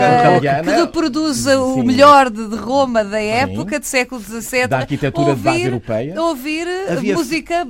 que 0.64 0.70
reproduz 0.70 1.46
o 1.56 1.74
Sim. 1.74 1.82
melhor 1.82 2.30
de, 2.30 2.48
de, 2.48 2.56
Roma 2.56 3.04
da 3.04 3.20
época, 3.20 3.76
Sim. 3.76 3.80
de 3.80 3.86
século 3.86 4.20
XVII. 4.20 4.66
Da 4.68 4.78
arquitetura 4.78 5.30
ouvir, 5.30 5.36
de 5.36 5.42
base 5.42 5.62
europeia. 5.62 6.20
Ouvir 6.20 6.66
Havia... 6.88 7.14
música 7.14 7.66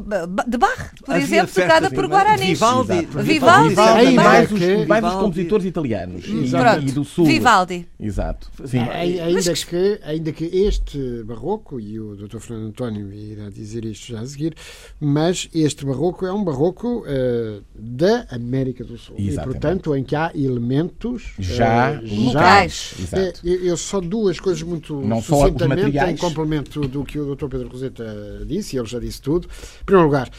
de 0.47 0.59
Bach, 0.59 0.91
por 1.05 1.17
exemplo, 1.17 1.55
tocada 1.55 1.91
por 1.91 2.07
Guaranis. 2.07 2.59
Vivaldi. 2.59 3.09
Vivaldi. 3.23 3.69
Vivaldi. 3.71 4.15
Mais 4.15 4.53
os, 4.53 4.87
mais 4.87 5.05
os 5.05 5.15
compositores 5.15 5.67
italianos. 5.67 6.25
E, 6.27 6.89
e, 6.89 6.93
do 6.93 7.05
Sul. 7.05 7.27
Vivaldi. 7.27 7.87
Exato. 7.99 8.51
Sim. 8.65 8.79
Ainda, 8.79 9.55
que, 9.55 10.01
ainda 10.03 10.33
que 10.33 10.45
este 10.45 11.23
barroco, 11.25 11.81
e 11.81 11.99
o 11.99 12.17
Dr. 12.17 12.39
Fernando 12.39 12.69
António 12.69 13.13
irá 13.13 13.49
dizer 13.51 13.85
isto 13.85 14.13
já 14.13 14.21
a 14.21 14.27
seguir, 14.27 14.55
mas 14.99 15.49
este 15.55 15.85
barroco 15.85 16.27
é 16.27 16.33
um 16.33 16.45
barroco 16.45 17.01
uh, 17.01 17.63
da 17.75 18.27
América 18.31 18.85
do 18.85 18.97
Sul. 18.99 19.17
Exatamente. 19.19 19.41
E, 19.41 19.61
portanto, 19.61 19.97
em 19.97 20.05
que 20.05 20.17
há 20.17 20.31
elementos 20.35 21.35
já 21.39 21.93
uh, 21.93 22.25
locais. 22.25 22.95
Já, 23.11 23.19
eu 23.67 23.77
só 23.77 24.01
duas 24.01 24.39
coisas 24.41 24.63
muito 24.63 25.01
Não 25.01 25.23
só 25.23 25.47
os 25.47 25.53
materiais. 25.67 26.13
em 26.13 26.17
complemento 26.17 26.87
do 26.89 27.05
que 27.05 27.19
o 27.19 27.35
Dr. 27.35 27.49
Pedro 27.49 27.69
Roseta 27.69 28.45
disse, 28.47 28.77
e 28.77 28.79
ele 28.79 28.89
já 28.89 28.99
disse 28.99 29.21
tudo. 29.21 29.49
Em 29.81 29.85
primeiro 29.85 30.07
lugar, 30.09 30.31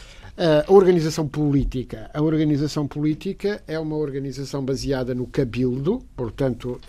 a 0.66 0.72
organização 0.72 1.28
política. 1.28 2.10
A 2.12 2.22
organização 2.22 2.88
política 2.88 3.62
é 3.66 3.78
uma 3.78 3.96
organização 3.96 4.64
baseada 4.64 5.14
no 5.14 5.26
cabildo, 5.26 6.02
portanto, 6.16 6.80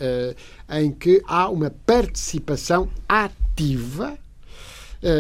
em 0.70 0.92
que 0.92 1.22
há 1.28 1.50
uma 1.50 1.70
participação 1.70 2.90
ativa, 3.08 4.18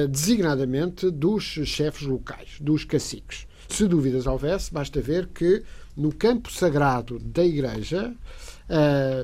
designadamente, 0.09 1.11
dos 1.11 1.43
chefes 1.43 2.07
locais, 2.07 2.57
dos 2.61 2.85
caciques. 2.85 3.45
Se 3.67 3.87
dúvidas 3.87 4.25
houvesse, 4.25 4.73
basta 4.73 5.01
ver 5.01 5.27
que 5.27 5.61
no 5.95 6.11
campo 6.11 6.51
sagrado 6.51 7.19
da 7.19 7.43
Igreja, 7.43 8.13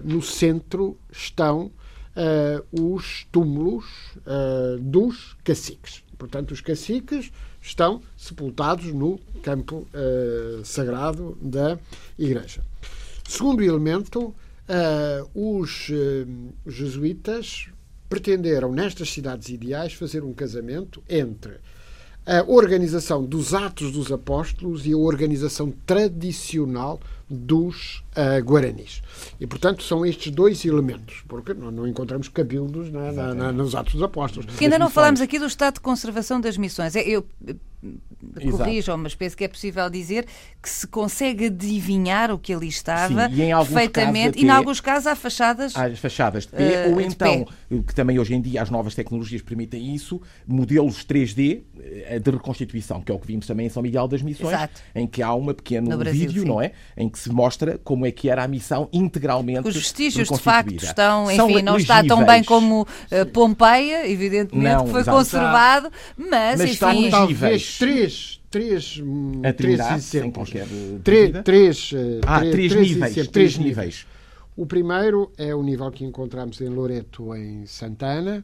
no 0.04 0.22
centro, 0.22 0.98
estão 1.12 1.72
uh, 2.20 2.94
os 2.94 3.26
túmulos 3.32 3.86
uh, 4.18 4.78
dos 4.80 5.36
caciques. 5.44 6.04
Portanto, 6.18 6.52
os 6.52 6.60
caciques 6.60 7.32
estão 7.62 8.02
sepultados 8.18 8.94
no 8.94 9.18
campo 9.42 9.88
uh, 9.94 10.66
sagrado 10.66 11.38
da 11.42 11.80
Igreja. 12.18 12.62
Segundo 13.28 13.64
elemento, 13.64 14.34
os 15.34 15.92
jesuítas 16.66 17.70
pretenderam, 18.08 18.72
nestas 18.72 19.12
cidades 19.12 19.50
ideais, 19.50 19.94
fazer 19.94 20.24
um 20.24 20.34
casamento 20.34 21.02
entre 21.08 21.60
a 22.26 22.44
organização 22.48 23.24
dos 23.24 23.54
Atos 23.54 23.92
dos 23.92 24.12
Apóstolos 24.12 24.86
e 24.86 24.94
a 24.94 24.98
organização 24.98 25.72
tradicional 25.86 27.00
dos 27.30 28.04
uh, 28.18 28.44
guaranis. 28.44 29.02
E, 29.40 29.46
portanto, 29.46 29.84
são 29.84 30.06
estes 30.06 30.32
dois 30.32 30.66
elementos, 30.66 31.24
porque 31.28 31.54
não, 31.54 31.70
não 31.70 31.88
encontramos 31.88 32.28
cabildos 32.28 32.92
na, 32.92 33.12
na, 33.12 33.34
na, 33.34 33.52
nos 33.52 33.76
Atos 33.76 33.94
dos 33.94 34.04
Apóstolos. 34.04 34.56
Que 34.56 34.66
ainda 34.66 34.80
não 34.80 34.90
falamos 34.90 35.22
aqui 35.22 35.38
do 35.38 35.46
estado 35.46 35.76
de 35.76 35.82
conservação 35.82 36.42
das 36.42 36.58
missões. 36.58 36.96
É, 36.96 37.08
eu 37.08 37.26
corrijam, 38.52 38.98
mas 38.98 39.16
penso 39.16 39.38
que 39.38 39.44
é 39.44 39.48
possível 39.48 39.90
dizer 39.90 40.26
que 40.62 40.70
se 40.70 40.86
consegue 40.86 41.46
adivinhar 41.46 42.32
o 42.32 42.38
que 42.38 42.54
ali 42.54 42.68
estava 42.68 43.30
Sim, 43.30 43.50
e 43.50 43.56
perfeitamente, 43.56 44.40
e 44.40 44.46
em 44.46 44.50
alguns 44.50 44.82
casos 44.82 45.08
há 45.08 45.16
fachadas. 45.16 45.76
Há 45.76 45.96
fachadas 45.96 46.46
de 46.46 46.52
pé, 46.52 46.88
uh, 46.88 46.94
ou 46.94 47.02
então, 47.02 47.46
pé. 47.70 47.84
que 47.88 47.96
também 47.96 48.20
hoje 48.20 48.34
em 48.34 48.42
dia 48.42 48.62
as 48.62 48.70
novas 48.70 48.96
tecnologias 48.96 49.42
permitem 49.42 49.96
isso, 49.96 50.22
modelos 50.46 51.06
3D 51.06 51.62
eh, 51.80 52.20
de 52.20 52.32
reconstituição, 52.32 53.02
que 53.02 53.12
é 53.12 53.16
o 53.16 53.20
que 53.20 53.28
vimos 53.28 53.48
também 53.48 53.68
em 53.68 53.70
São 53.70 53.82
Miguel 53.82 54.08
das 54.08 54.22
Missões, 54.22 54.54
Exato. 54.54 54.82
em 54.94 55.08
que 55.08 55.22
há 55.22 55.34
um 55.34 55.46
pequeno 55.54 55.98
Brasil, 55.98 56.28
vídeo, 56.28 56.42
sim. 56.42 56.48
não 56.48 56.62
é? 56.62 56.74
Em 56.98 57.08
que 57.08 57.19
se 57.20 57.30
mostra 57.30 57.80
como 57.84 58.06
é 58.06 58.12
que 58.12 58.30
era 58.30 58.44
a 58.44 58.48
missão 58.48 58.88
integralmente. 58.94 59.68
Os 59.68 59.76
vestígios 59.76 60.30
de 60.30 60.40
facto 60.40 60.84
estão, 60.84 61.30
enfim, 61.30 61.62
não 61.62 61.78
está 61.78 62.04
tão 62.04 62.26
bem 62.26 62.44
como 62.44 62.82
uh, 62.82 63.26
Pompeia, 63.34 64.10
evidentemente, 64.10 64.76
não, 64.76 64.86
que 64.86 64.92
foi 64.92 65.02
exato. 65.02 65.18
conservado, 65.18 65.92
mas, 66.18 66.60
mas 66.60 66.72
enfim. 66.72 67.10
Talvez 67.10 67.78
três 67.78 68.40
três, 68.50 69.02
a 69.44 69.54
três 69.54 69.80
exemplos. 69.92 70.50
Três, 71.04 71.32
três, 71.44 71.92
ah, 72.26 72.40
três, 72.40 72.72
três, 72.72 72.88
níveis. 72.88 73.14
Três, 73.14 73.28
três 73.28 73.58
níveis. 73.58 74.06
O 74.60 74.66
primeiro 74.66 75.32
é 75.38 75.56
o 75.56 75.64
nível 75.64 75.90
que 75.90 76.04
encontramos 76.04 76.60
em 76.60 76.68
Loreto, 76.68 77.34
em 77.34 77.66
Santana, 77.66 78.44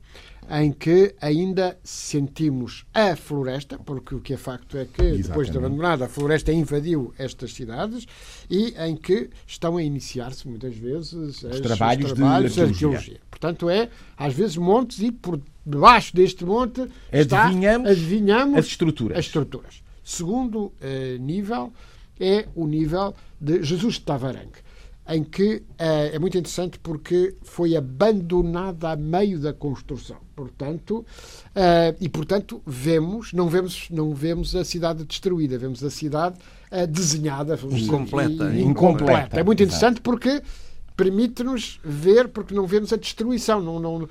em 0.49 0.71
que 0.71 1.15
ainda 1.21 1.77
sentimos 1.83 2.85
a 2.93 3.15
floresta, 3.15 3.77
porque 3.77 4.15
o 4.15 4.19
que 4.19 4.33
é 4.33 4.37
facto 4.37 4.77
é 4.77 4.85
que, 4.85 5.01
Exatamente. 5.01 5.27
depois 5.27 5.51
de 5.51 5.57
abandonada, 5.57 6.05
a 6.05 6.09
floresta 6.09 6.51
invadiu 6.51 7.13
estas 7.17 7.53
cidades 7.53 8.05
e 8.49 8.73
em 8.77 8.95
que 8.95 9.29
estão 9.47 9.77
a 9.77 9.83
iniciar-se, 9.83 10.47
muitas 10.47 10.75
vezes, 10.75 11.13
os 11.13 11.59
trabalhos, 11.61 12.11
os 12.11 12.17
trabalhos 12.17 12.53
de, 12.53 12.61
arqueologia. 12.61 12.65
de 12.65 12.73
arqueologia. 12.73 13.21
Portanto, 13.29 13.69
é, 13.69 13.89
às 14.17 14.33
vezes, 14.33 14.57
montes 14.57 14.99
e 14.99 15.11
por 15.11 15.41
debaixo 15.65 16.15
deste 16.15 16.45
monte 16.45 16.81
adivinhamos, 17.11 17.89
está, 17.89 17.89
adivinhamos 17.89 18.59
as 18.59 18.65
estruturas. 18.67 19.17
As 19.17 19.25
estruturas. 19.25 19.83
Segundo 20.03 20.65
uh, 20.65 20.73
nível 21.19 21.73
é 22.19 22.47
o 22.55 22.67
nível 22.67 23.15
de 23.41 23.63
Jesus 23.63 23.95
de 23.95 24.01
Tavarangue 24.01 24.65
em 25.07 25.23
que 25.23 25.61
é 25.77 26.17
muito 26.17 26.37
interessante 26.37 26.79
porque 26.79 27.35
foi 27.43 27.75
abandonada 27.75 28.89
a 28.89 28.95
meio 28.95 29.39
da 29.39 29.53
construção. 29.53 30.17
Portanto, 30.35 31.05
e 32.01 32.09
portanto 32.09 32.61
vemos, 32.65 33.31
não 33.31 33.47
vemos, 33.47 33.87
não 33.91 34.13
vemos 34.13 34.55
a 34.55 34.65
cidade 34.65 35.05
destruída, 35.05 35.57
vemos 35.57 35.83
a 35.83 35.89
cidade 35.89 36.37
desenhada, 36.89 37.57
incompleta, 37.71 38.51
e, 38.51 38.61
incompleta. 38.61 39.39
É 39.39 39.43
muito 39.43 39.61
interessante 39.61 40.01
porque 40.01 40.41
permite-nos 40.95 41.79
ver, 41.83 42.29
porque 42.29 42.53
não 42.53 42.65
vemos 42.65 42.93
a 42.93 42.97
destruição, 42.97 43.61
não, 43.61 43.79
não 43.79 43.95
uh, 44.03 44.07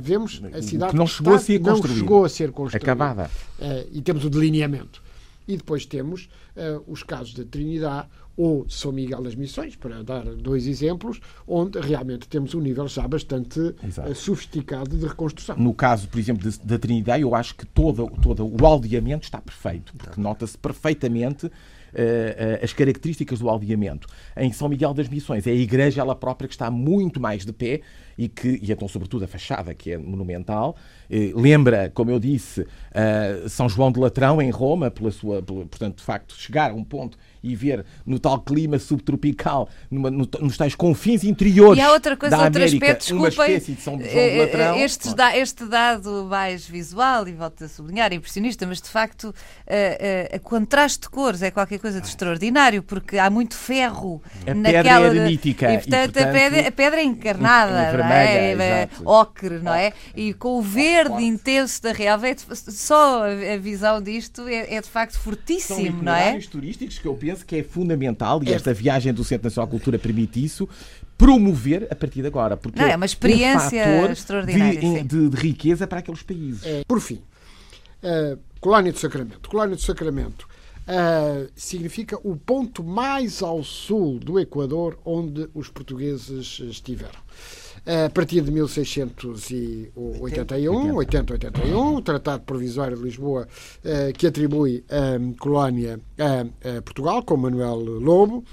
vemos 0.00 0.42
a 0.52 0.62
cidade 0.62 0.92
que 0.92 0.96
não 0.96 1.06
chegou, 1.06 1.34
está, 1.36 1.44
a 1.44 1.46
ser 1.46 1.60
não 1.60 1.82
chegou 1.82 2.24
a 2.24 2.28
ser 2.28 2.52
construída. 2.52 2.84
Acabada. 2.84 3.30
Uh, 3.58 3.88
e 3.92 4.02
temos 4.02 4.24
o 4.24 4.30
delineamento. 4.30 5.02
E 5.46 5.56
depois 5.56 5.84
temos 5.84 6.28
uh, 6.56 6.82
os 6.86 7.02
casos 7.02 7.34
da 7.34 7.44
Trinidade 7.44 8.08
ou 8.36 8.68
São 8.68 8.92
Miguel 8.92 9.22
das 9.22 9.34
Missões, 9.34 9.76
para 9.76 10.02
dar 10.02 10.24
dois 10.24 10.66
exemplos, 10.66 11.20
onde 11.46 11.78
realmente 11.80 12.28
temos 12.28 12.54
um 12.54 12.60
nível 12.60 12.88
já 12.88 13.06
bastante 13.06 13.74
sofisticado 14.14 14.96
de 14.96 15.06
reconstrução. 15.06 15.56
No 15.56 15.74
caso, 15.74 16.08
por 16.08 16.18
exemplo, 16.18 16.50
da 16.64 16.78
Trinidade, 16.78 17.22
eu 17.22 17.34
acho 17.34 17.54
que 17.54 17.66
todo, 17.66 18.10
todo 18.22 18.46
o 18.46 18.66
aldeamento 18.66 19.24
está 19.24 19.40
perfeito, 19.40 19.92
porque 19.96 20.20
nota-se 20.20 20.56
perfeitamente 20.56 21.46
uh, 21.92 22.62
as 22.62 22.72
características 22.72 23.38
do 23.38 23.48
aldeamento. 23.48 24.08
Em 24.36 24.52
São 24.52 24.68
Miguel 24.68 24.94
das 24.94 25.08
Missões, 25.08 25.46
é 25.46 25.50
a 25.50 25.54
igreja 25.54 26.00
ela 26.00 26.14
própria 26.14 26.48
que 26.48 26.54
está 26.54 26.70
muito 26.70 27.20
mais 27.20 27.44
de 27.44 27.52
pé 27.52 27.80
e 28.16 28.28
que, 28.28 28.58
e 28.62 28.72
então, 28.72 28.88
sobretudo, 28.88 29.24
a 29.24 29.28
fachada, 29.28 29.74
que 29.74 29.92
é 29.92 29.98
monumental, 29.98 30.76
eh, 31.10 31.32
lembra, 31.34 31.90
como 31.94 32.10
eu 32.10 32.20
disse, 32.20 32.66
São 33.48 33.68
João 33.68 33.90
de 33.90 33.98
Latrão, 33.98 34.40
em 34.40 34.50
Roma, 34.50 34.90
pela 34.90 35.10
sua, 35.10 35.42
portanto, 35.42 35.96
de 35.96 36.02
facto, 36.02 36.34
chegar 36.34 36.70
a 36.70 36.74
um 36.74 36.84
ponto 36.84 37.16
e 37.42 37.56
ver 37.56 37.84
no 38.06 38.18
tal 38.18 38.40
clima 38.40 38.78
subtropical, 38.78 39.68
numa, 39.90 40.10
no, 40.10 40.28
nos 40.40 40.56
tais 40.56 40.74
confins 40.74 41.24
interiores. 41.24 41.78
E 41.78 41.80
há 41.80 41.92
outra 41.92 42.16
coisa, 42.16 42.36
da 42.36 42.44
outro 42.44 42.62
América, 42.62 42.86
aspecto, 42.86 43.16
uma 43.16 43.28
espécie 43.28 43.72
de 43.72 43.80
São 43.80 43.98
João 43.98 44.08
de 44.12 44.38
Latrão. 44.38 44.76
Este, 44.76 45.14
da, 45.14 45.36
este 45.36 45.64
dado 45.66 46.26
mais 46.28 46.66
visual, 46.66 47.26
e 47.26 47.32
volto 47.32 47.64
a 47.64 47.68
sublinhar, 47.68 48.12
é 48.12 48.16
impressionista, 48.16 48.66
mas 48.66 48.80
de 48.80 48.88
facto, 48.88 49.24
uh, 49.24 50.36
uh, 50.36 50.40
contraste 50.40 51.00
de 51.00 51.08
cores 51.08 51.42
é 51.42 51.50
qualquer 51.50 51.78
coisa 51.78 52.00
de 52.00 52.06
extraordinário, 52.06 52.82
porque 52.82 53.18
há 53.18 53.28
muito 53.28 53.56
ferro 53.56 54.22
a 54.46 54.54
naquela. 54.54 54.82
Pedra 54.82 54.90
é 54.90 55.20
arenítica. 55.20 55.72
E, 55.72 55.78
portanto, 55.78 56.10
e, 56.10 56.12
portanto, 56.12 56.28
a, 56.28 56.32
pedra, 56.32 56.68
a 56.68 56.72
pedra 56.72 57.00
é 57.00 57.04
encarnada, 57.04 57.92
não 57.92 58.06
é? 58.06 58.52
é 58.52 58.88
ocre, 59.04 59.58
não 59.58 59.74
é? 59.74 59.92
E 60.14 60.32
com 60.34 60.58
o 60.58 60.62
verde 60.62 61.24
intenso 61.24 61.82
da 61.82 61.92
Realvet, 61.92 62.44
só 62.54 63.24
a 63.24 63.56
visão 63.56 64.00
disto 64.00 64.46
é, 64.48 64.74
é 64.74 64.80
de 64.80 64.88
facto 64.88 65.18
fortíssimo, 65.18 65.96
São 65.96 66.02
não 66.02 66.14
é? 66.14 66.38
turísticos 66.40 66.98
que 66.98 67.06
eu 67.06 67.14
penso 67.14 67.31
que 67.40 67.56
é 67.56 67.62
fundamental, 67.62 68.42
e 68.42 68.50
é. 68.50 68.52
esta 68.54 68.72
viagem 68.74 69.12
do 69.12 69.24
Centro 69.24 69.46
Nacional 69.46 69.66
de 69.66 69.70
Cultura 69.70 69.98
permite 69.98 70.42
isso, 70.42 70.68
promover 71.16 71.86
a 71.90 71.94
partir 71.94 72.20
de 72.20 72.26
agora. 72.26 72.56
Porque 72.56 72.80
não, 72.80 72.88
é 72.88 72.96
uma 72.96 73.06
experiência 73.06 73.86
um 73.86 74.06
extraordinária. 74.06 74.80
De, 74.80 75.02
de, 75.02 75.28
de, 75.28 75.36
riqueza 75.36 75.86
para 75.86 76.00
aqueles 76.00 76.22
países. 76.22 76.64
É, 76.64 76.82
por 76.86 77.00
fim, 77.00 77.20
uh, 78.02 78.38
Colónia 78.60 78.92
do 78.92 78.98
Sacramento. 78.98 79.48
Colónia 79.48 79.76
do 79.76 79.82
Sacramento 79.82 80.48
uh, 80.82 81.50
significa 81.54 82.18
o 82.22 82.36
ponto 82.36 82.82
mais 82.82 83.42
ao 83.42 83.62
sul 83.62 84.18
do 84.18 84.38
Equador 84.38 84.98
onde 85.04 85.48
os 85.54 85.68
portugueses 85.68 86.60
estiveram 86.60 87.20
a 87.84 88.08
partir 88.10 88.42
de 88.42 88.50
1681, 88.50 89.92
80-81, 90.94 91.96
o 91.96 92.00
Tratado 92.00 92.44
Provisório 92.44 92.96
de 92.96 93.02
Lisboa, 93.02 93.48
eh, 93.84 94.12
que 94.16 94.26
atribui 94.26 94.84
a 94.88 95.18
colónia 95.38 95.98
a 96.18 96.46
Portugal, 96.82 97.22
com 97.22 97.36
Manuel 97.36 97.76
Lobo. 97.76 98.44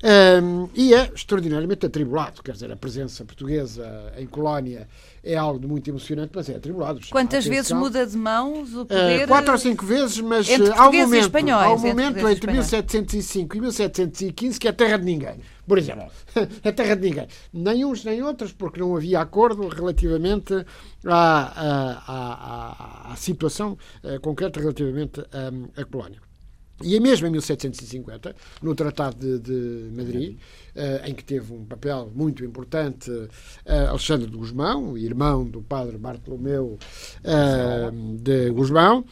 Um, 0.00 0.68
e 0.76 0.94
é 0.94 1.10
extraordinariamente 1.12 1.84
atribulado, 1.84 2.40
quer 2.40 2.52
dizer, 2.52 2.70
a 2.70 2.76
presença 2.76 3.24
portuguesa 3.24 4.12
em 4.16 4.26
colónia 4.26 4.86
é 5.24 5.36
algo 5.36 5.58
de 5.58 5.66
muito 5.66 5.90
emocionante, 5.90 6.30
mas 6.32 6.48
é 6.48 6.54
atribulado. 6.54 7.00
Quantas 7.10 7.44
vezes 7.44 7.72
muda 7.72 8.06
de 8.06 8.16
mãos 8.16 8.74
o 8.76 8.86
poder? 8.86 9.24
Uh, 9.24 9.28
quatro 9.28 9.50
ou 9.50 9.58
cinco 9.58 9.84
vezes, 9.84 10.20
mas 10.20 10.48
entre 10.48 10.70
há 10.70 10.88
um 10.88 10.92
momento, 10.92 11.36
há 11.50 11.74
um 11.74 11.78
momento 11.78 12.18
entre, 12.18 12.32
entre 12.32 12.52
1705 12.52 13.56
e 13.56 13.60
1715 13.60 14.60
que 14.60 14.68
é 14.68 14.72
terra 14.72 14.98
de 14.98 15.04
ninguém. 15.04 15.40
Por 15.68 15.78
exemplo, 15.78 16.10
é 16.64 16.72
terra 16.72 16.96
de 16.96 17.08
ninguém. 17.08 17.28
Nem 17.52 17.84
uns 17.84 18.02
nem 18.04 18.22
outros, 18.22 18.52
porque 18.52 18.80
não 18.80 18.96
havia 18.96 19.20
acordo 19.20 19.68
relativamente 19.68 20.54
à, 21.04 21.14
à, 21.14 23.08
à, 23.08 23.12
à 23.12 23.16
situação 23.16 23.76
uh, 24.02 24.18
concreta 24.20 24.60
relativamente 24.60 25.20
à 25.76 25.84
colónia. 25.84 26.20
E 26.82 26.98
mesmo 27.00 27.26
em 27.26 27.30
1750, 27.30 28.36
no 28.62 28.74
Tratado 28.74 29.16
de, 29.16 29.38
de 29.40 29.96
Madrid, 29.96 30.38
em 31.04 31.14
que 31.14 31.24
teve 31.24 31.52
um 31.52 31.64
papel 31.64 32.10
muito 32.14 32.44
importante 32.44 33.10
uh, 33.10 33.28
Alexandre 33.88 34.30
de 34.30 34.36
Gusmão, 34.36 34.96
irmão 34.96 35.44
do 35.44 35.60
padre 35.60 35.98
Bartolomeu 35.98 36.78
uh, 37.24 38.16
de 38.18 38.50
Gusmão, 38.50 39.04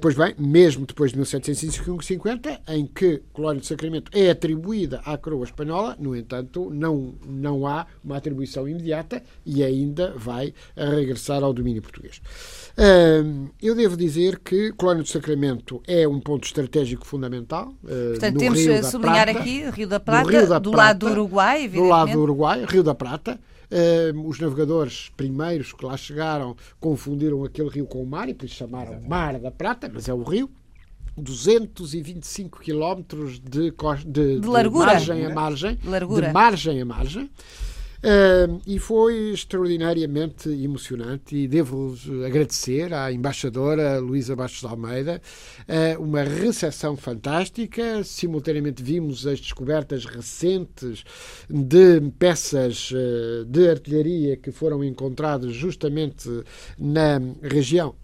pois 0.00 0.14
bem, 0.14 0.34
mesmo 0.38 0.86
depois 0.86 1.12
de 1.12 1.18
1750, 1.18 2.60
em 2.68 2.86
que 2.86 3.22
Colónia 3.32 3.60
de 3.60 3.66
Sacramento 3.66 4.10
é 4.14 4.30
atribuída 4.30 5.00
à 5.04 5.16
coroa 5.16 5.44
espanhola, 5.44 5.96
no 5.98 6.16
entanto, 6.16 6.70
não, 6.70 7.14
não 7.26 7.66
há 7.66 7.86
uma 8.02 8.16
atribuição 8.16 8.68
imediata 8.68 9.22
e 9.44 9.62
ainda 9.62 10.14
vai 10.16 10.52
regressar 10.76 11.42
ao 11.42 11.52
domínio 11.52 11.82
português. 11.82 12.20
eu 13.62 13.74
devo 13.74 13.96
dizer 13.96 14.38
que 14.38 14.72
Colónia 14.72 15.02
do 15.02 15.08
Sacramento 15.08 15.82
é 15.86 16.06
um 16.06 16.20
ponto 16.20 16.44
estratégico 16.44 17.06
fundamental. 17.06 17.74
Portanto, 17.82 18.38
temos 18.38 18.66
a 18.66 18.82
sublinhar 18.82 19.26
Prata, 19.26 19.40
aqui 19.40 19.70
Rio 19.70 19.88
da 19.88 20.00
Prata, 20.00 20.30
Rio 20.30 20.48
da 20.48 20.58
do 20.58 20.70
Prata, 20.70 20.89
lado 20.90 21.06
do 21.06 21.12
Uruguai, 21.12 21.68
Do 21.68 21.84
lado 21.84 22.12
do 22.12 22.20
Uruguai, 22.20 22.64
Rio 22.68 22.82
da 22.82 22.94
Prata. 22.94 23.38
Uh, 23.70 24.28
os 24.28 24.40
navegadores 24.40 25.12
primeiros 25.16 25.72
que 25.72 25.84
lá 25.84 25.96
chegaram 25.96 26.56
confundiram 26.80 27.44
aquele 27.44 27.68
rio 27.68 27.86
com 27.86 28.02
o 28.02 28.06
mar 28.06 28.28
e 28.28 28.34
por 28.34 28.44
isso 28.44 28.56
chamaram 28.56 29.00
Mar 29.08 29.38
da 29.38 29.52
Prata, 29.52 29.88
mas 29.92 30.08
é 30.08 30.14
o 30.14 30.24
rio. 30.24 30.50
225 31.16 32.60
quilómetros 32.60 33.38
de, 33.38 33.72
de, 34.06 34.40
de, 34.40 34.48
largura. 34.48 34.86
de 34.86 34.92
margem 34.92 35.26
a 35.26 35.34
margem. 35.34 35.74
De, 35.76 35.88
largura. 35.88 36.26
de 36.26 36.32
margem 36.32 36.80
a 36.80 36.84
margem. 36.84 37.30
Uh, 38.02 38.58
e 38.66 38.78
foi 38.78 39.30
extraordinariamente 39.30 40.48
emocionante 40.48 41.36
e 41.36 41.46
devo 41.46 41.94
agradecer 42.26 42.94
à 42.94 43.12
embaixadora 43.12 43.98
Luísa 43.98 44.34
Bastos 44.34 44.60
de 44.60 44.66
Almeida 44.66 45.20
uh, 45.68 46.02
uma 46.02 46.22
recepção 46.22 46.96
fantástica. 46.96 48.02
Simultaneamente 48.02 48.82
vimos 48.82 49.26
as 49.26 49.38
descobertas 49.38 50.06
recentes 50.06 51.04
de 51.46 52.00
peças 52.18 52.90
uh, 52.90 53.44
de 53.44 53.68
artilharia 53.68 54.34
que 54.34 54.50
foram 54.50 54.82
encontradas 54.82 55.52
justamente 55.52 56.26
na 56.78 57.20
região 57.42 57.94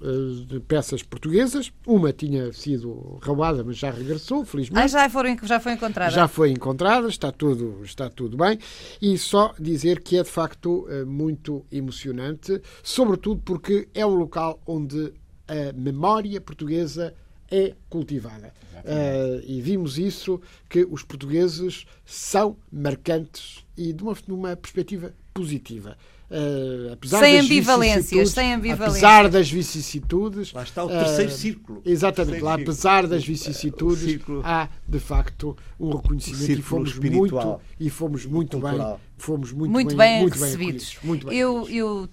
de 0.47 0.61
peças 0.61 1.03
portuguesas. 1.03 1.72
Uma 1.86 2.12
tinha 2.12 2.53
sido 2.53 3.18
roubada, 3.22 3.64
mas 3.64 3.78
já 3.78 3.90
regressou, 3.90 4.44
felizmente. 4.44 4.82
Ah, 4.82 4.86
já, 4.86 5.09
foram, 5.09 5.36
já 5.42 5.59
foi 5.59 5.72
encontrada? 5.72 6.11
Já 6.11 6.28
foi 6.28 6.51
encontrada, 6.51 7.09
está 7.09 7.32
tudo, 7.32 7.80
está 7.82 8.11
tudo 8.11 8.36
bem. 8.36 8.59
E 9.01 9.16
só 9.16 9.55
dizer 9.59 9.86
dizer 9.87 10.03
que 10.03 10.18
é 10.18 10.22
de 10.22 10.28
facto 10.28 10.87
eh, 10.89 11.05
muito 11.05 11.64
emocionante, 11.70 12.61
sobretudo 12.82 13.41
porque 13.43 13.89
é 13.95 14.05
um 14.05 14.14
local 14.14 14.61
onde 14.66 15.12
a 15.47 15.72
memória 15.72 16.41
portuguesa 16.41 17.14
é 17.49 17.74
cultivada. 17.89 18.53
Uh, 18.78 19.41
e 19.47 19.61
vimos 19.61 19.99
isso, 19.99 20.41
que 20.68 20.84
os 20.84 21.05
portugueses 21.05 21.87
são 22.05 22.57
marcantes 22.70 23.64
e 23.76 23.93
de 23.93 24.03
uma, 24.03 24.14
de 24.14 24.32
uma 24.32 24.57
perspectiva 24.57 25.14
positiva. 25.32 25.97
Uh, 26.28 26.92
apesar 26.92 27.20
sem 27.20 27.36
das 27.36 27.44
ambivalências, 27.44 28.30
sem 28.30 28.54
ambivalências. 28.54 29.04
Apesar 29.04 29.28
das 29.28 29.48
vicissitudes. 29.48 30.52
Lá 30.52 30.64
está 30.64 30.84
o 30.84 30.88
terceiro 30.88 31.30
uh, 31.30 31.34
círculo. 31.34 31.82
Exatamente, 31.84 32.40
terceiro 32.40 32.44
lá 32.44 32.54
apesar 32.54 33.06
das 33.06 33.24
vicissitudes, 33.24 34.20
há 34.42 34.68
de 34.88 34.98
facto 34.98 35.56
um 35.78 35.94
reconhecimento 35.94 36.50
e 36.50 36.62
fomos 36.62 36.90
espiritual. 36.90 37.46
muito 37.46 37.60
e 37.78 37.90
fomos 37.90 38.26
muito 38.26 38.58
bem, 38.58 38.96
fomos 39.16 39.52
muito, 39.52 39.70
muito 39.70 39.96
bem, 39.96 39.96
bem 39.96 40.20
muito 40.22 40.38
recebidos. 40.38 40.96
Bem 41.00 41.08
muito 41.08 41.26
bem 41.26 41.38
eu, 41.38 41.68
eu 41.68 42.08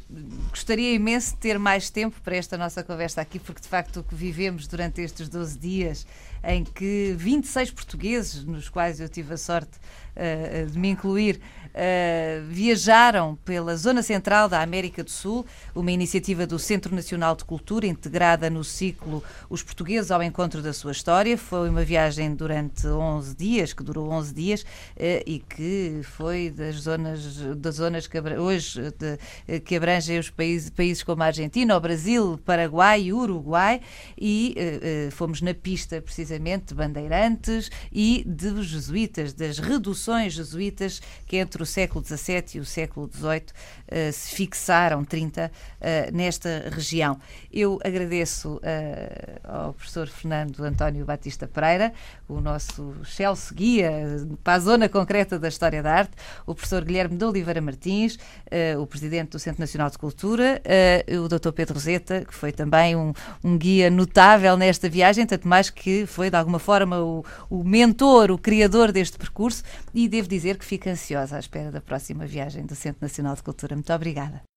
gostaria 0.50 0.94
imenso 0.94 1.32
de 1.32 1.38
ter 1.38 1.58
mais 1.58 1.90
tempo 1.90 2.16
para 2.24 2.36
esta 2.36 2.56
nossa 2.56 2.84
conversa 2.84 3.20
aqui, 3.20 3.40
porque 3.40 3.62
de 3.62 3.68
facto 3.68 4.02
o 4.02 4.04
que 4.04 4.14
vivemos 4.14 4.68
durante 4.68 5.02
estes 5.02 5.28
12 5.28 5.58
dias, 5.58 6.06
em 6.44 6.64
que 6.64 7.16
26 7.18 7.72
portugueses, 7.72 8.44
nos 8.44 8.70
quais 8.70 9.00
eu 9.00 9.10
tive 9.10 9.34
a 9.34 9.38
sorte 9.38 9.80
uh, 10.16 10.70
de 10.70 10.78
me 10.78 10.90
incluir, 10.90 11.40
uh, 11.74 12.44
viajaram 12.48 13.36
pela 13.44 13.76
zona 13.76 14.02
central 14.04 14.48
da 14.48 14.62
América 14.62 15.04
do 15.04 15.10
Sul, 15.10 15.46
uma 15.76 15.92
iniciativa 15.92 16.46
do 16.46 16.60
Centro 16.60 16.94
Nacional 16.96 17.36
de 17.36 17.44
Cultura, 17.44 17.88
integrada 17.88 18.50
no 18.50 18.64
ciclo 18.64 19.24
Os 19.50 19.64
Portugueses 19.64 20.12
ao 20.12 20.22
Encontro 20.22 20.62
da 20.62 20.74
Sua 20.74 20.92
História. 20.92 21.38
Foi 21.38 21.70
uma 21.70 21.84
viagem 21.84 22.36
durante 22.36 22.88
11 22.88 23.36
dias, 23.36 23.74
que 23.74 23.84
durou 23.84 24.10
11 24.10 24.34
dias, 24.34 24.62
uh, 24.62 24.66
e 25.26 25.40
que 25.40 26.02
foi 26.04 26.50
das 26.50 26.76
zonas 26.76 27.24
das 27.58 27.76
zonas 27.76 28.08
que, 28.08 28.20
hoje 28.20 28.82
de, 28.92 29.60
que 29.60 29.76
abrangem 29.76 30.20
os 30.20 30.30
países, 30.30 30.70
países 30.70 31.04
como 31.04 31.24
a 31.24 31.28
Argentina, 31.28 31.76
o 31.76 31.80
Brasil, 31.80 32.40
Paraguai 32.46 33.04
e 33.04 33.14
Uruguai, 33.14 33.82
e 34.20 34.56
uh, 34.58 35.12
fomos 35.12 35.42
na 35.42 35.54
pista 35.54 36.02
precisamente 36.02 36.68
de 36.68 36.76
bandeirantes 36.76 37.70
e 37.92 38.24
dos 38.26 38.68
jesuítas, 38.68 39.34
das 39.34 39.58
reduções 39.58 40.34
jesuítas 40.34 41.02
que 41.26 41.38
entre 41.38 41.63
o 41.64 41.66
século 41.66 42.06
XVII 42.06 42.44
e 42.56 42.60
o 42.60 42.66
século 42.66 43.10
XVIII 43.12 43.42
uh, 43.42 44.14
se 44.14 44.36
fixaram, 44.36 45.04
30, 45.04 45.52
uh, 45.52 46.16
nesta 46.16 46.70
região. 46.70 47.18
Eu 47.52 47.80
agradeço 47.84 48.60
ao 49.44 49.74
professor 49.74 50.08
Fernando 50.08 50.64
António 50.64 51.06
Batista 51.06 51.48
Pereira, 51.48 51.94
o 52.28 52.42
nosso 52.42 52.96
Chelsea 53.04 53.56
guia 53.56 53.92
para 54.44 54.54
a 54.56 54.60
zona 54.60 54.90
concreta 54.90 55.38
da 55.38 55.48
história 55.48 55.84
da 55.84 55.94
arte, 55.94 56.14
o 56.46 56.56
professor 56.56 56.84
Guilherme 56.84 57.16
de 57.16 57.24
Oliveira 57.24 57.62
Martins, 57.62 58.18
o 58.80 58.88
presidente 58.88 59.32
do 59.32 59.40
Centro 59.40 59.62
Nacional 59.62 59.90
de 59.90 59.98
Cultura, 59.98 60.62
o 61.24 61.28
Dr. 61.28 61.52
Pedro 61.52 61.76
Roseta, 61.76 62.26
que 62.26 62.34
foi 62.34 62.52
também 62.52 62.96
um, 62.96 63.14
um 63.44 63.58
guia 63.58 63.90
notável 63.90 64.58
nesta 64.58 64.90
viagem, 64.90 65.26
tanto 65.26 65.48
mais 65.48 65.70
que 65.70 66.06
foi 66.06 66.30
de 66.30 66.36
alguma 66.36 66.60
forma 66.60 67.00
o, 67.00 67.24
o 67.50 67.64
mentor, 67.64 68.32
o 68.32 68.38
criador 68.38 68.92
deste 68.92 69.18
percurso, 69.18 69.64
e 69.94 70.08
devo 70.08 70.28
dizer 70.28 70.58
que 70.58 70.66
fico 70.66 70.90
ansiosa 70.90 71.38
espera 71.54 71.72
da 71.72 71.82
próxima 71.82 72.26
viagem 72.26 72.66
do 72.66 72.74
Centro 72.74 73.04
Nacional 73.04 73.36
de 73.36 73.44
Cultura. 73.44 73.76
Muito 73.76 73.94
obrigada. 73.94 74.44